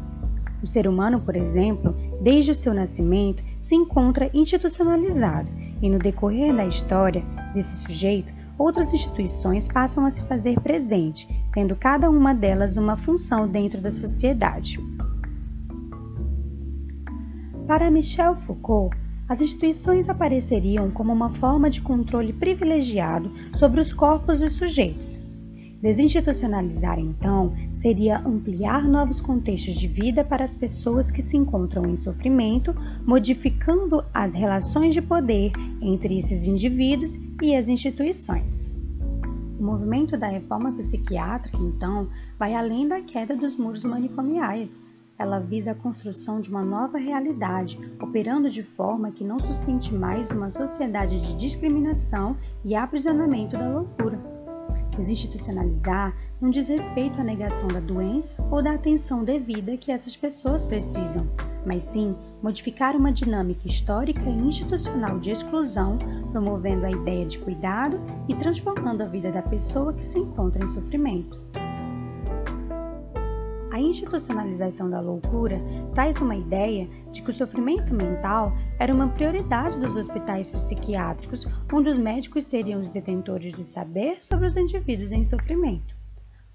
O 0.61 0.67
ser 0.67 0.87
humano, 0.87 1.19
por 1.19 1.35
exemplo, 1.35 1.93
desde 2.21 2.51
o 2.51 2.55
seu 2.55 2.73
nascimento, 2.73 3.43
se 3.59 3.75
encontra 3.75 4.31
institucionalizado 4.33 5.49
e, 5.81 5.89
no 5.89 5.99
decorrer 5.99 6.55
da 6.55 6.65
história 6.65 7.21
desse 7.53 7.75
sujeito, 7.77 8.31
outras 8.57 8.93
instituições 8.93 9.67
passam 9.67 10.05
a 10.05 10.11
se 10.11 10.21
fazer 10.21 10.57
presente, 10.61 11.27
tendo 11.53 11.75
cada 11.75 12.09
uma 12.09 12.33
delas 12.33 12.77
uma 12.77 12.95
função 12.95 13.45
dentro 13.45 13.81
da 13.81 13.91
sociedade. 13.91 14.79
Para 17.67 17.91
Michel 17.91 18.37
Foucault, 18.45 18.95
as 19.27 19.41
instituições 19.41 20.09
apareceriam 20.09 20.91
como 20.91 21.13
uma 21.13 21.29
forma 21.29 21.69
de 21.69 21.81
controle 21.81 22.33
privilegiado 22.33 23.31
sobre 23.53 23.79
os 23.79 23.93
corpos 23.93 24.39
dos 24.39 24.53
sujeitos. 24.53 25.19
Desinstitucionalizar, 25.81 26.97
então, 26.97 27.53
seria 27.73 28.19
ampliar 28.19 28.87
novos 28.87 29.19
contextos 29.19 29.75
de 29.75 29.85
vida 29.85 30.23
para 30.23 30.45
as 30.45 30.55
pessoas 30.55 31.11
que 31.11 31.21
se 31.21 31.35
encontram 31.35 31.85
em 31.85 31.97
sofrimento, 31.97 32.73
modificando 33.05 34.01
as 34.13 34.33
relações 34.33 34.93
de 34.93 35.01
poder 35.01 35.51
entre 35.81 36.17
esses 36.17 36.47
indivíduos 36.47 37.19
e 37.41 37.53
as 37.53 37.67
instituições. 37.67 38.65
O 39.59 39.63
movimento 39.63 40.15
da 40.17 40.27
reforma 40.27 40.71
psiquiátrica, 40.71 41.57
então, 41.57 42.07
vai 42.39 42.53
além 42.53 42.87
da 42.87 43.01
queda 43.01 43.35
dos 43.35 43.57
muros 43.57 43.83
manicomiais 43.83 44.81
ela 45.17 45.39
visa 45.39 45.71
a 45.71 45.75
construção 45.75 46.41
de 46.41 46.49
uma 46.49 46.63
nova 46.63 46.97
realidade, 46.97 47.79
operando 48.01 48.49
de 48.49 48.63
forma 48.63 49.11
que 49.11 49.23
não 49.23 49.39
sustente 49.39 49.93
mais 49.93 50.31
uma 50.31 50.51
sociedade 50.51 51.21
de 51.21 51.35
discriminação 51.35 52.35
e 52.63 52.75
aprisionamento 52.75 53.57
da 53.57 53.69
loucura. 53.69 54.19
Desinstitucionalizar 54.97 56.15
não 56.39 56.49
diz 56.49 56.67
respeito 56.67 57.19
à 57.19 57.23
negação 57.23 57.67
da 57.67 57.79
doença 57.79 58.35
ou 58.51 58.61
da 58.61 58.73
atenção 58.73 59.23
devida 59.23 59.77
que 59.77 59.91
essas 59.91 60.15
pessoas 60.15 60.63
precisam, 60.63 61.27
mas 61.65 61.83
sim 61.83 62.15
modificar 62.41 62.95
uma 62.95 63.11
dinâmica 63.11 63.67
histórica 63.67 64.29
e 64.29 64.41
institucional 64.41 65.19
de 65.19 65.31
exclusão, 65.31 65.97
promovendo 66.31 66.85
a 66.85 66.91
ideia 66.91 67.25
de 67.25 67.39
cuidado 67.39 67.99
e 68.27 68.35
transformando 68.35 69.01
a 69.01 69.07
vida 69.07 69.31
da 69.31 69.41
pessoa 69.41 69.93
que 69.93 70.05
se 70.05 70.19
encontra 70.19 70.63
em 70.63 70.67
sofrimento. 70.67 71.39
A 73.73 73.81
institucionalização 73.81 74.87
da 74.87 75.01
loucura 75.01 75.59
traz 75.95 76.21
uma 76.21 76.35
ideia 76.35 76.87
de 77.11 77.23
que 77.23 77.31
o 77.31 77.33
sofrimento 77.33 77.91
mental 77.91 78.53
era 78.77 78.93
uma 78.93 79.07
prioridade 79.07 79.79
dos 79.79 79.95
hospitais 79.95 80.51
psiquiátricos, 80.51 81.47
onde 81.73 81.89
os 81.89 81.97
médicos 81.97 82.45
seriam 82.45 82.79
os 82.79 82.91
detentores 82.91 83.51
do 83.53 83.65
saber 83.65 84.21
sobre 84.21 84.45
os 84.45 84.55
indivíduos 84.55 85.11
em 85.11 85.23
sofrimento. 85.23 85.95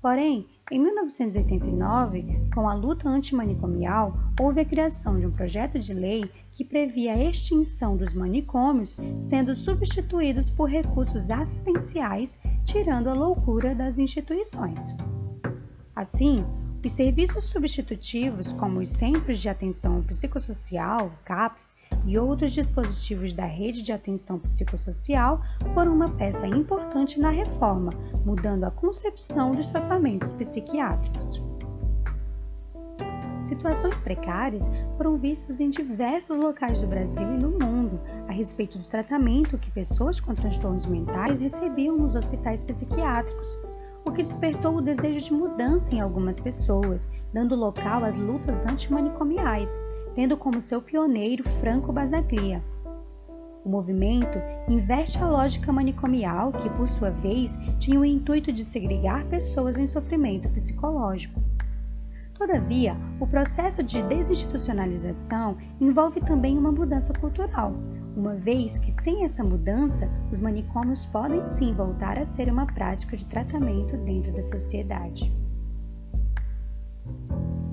Porém, 0.01 0.47
em 0.71 0.79
1989, 0.79 2.51
com 2.55 2.69
a 2.69 2.75
luta 2.75 3.09
antimanicomial, 3.09 4.17
houve 4.41 4.61
a 4.61 4.65
criação 4.65 5.19
de 5.19 5.27
um 5.27 5.33
projeto 5.33 5.77
de 5.77 5.93
lei 5.93 6.31
que 6.53 6.65
previa 6.65 7.15
a 7.15 7.25
extinção 7.25 7.97
dos 7.97 8.15
manicômios, 8.15 8.97
sendo 9.19 9.57
substituídos 9.57 10.51
por 10.51 10.69
recursos 10.69 11.33
assistenciais, 11.33 12.39
tirando 12.65 13.09
a 13.09 13.15
loucura 13.15 13.75
das 13.75 13.99
instituições. 13.99 14.95
Assim, 15.97 16.47
os 16.87 16.93
serviços 16.93 17.45
substitutivos, 17.45 18.53
como 18.53 18.81
os 18.81 18.89
Centros 18.89 19.41
de 19.41 19.49
Atenção 19.49 20.03
Psicossocial, 20.03 21.11
CAPS, 21.25 21.77
e 22.07 22.19
outros 22.19 22.53
dispositivos 22.53 23.35
da 23.35 23.45
rede 23.45 23.83
de 23.83 23.93
atenção 23.93 24.39
psicossocial 24.39 25.43
foram 25.75 25.95
uma 25.95 26.09
peça 26.09 26.47
importante 26.47 27.19
na 27.19 27.31
reforma, 27.31 27.93
mudando 28.25 28.65
a 28.65 28.71
concepção 28.71 29.51
dos 29.51 29.67
tratamentos 29.67 30.33
psiquiátricos. 30.33 31.43
Situações 33.43 33.99
precárias 34.01 34.71
foram 34.97 35.17
vistas 35.17 35.59
em 35.59 35.71
diversos 35.71 36.37
locais 36.37 36.81
do 36.81 36.87
Brasil 36.87 37.27
e 37.35 37.39
no 37.39 37.51
mundo 37.51 38.01
a 38.29 38.33
respeito 38.33 38.79
do 38.79 38.85
tratamento 38.85 39.59
que 39.59 39.71
pessoas 39.71 40.21
com 40.21 40.35
transtornos 40.35 40.87
mentais 40.87 41.41
recebiam 41.41 41.97
nos 41.97 42.15
hospitais 42.15 42.63
psiquiátricos 42.63 43.59
o 44.09 44.13
que 44.13 44.23
despertou 44.23 44.77
o 44.77 44.81
desejo 44.81 45.21
de 45.21 45.33
mudança 45.35 45.95
em 45.95 46.01
algumas 46.01 46.39
pessoas, 46.39 47.09
dando 47.31 47.55
local 47.55 48.05
às 48.05 48.17
lutas 48.17 48.65
antimanicomiais, 48.65 49.79
tendo 50.15 50.35
como 50.35 50.63
seu 50.63 50.81
pioneiro 50.81 51.45
Franco 51.61 51.93
Basaglia. 51.93 52.65
O 53.65 53.69
movimento 53.69 54.39
inverte 54.67 55.19
a 55.19 55.27
lógica 55.27 55.71
manicomial, 55.71 56.53
que 56.53 56.71
por 56.71 56.89
sua 56.89 57.11
vez 57.11 57.59
tinha 57.79 58.01
o 58.01 58.05
intuito 58.05 58.51
de 58.51 58.65
segregar 58.65 59.27
pessoas 59.27 59.77
em 59.77 59.87
sofrimento 59.87 60.49
psicológico. 60.49 61.43
Todavia, 62.33 62.97
o 63.21 63.27
processo 63.27 63.83
de 63.83 64.01
desinstitucionalização 64.05 65.59
envolve 65.79 66.21
também 66.23 66.57
uma 66.57 66.73
mudança 66.73 67.13
cultural, 67.13 67.75
uma 68.19 68.35
vez 68.35 68.79
que 68.79 68.91
sem 68.91 69.25
essa 69.25 69.45
mudança, 69.45 70.11
os 70.33 70.41
manicômios 70.41 71.07
podem 71.07 71.45
sim 71.45 71.73
voltar 71.73 72.19
a 72.19 72.27
ser 72.27 72.51
uma 72.51 72.67
prática 72.67 73.17
de 73.17 73.25
tratamento 73.25 73.97
dentro 73.99 74.33
da 74.33 74.43
sociedade. 74.43 75.33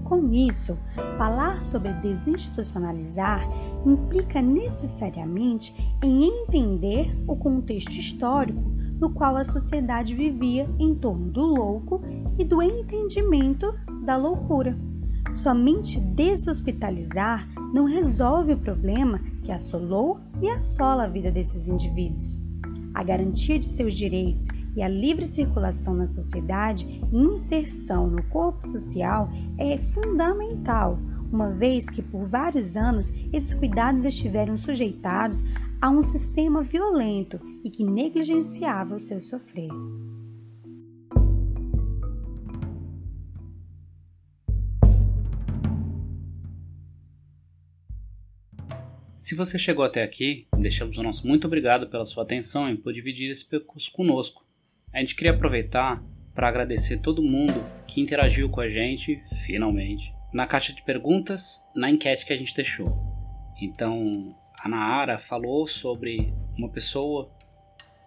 Com 0.04 0.32
isso, 0.32 0.78
falar 1.18 1.62
sobre 1.64 1.92
desinstitucionalizar 1.94 3.42
implica 3.86 4.40
necessariamente 4.40 5.76
em 6.04 6.26
entender 6.26 7.18
o 7.28 7.36
contexto 7.36 7.94
histórico 7.94 8.62
no 9.00 9.10
qual 9.10 9.36
a 9.36 9.44
sociedade 9.44 10.14
vivia 10.14 10.70
em 10.78 10.94
torno 10.94 11.32
do 11.32 11.42
louco 11.42 12.02
e 12.38 12.46
do 12.46 12.62
entendimento 12.62 13.74
da 14.04 14.16
loucura. 14.16 14.78
Somente 15.34 16.00
deshospitalizar 16.00 17.50
não 17.74 17.86
resolve 17.86 18.54
o 18.54 18.58
problema 18.58 19.20
que 19.46 19.52
assolou 19.52 20.20
e 20.42 20.50
assola 20.50 21.04
a 21.04 21.08
vida 21.08 21.32
desses 21.32 21.68
indivíduos. 21.68 22.38
A 22.94 23.04
garantia 23.04 23.60
de 23.60 23.66
seus 23.66 23.94
direitos 23.94 24.48
e 24.76 24.82
a 24.82 24.88
livre 24.88 25.26
circulação 25.26 25.94
na 25.94 26.08
sociedade 26.08 27.02
e 27.12 27.18
inserção 27.18 28.08
no 28.10 28.24
corpo 28.24 28.66
social 28.66 29.30
é 29.58 29.78
fundamental, 29.78 31.00
uma 31.32 31.52
vez 31.52 31.90
que 31.90 32.02
por 32.02 32.28
vários 32.28 32.76
anos 32.76 33.14
esses 33.32 33.54
cuidados 33.54 34.04
estiveram 34.04 34.58
sujeitados 34.58 35.44
a 35.82 35.90
um 35.90 36.02
sistema 36.02 36.64
violento 36.64 37.40
e 37.64 37.70
que 37.70 37.84
negligenciava 37.84 38.96
o 38.96 39.00
seu 39.00 39.22
sofrer. 39.22 39.70
Se 49.26 49.34
você 49.34 49.58
chegou 49.58 49.84
até 49.84 50.04
aqui, 50.04 50.48
deixamos 50.56 51.00
o 51.00 51.02
nosso 51.02 51.26
muito 51.26 51.48
obrigado 51.48 51.88
pela 51.88 52.06
sua 52.06 52.22
atenção 52.22 52.70
e 52.70 52.78
por 52.78 52.94
dividir 52.94 53.28
esse 53.32 53.44
percurso 53.44 53.92
conosco. 53.92 54.46
A 54.94 55.00
gente 55.00 55.16
queria 55.16 55.32
aproveitar 55.32 56.00
para 56.36 56.48
agradecer 56.48 56.98
todo 56.98 57.24
mundo 57.24 57.66
que 57.88 58.00
interagiu 58.00 58.48
com 58.52 58.62
a 58.62 58.70
gente, 58.70 59.20
finalmente, 59.44 60.14
na 60.32 60.46
caixa 60.46 60.72
de 60.72 60.84
perguntas, 60.84 61.60
na 61.76 61.90
enquete 61.90 62.24
que 62.24 62.34
a 62.34 62.38
gente 62.38 62.54
deixou. 62.54 62.96
Então, 63.60 64.38
a 64.60 64.70
Naara 64.70 65.18
falou 65.18 65.66
sobre 65.66 66.32
uma 66.56 66.70
pessoa 66.70 67.36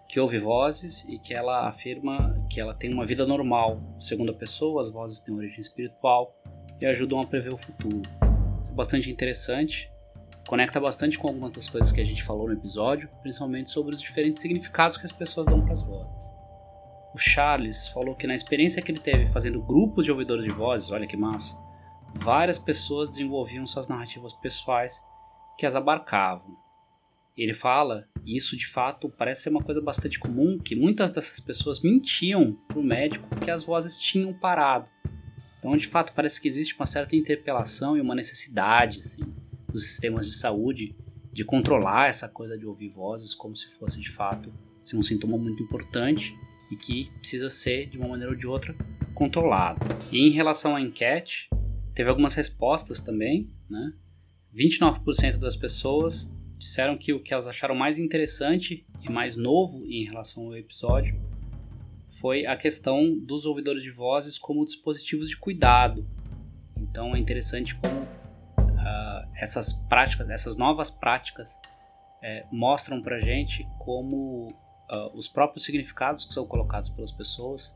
que 0.07 0.21
ouve 0.21 0.37
vozes 0.37 1.03
e 1.09 1.19
que 1.19 1.33
ela 1.33 1.67
afirma 1.67 2.47
que 2.49 2.61
ela 2.61 2.73
tem 2.73 2.93
uma 2.93 3.05
vida 3.05 3.27
normal. 3.27 3.83
Segundo 3.99 4.31
a 4.31 4.35
pessoa, 4.35 4.79
as 4.79 4.89
vozes 4.89 5.19
têm 5.19 5.35
origem 5.35 5.59
espiritual 5.59 6.33
e 6.79 6.85
ajudam 6.85 7.19
a 7.19 7.27
prever 7.27 7.51
o 7.51 7.57
futuro. 7.57 8.03
Isso 8.61 8.71
é 8.71 8.73
bastante 8.73 9.11
interessante. 9.11 9.91
Conecta 10.49 10.79
bastante 10.79 11.19
com 11.19 11.27
algumas 11.27 11.51
das 11.51 11.69
coisas 11.69 11.91
que 11.91 12.01
a 12.01 12.03
gente 12.03 12.23
falou 12.23 12.47
no 12.47 12.53
episódio, 12.53 13.07
principalmente 13.21 13.69
sobre 13.69 13.93
os 13.93 14.01
diferentes 14.01 14.41
significados 14.41 14.97
que 14.97 15.05
as 15.05 15.11
pessoas 15.11 15.45
dão 15.45 15.61
para 15.61 15.73
as 15.73 15.83
vozes. 15.83 16.33
O 17.13 17.19
Charles 17.19 17.87
falou 17.89 18.15
que 18.15 18.25
na 18.25 18.33
experiência 18.33 18.81
que 18.81 18.91
ele 18.91 18.99
teve 18.99 19.27
fazendo 19.27 19.61
grupos 19.61 20.05
de 20.05 20.11
ouvidores 20.11 20.43
de 20.43 20.49
vozes, 20.49 20.89
olha 20.89 21.05
que 21.05 21.15
massa, 21.15 21.55
várias 22.15 22.57
pessoas 22.57 23.09
desenvolviam 23.09 23.67
suas 23.67 23.87
narrativas 23.87 24.33
pessoais 24.33 24.99
que 25.55 25.67
as 25.67 25.75
abarcavam. 25.75 26.57
Ele 27.37 27.53
fala, 27.53 28.07
e 28.25 28.35
isso 28.35 28.57
de 28.57 28.65
fato 28.65 29.07
parece 29.07 29.43
ser 29.43 29.49
uma 29.49 29.61
coisa 29.61 29.79
bastante 29.79 30.17
comum, 30.17 30.57
que 30.57 30.75
muitas 30.75 31.11
dessas 31.11 31.39
pessoas 31.39 31.79
mentiam 31.79 32.57
para 32.67 32.79
o 32.79 32.83
médico 32.83 33.29
que 33.39 33.51
as 33.51 33.61
vozes 33.61 33.99
tinham 33.99 34.33
parado. 34.33 34.89
Então, 35.59 35.77
de 35.77 35.85
fato, 35.85 36.11
parece 36.11 36.41
que 36.41 36.47
existe 36.47 36.73
uma 36.73 36.87
certa 36.87 37.15
interpelação 37.15 37.95
e 37.95 38.01
uma 38.01 38.15
necessidade 38.15 39.01
assim, 39.01 39.21
dos 39.71 39.83
sistemas 39.83 40.25
de 40.25 40.37
saúde 40.37 40.95
de 41.31 41.45
controlar 41.45 42.09
essa 42.09 42.27
coisa 42.27 42.57
de 42.57 42.65
ouvir 42.65 42.89
vozes 42.89 43.33
como 43.33 43.55
se 43.55 43.69
fosse 43.69 43.99
de 43.99 44.09
fato 44.09 44.51
assim, 44.81 44.97
um 44.97 45.03
sintoma 45.03 45.37
muito 45.37 45.61
importante 45.61 46.37
e 46.71 46.75
que 46.75 47.09
precisa 47.19 47.49
ser, 47.49 47.87
de 47.87 47.97
uma 47.97 48.09
maneira 48.09 48.31
ou 48.31 48.37
de 48.37 48.47
outra, 48.47 48.75
controlado. 49.13 49.79
E 50.11 50.19
em 50.19 50.29
relação 50.29 50.75
à 50.75 50.81
enquete, 50.81 51.49
teve 51.93 52.09
algumas 52.09 52.33
respostas 52.33 52.99
também, 52.99 53.49
né? 53.69 53.93
29% 54.55 55.37
das 55.37 55.55
pessoas 55.55 56.31
disseram 56.57 56.97
que 56.97 57.13
o 57.13 57.21
que 57.21 57.33
elas 57.33 57.47
acharam 57.47 57.75
mais 57.75 57.97
interessante 57.97 58.85
e 59.01 59.09
mais 59.09 59.35
novo 59.35 59.85
em 59.85 60.03
relação 60.03 60.47
ao 60.47 60.57
episódio 60.57 61.19
foi 62.09 62.45
a 62.45 62.55
questão 62.57 63.17
dos 63.17 63.45
ouvidores 63.45 63.81
de 63.81 63.91
vozes 63.91 64.37
como 64.37 64.65
dispositivos 64.65 65.29
de 65.29 65.37
cuidado. 65.37 66.05
Então 66.77 67.15
é 67.15 67.19
interessante 67.19 67.75
como 67.75 68.07
essas 69.39 69.73
práticas, 69.73 70.29
essas 70.29 70.57
novas 70.57 70.89
práticas, 70.89 71.59
é, 72.21 72.45
mostram 72.51 73.01
para 73.01 73.19
gente 73.19 73.67
como 73.79 74.47
uh, 74.91 75.15
os 75.15 75.27
próprios 75.27 75.63
significados 75.63 76.25
que 76.25 76.33
são 76.33 76.45
colocados 76.45 76.89
pelas 76.89 77.11
pessoas 77.11 77.73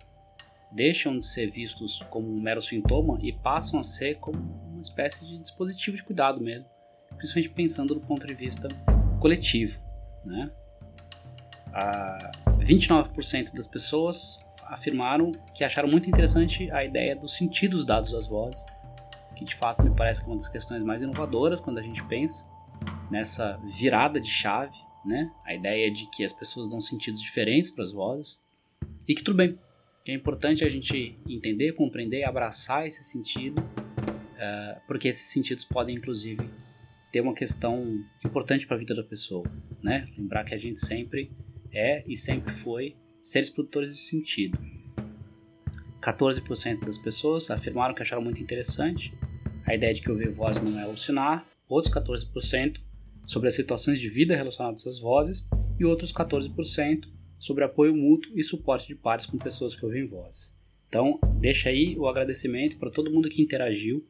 deixam 0.73 1.17
de 1.17 1.25
ser 1.25 1.49
vistos 1.49 2.03
como 2.09 2.27
um 2.27 2.41
mero 2.41 2.61
sintoma 2.61 3.17
e 3.21 3.31
passam 3.31 3.79
a 3.79 3.83
ser 3.83 4.15
como 4.15 4.37
uma 4.71 4.81
espécie 4.81 5.23
de 5.25 5.37
dispositivo 5.37 5.95
de 5.95 6.03
cuidado 6.03 6.41
mesmo, 6.41 6.67
principalmente 7.15 7.49
pensando 7.53 7.93
do 7.93 8.01
ponto 8.01 8.25
de 8.25 8.33
vista 8.33 8.67
coletivo. 9.19 9.79
Né? 10.25 10.51
Uh, 11.67 12.59
29% 12.59 13.53
das 13.53 13.67
pessoas 13.67 14.39
afirmaram 14.65 15.31
que 15.53 15.63
acharam 15.63 15.87
muito 15.87 16.09
interessante 16.09 16.71
a 16.71 16.83
ideia 16.83 17.15
dos 17.15 17.33
sentidos 17.33 17.85
dados 17.85 18.13
às 18.13 18.27
vozes, 18.27 18.65
que 19.35 19.45
de 19.45 19.55
fato 19.55 19.83
me 19.83 19.95
parece 19.95 20.21
que 20.21 20.27
é 20.27 20.29
uma 20.29 20.37
das 20.37 20.47
questões 20.47 20.83
mais 20.83 21.01
inovadoras 21.01 21.59
quando 21.59 21.77
a 21.77 21.81
gente 21.81 22.03
pensa 22.03 22.47
nessa 23.09 23.59
virada 23.65 24.19
de 24.19 24.29
chave 24.29 24.77
né? 25.05 25.31
A 25.45 25.53
ideia 25.53 25.91
de 25.91 26.09
que 26.09 26.23
as 26.23 26.33
pessoas 26.33 26.67
dão 26.67 26.79
sentidos 26.79 27.21
diferentes 27.21 27.71
para 27.71 27.83
as 27.83 27.91
vozes 27.91 28.41
e 29.07 29.13
que 29.13 29.23
tudo 29.23 29.35
bem, 29.35 29.57
que 30.03 30.11
é 30.11 30.15
importante 30.15 30.63
a 30.63 30.69
gente 30.69 31.17
entender, 31.27 31.73
compreender 31.73 32.19
e 32.19 32.23
abraçar 32.23 32.87
esse 32.87 33.03
sentido, 33.03 33.59
uh, 33.59 34.81
porque 34.87 35.09
esses 35.09 35.31
sentidos 35.31 35.65
podem 35.65 35.95
inclusive 35.95 36.49
ter 37.11 37.21
uma 37.21 37.33
questão 37.33 38.03
importante 38.25 38.65
para 38.65 38.75
a 38.75 38.79
vida 38.79 38.95
da 38.95 39.03
pessoa, 39.03 39.45
né? 39.81 40.07
Lembrar 40.17 40.43
que 40.45 40.53
a 40.53 40.57
gente 40.57 40.79
sempre 40.79 41.31
é 41.71 42.03
e 42.07 42.15
sempre 42.15 42.53
foi 42.53 42.95
seres 43.21 43.49
produtores 43.49 43.95
de 43.95 44.01
sentido. 44.01 44.57
14% 46.03 46.85
das 46.85 46.97
pessoas 46.97 47.49
afirmaram 47.49 47.93
que 47.93 48.01
acharam 48.01 48.21
muito 48.21 48.41
interessante 48.41 49.13
a 49.65 49.73
ideia 49.73 49.93
de 49.93 50.01
que 50.01 50.11
ouvir 50.11 50.29
voz 50.29 50.61
não 50.61 50.77
é 50.77 50.83
alucinar, 50.83 51.45
outros 51.67 51.93
14% 51.93 52.81
sobre 53.25 53.47
as 53.47 53.55
situações 53.55 53.99
de 53.99 54.09
vida 54.09 54.35
relacionadas 54.35 54.85
às 54.85 54.99
vozes 54.99 55.47
e 55.79 55.85
outros 55.85 56.11
14% 56.11 57.07
sobre 57.39 57.63
apoio 57.63 57.95
mútuo 57.95 58.31
e 58.35 58.43
suporte 58.43 58.87
de 58.87 58.95
pares 58.95 59.25
com 59.25 59.37
pessoas 59.37 59.75
que 59.75 59.85
ouvem 59.85 60.05
vozes. 60.05 60.57
Então, 60.87 61.19
deixa 61.39 61.69
aí 61.69 61.97
o 61.97 62.07
agradecimento 62.07 62.77
para 62.77 62.91
todo 62.91 63.11
mundo 63.11 63.29
que 63.29 63.41
interagiu. 63.41 64.05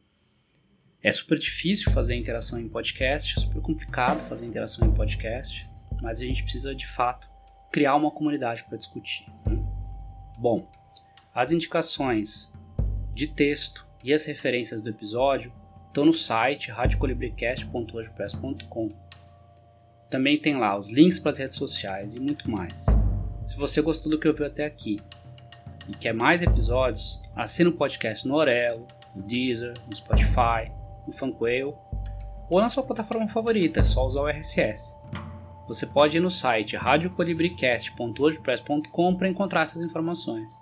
É 1.01 1.11
super 1.11 1.37
difícil 1.37 1.91
fazer 1.91 2.15
interação 2.15 2.59
em 2.59 2.67
podcast, 2.67 3.37
é 3.37 3.41
super 3.41 3.61
complicado 3.61 4.21
fazer 4.21 4.45
interação 4.45 4.87
em 4.87 4.93
podcast, 4.93 5.67
mas 6.01 6.19
a 6.19 6.25
gente 6.25 6.43
precisa 6.43 6.73
de 6.73 6.87
fato 6.87 7.29
criar 7.71 7.95
uma 7.95 8.11
comunidade 8.11 8.63
para 8.63 8.77
discutir. 8.77 9.25
Né? 9.45 9.63
Bom, 10.39 10.69
as 11.33 11.51
indicações 11.51 12.53
de 13.13 13.27
texto 13.27 13.85
e 14.03 14.13
as 14.13 14.23
referências 14.23 14.81
do 14.81 14.89
episódio 14.89 15.53
estão 15.87 16.03
no 16.05 16.13
site 16.13 16.69
radiocolibricast.wordpress.com. 16.69 18.89
Também 20.09 20.37
tem 20.39 20.57
lá 20.57 20.77
os 20.77 20.91
links 20.91 21.19
para 21.19 21.31
as 21.31 21.39
redes 21.39 21.55
sociais 21.55 22.13
e 22.13 22.19
muito 22.19 22.51
mais. 22.51 22.85
Se 23.45 23.55
você 23.57 23.81
gostou 23.81 24.11
do 24.11 24.19
que 24.19 24.27
ouviu 24.27 24.45
até 24.45 24.65
aqui 24.65 24.99
e 25.87 25.93
quer 25.93 26.13
mais 26.13 26.41
episódios, 26.41 27.21
assina 27.35 27.69
o 27.69 27.73
podcast 27.73 28.27
no 28.27 28.35
Orelo, 28.35 28.85
no 29.15 29.23
Deezer, 29.23 29.73
no 29.87 29.95
Spotify, 29.95 30.69
no 31.07 31.13
Funquail 31.13 31.73
ou 32.49 32.59
na 32.61 32.67
sua 32.69 32.83
plataforma 32.83 33.27
favorita, 33.27 33.79
é 33.79 33.83
só 33.83 34.05
usar 34.05 34.21
o 34.21 34.27
RSS. 34.27 34.95
Você 35.67 35.87
pode 35.87 36.17
ir 36.17 36.19
no 36.19 36.29
site 36.29 36.75
radiocolibricast.wordpress.com 36.75 39.15
para 39.15 39.29
encontrar 39.29 39.61
essas 39.61 39.81
informações. 39.81 40.61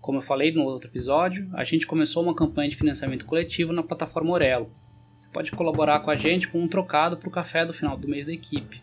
Como 0.00 0.18
eu 0.18 0.22
falei 0.22 0.50
no 0.50 0.62
outro 0.62 0.88
episódio, 0.88 1.48
a 1.52 1.62
gente 1.62 1.86
começou 1.86 2.22
uma 2.22 2.34
campanha 2.34 2.70
de 2.70 2.76
financiamento 2.76 3.26
coletivo 3.26 3.72
na 3.72 3.82
plataforma 3.82 4.30
Orelo. 4.30 4.70
Você 5.18 5.28
pode 5.30 5.52
colaborar 5.52 6.00
com 6.00 6.10
a 6.10 6.14
gente 6.14 6.48
com 6.48 6.58
um 6.58 6.68
trocado 6.68 7.18
para 7.18 7.28
o 7.28 7.32
café 7.32 7.66
do 7.66 7.72
final 7.72 7.98
do 7.98 8.08
mês 8.08 8.24
da 8.24 8.32
equipe. 8.32 8.82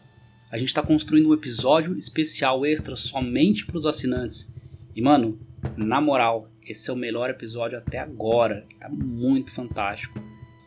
A 0.51 0.57
gente 0.57 0.67
está 0.67 0.83
construindo 0.83 1.29
um 1.29 1.33
episódio 1.33 1.97
especial 1.97 2.63
extra 2.65 2.95
somente 2.95 3.65
para 3.65 3.77
os 3.77 3.87
assinantes. 3.87 4.53
E 4.95 5.01
mano, 5.01 5.39
na 5.75 5.99
moral, 5.99 6.51
esse 6.63 6.89
é 6.89 6.93
o 6.93 6.95
melhor 6.95 7.31
episódio 7.31 7.77
até 7.79 7.97
agora. 7.97 8.65
Tá 8.79 8.87
muito 8.87 9.51
fantástico. 9.51 10.21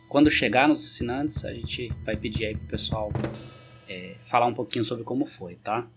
Quando 0.09 0.29
chegar 0.29 0.67
nos 0.67 0.83
assinantes, 0.83 1.45
a 1.45 1.53
gente 1.53 1.89
vai 2.03 2.17
pedir 2.17 2.45
aí 2.45 2.57
pro 2.57 2.67
pessoal 2.67 3.09
é, 3.87 4.17
falar 4.21 4.47
um 4.47 4.53
pouquinho 4.53 4.83
sobre 4.83 5.05
como 5.05 5.25
foi, 5.25 5.55
tá? 5.55 5.87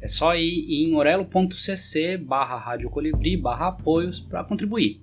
É 0.00 0.06
só 0.06 0.36
ir 0.36 0.66
em 0.70 0.94
orelo.cc 0.94 2.18
barra 2.18 2.56
radiocolibri 2.56 3.36
barra 3.36 3.68
apoios 3.68 4.20
para 4.20 4.44
contribuir. 4.44 5.02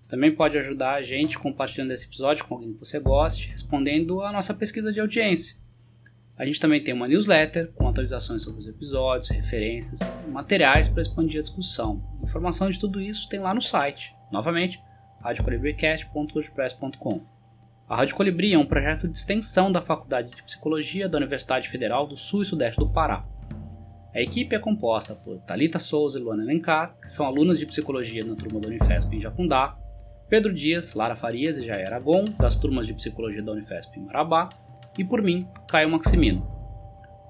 Você 0.00 0.10
também 0.10 0.34
pode 0.34 0.58
ajudar 0.58 0.94
a 0.94 1.02
gente 1.02 1.38
compartilhando 1.38 1.92
esse 1.92 2.06
episódio 2.06 2.44
com 2.44 2.54
alguém 2.54 2.72
que 2.72 2.78
você 2.78 2.98
goste, 2.98 3.48
respondendo 3.48 4.22
a 4.22 4.32
nossa 4.32 4.52
pesquisa 4.52 4.92
de 4.92 5.00
audiência. 5.00 5.56
A 6.36 6.46
gente 6.46 6.58
também 6.58 6.82
tem 6.82 6.94
uma 6.94 7.06
newsletter 7.06 7.70
com 7.72 7.86
atualizações 7.86 8.42
sobre 8.42 8.60
os 8.60 8.66
episódios, 8.66 9.28
referências, 9.28 10.00
materiais 10.28 10.88
para 10.88 11.02
expandir 11.02 11.38
a 11.38 11.42
discussão. 11.42 12.02
Informação 12.22 12.70
de 12.70 12.80
tudo 12.80 13.00
isso 13.00 13.28
tem 13.28 13.38
lá 13.38 13.52
no 13.52 13.60
site. 13.60 14.14
Novamente, 14.32 14.80
radiocolibricast.wordpress.com. 15.20 17.20
A 17.86 17.96
Rádio 17.96 18.14
Colibri 18.14 18.54
é 18.54 18.58
um 18.58 18.64
projeto 18.64 19.06
de 19.06 19.18
extensão 19.18 19.70
da 19.70 19.82
Faculdade 19.82 20.30
de 20.30 20.42
Psicologia 20.42 21.08
da 21.08 21.18
Universidade 21.18 21.68
Federal 21.68 22.06
do 22.06 22.16
Sul 22.16 22.40
e 22.40 22.46
Sudeste 22.46 22.80
do 22.80 22.88
Pará. 22.88 23.26
A 24.12 24.20
equipe 24.20 24.56
é 24.56 24.58
composta 24.58 25.14
por 25.14 25.38
Talita 25.40 25.78
Souza 25.78 26.18
e 26.18 26.22
Luana 26.22 26.42
Alencar, 26.42 26.96
que 27.00 27.08
são 27.08 27.24
alunas 27.24 27.60
de 27.60 27.66
psicologia 27.66 28.24
na 28.24 28.34
turma 28.34 28.58
da 28.58 28.66
Unifesp 28.66 29.14
em 29.14 29.20
Jacundá, 29.20 29.78
Pedro 30.28 30.52
Dias, 30.52 30.94
Lara 30.94 31.14
Farias 31.14 31.58
e 31.58 31.64
Jair 31.64 31.86
Aragon, 31.86 32.24
das 32.36 32.56
turmas 32.56 32.88
de 32.88 32.94
psicologia 32.94 33.40
da 33.40 33.52
Unifesp 33.52 33.96
em 33.96 34.02
Marabá, 34.02 34.48
e 34.98 35.04
por 35.04 35.22
mim, 35.22 35.46
Caio 35.68 35.88
Maximino. 35.88 36.44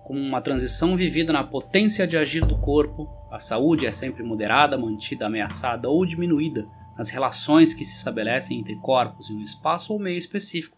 Com 0.05 0.14
uma 0.14 0.41
transição 0.41 0.97
vivida 0.97 1.35
na 1.35 1.45
potência 1.45 2.07
de 2.07 2.16
agir 2.16 2.47
do 2.47 2.59
corpo, 2.59 3.07
a 3.31 3.39
saúde 3.39 3.85
é 3.85 3.93
sempre 3.93 4.22
moderada, 4.22 4.78
mantida, 4.78 5.26
ameaçada 5.26 5.91
ou 5.91 6.07
diminuída 6.07 6.66
nas 6.97 7.11
relações 7.11 7.74
que 7.74 7.85
se 7.85 7.97
estabelecem 7.97 8.59
entre 8.59 8.74
corpos 8.76 9.28
em 9.28 9.37
um 9.37 9.43
espaço 9.43 9.93
ou 9.93 9.99
meio 9.99 10.16
específico. 10.16 10.76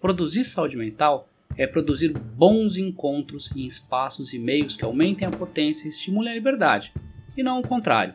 Produzir 0.00 0.44
saúde 0.44 0.76
mental 0.76 1.28
é 1.56 1.66
produzir 1.66 2.12
bons 2.12 2.76
encontros 2.76 3.50
em 3.54 3.66
espaços 3.66 4.32
e 4.32 4.38
meios 4.38 4.76
que 4.76 4.84
aumentem 4.84 5.26
a 5.26 5.30
potência 5.30 5.86
e 5.86 5.90
estimulem 5.90 6.32
a 6.32 6.34
liberdade, 6.34 6.92
e 7.36 7.42
não 7.42 7.60
o 7.60 7.66
contrário. 7.66 8.14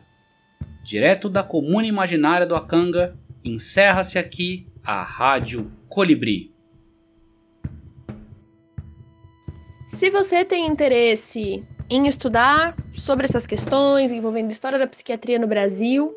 Direto 0.82 1.28
da 1.28 1.42
comuna 1.42 1.86
imaginária 1.86 2.46
do 2.46 2.56
Acanga, 2.56 3.16
encerra-se 3.44 4.18
aqui 4.18 4.66
a 4.82 5.02
Rádio 5.02 5.70
Colibri. 5.88 6.52
Se 9.86 10.10
você 10.10 10.44
tem 10.44 10.66
interesse 10.66 11.64
em 11.90 12.06
estudar 12.06 12.76
sobre 12.92 13.24
essas 13.24 13.46
questões 13.46 14.12
envolvendo 14.12 14.50
história 14.50 14.78
da 14.78 14.86
psiquiatria 14.86 15.38
no 15.38 15.46
Brasil, 15.46 16.14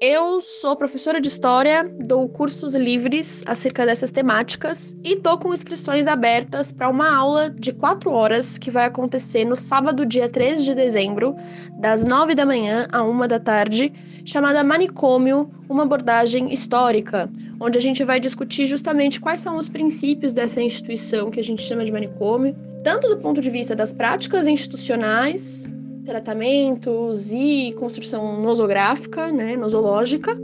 eu 0.00 0.40
sou 0.40 0.74
professora 0.74 1.20
de 1.20 1.28
história, 1.28 1.84
dou 1.98 2.26
cursos 2.26 2.74
livres 2.74 3.44
acerca 3.44 3.84
dessas 3.84 4.10
temáticas 4.10 4.96
e 5.04 5.14
tô 5.14 5.36
com 5.36 5.52
inscrições 5.52 6.06
abertas 6.06 6.72
para 6.72 6.88
uma 6.88 7.14
aula 7.14 7.50
de 7.50 7.70
quatro 7.70 8.10
horas 8.10 8.56
que 8.56 8.70
vai 8.70 8.86
acontecer 8.86 9.44
no 9.44 9.54
sábado, 9.54 10.06
dia 10.06 10.26
13 10.26 10.64
de 10.64 10.74
dezembro, 10.74 11.36
das 11.78 12.02
9 12.02 12.34
da 12.34 12.46
manhã 12.46 12.88
a 12.90 13.04
1 13.04 13.28
da 13.28 13.38
tarde, 13.38 13.92
chamada 14.24 14.64
Manicômio, 14.64 15.50
uma 15.68 15.82
abordagem 15.82 16.50
histórica, 16.50 17.30
onde 17.60 17.76
a 17.76 17.80
gente 17.82 18.02
vai 18.02 18.18
discutir 18.18 18.64
justamente 18.64 19.20
quais 19.20 19.42
são 19.42 19.58
os 19.58 19.68
princípios 19.68 20.32
dessa 20.32 20.62
instituição 20.62 21.30
que 21.30 21.40
a 21.40 21.44
gente 21.44 21.60
chama 21.60 21.84
de 21.84 21.92
manicômio, 21.92 22.56
tanto 22.82 23.06
do 23.06 23.18
ponto 23.18 23.38
de 23.42 23.50
vista 23.50 23.76
das 23.76 23.92
práticas 23.92 24.46
institucionais 24.46 25.68
tratamentos 26.04 27.32
e 27.32 27.72
construção 27.78 28.40
nosográfica, 28.40 29.30
né, 29.30 29.56
nosológica, 29.56 30.36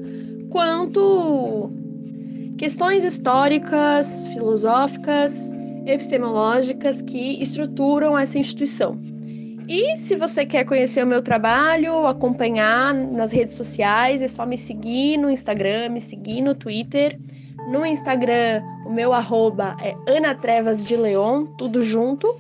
quanto 0.51 1.71
questões 2.59 3.05
históricas, 3.05 4.29
filosóficas, 4.29 5.53
epistemológicas 5.87 7.03
que 7.03 7.41
estruturam 7.41 8.19
essa 8.19 8.39
instituição. 8.39 8.99
E 9.69 9.97
se 9.97 10.15
você 10.15 10.47
quer 10.47 10.65
conhecer 10.65 11.03
o 11.03 11.07
meu 11.07 11.23
trabalho, 11.23 12.07
acompanhar 12.07 12.95
nas 12.95 13.33
redes 13.33 13.57
sociais, 13.57 14.23
é 14.23 14.29
só 14.29 14.47
me 14.47 14.57
seguir 14.57 15.17
no 15.17 15.29
Instagram, 15.29 15.89
me 15.89 16.01
seguir 16.01 16.41
no 16.41 16.55
Twitter. 16.55 17.19
No 17.69 17.85
Instagram, 17.85 18.63
o 18.87 18.93
meu 18.93 19.13
arroba 19.13 19.77
é 19.83 19.97
Ana 20.07 20.37
Trevas 20.37 20.87
de 20.87 20.95
Leon, 20.97 21.47
tudo 21.59 21.83
junto. 21.83 22.33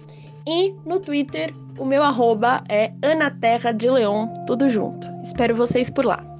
E 0.46 0.72
no 0.84 1.00
Twitter, 1.00 1.52
o 1.78 1.84
meu 1.84 2.02
arroba 2.02 2.62
é 2.68 2.92
Ana 3.02 3.30
Terra 3.30 3.72
de 3.72 3.88
Leon, 3.88 4.28
tudo 4.46 4.68
junto. 4.68 5.06
Espero 5.22 5.54
vocês 5.54 5.90
por 5.90 6.04
lá. 6.04 6.35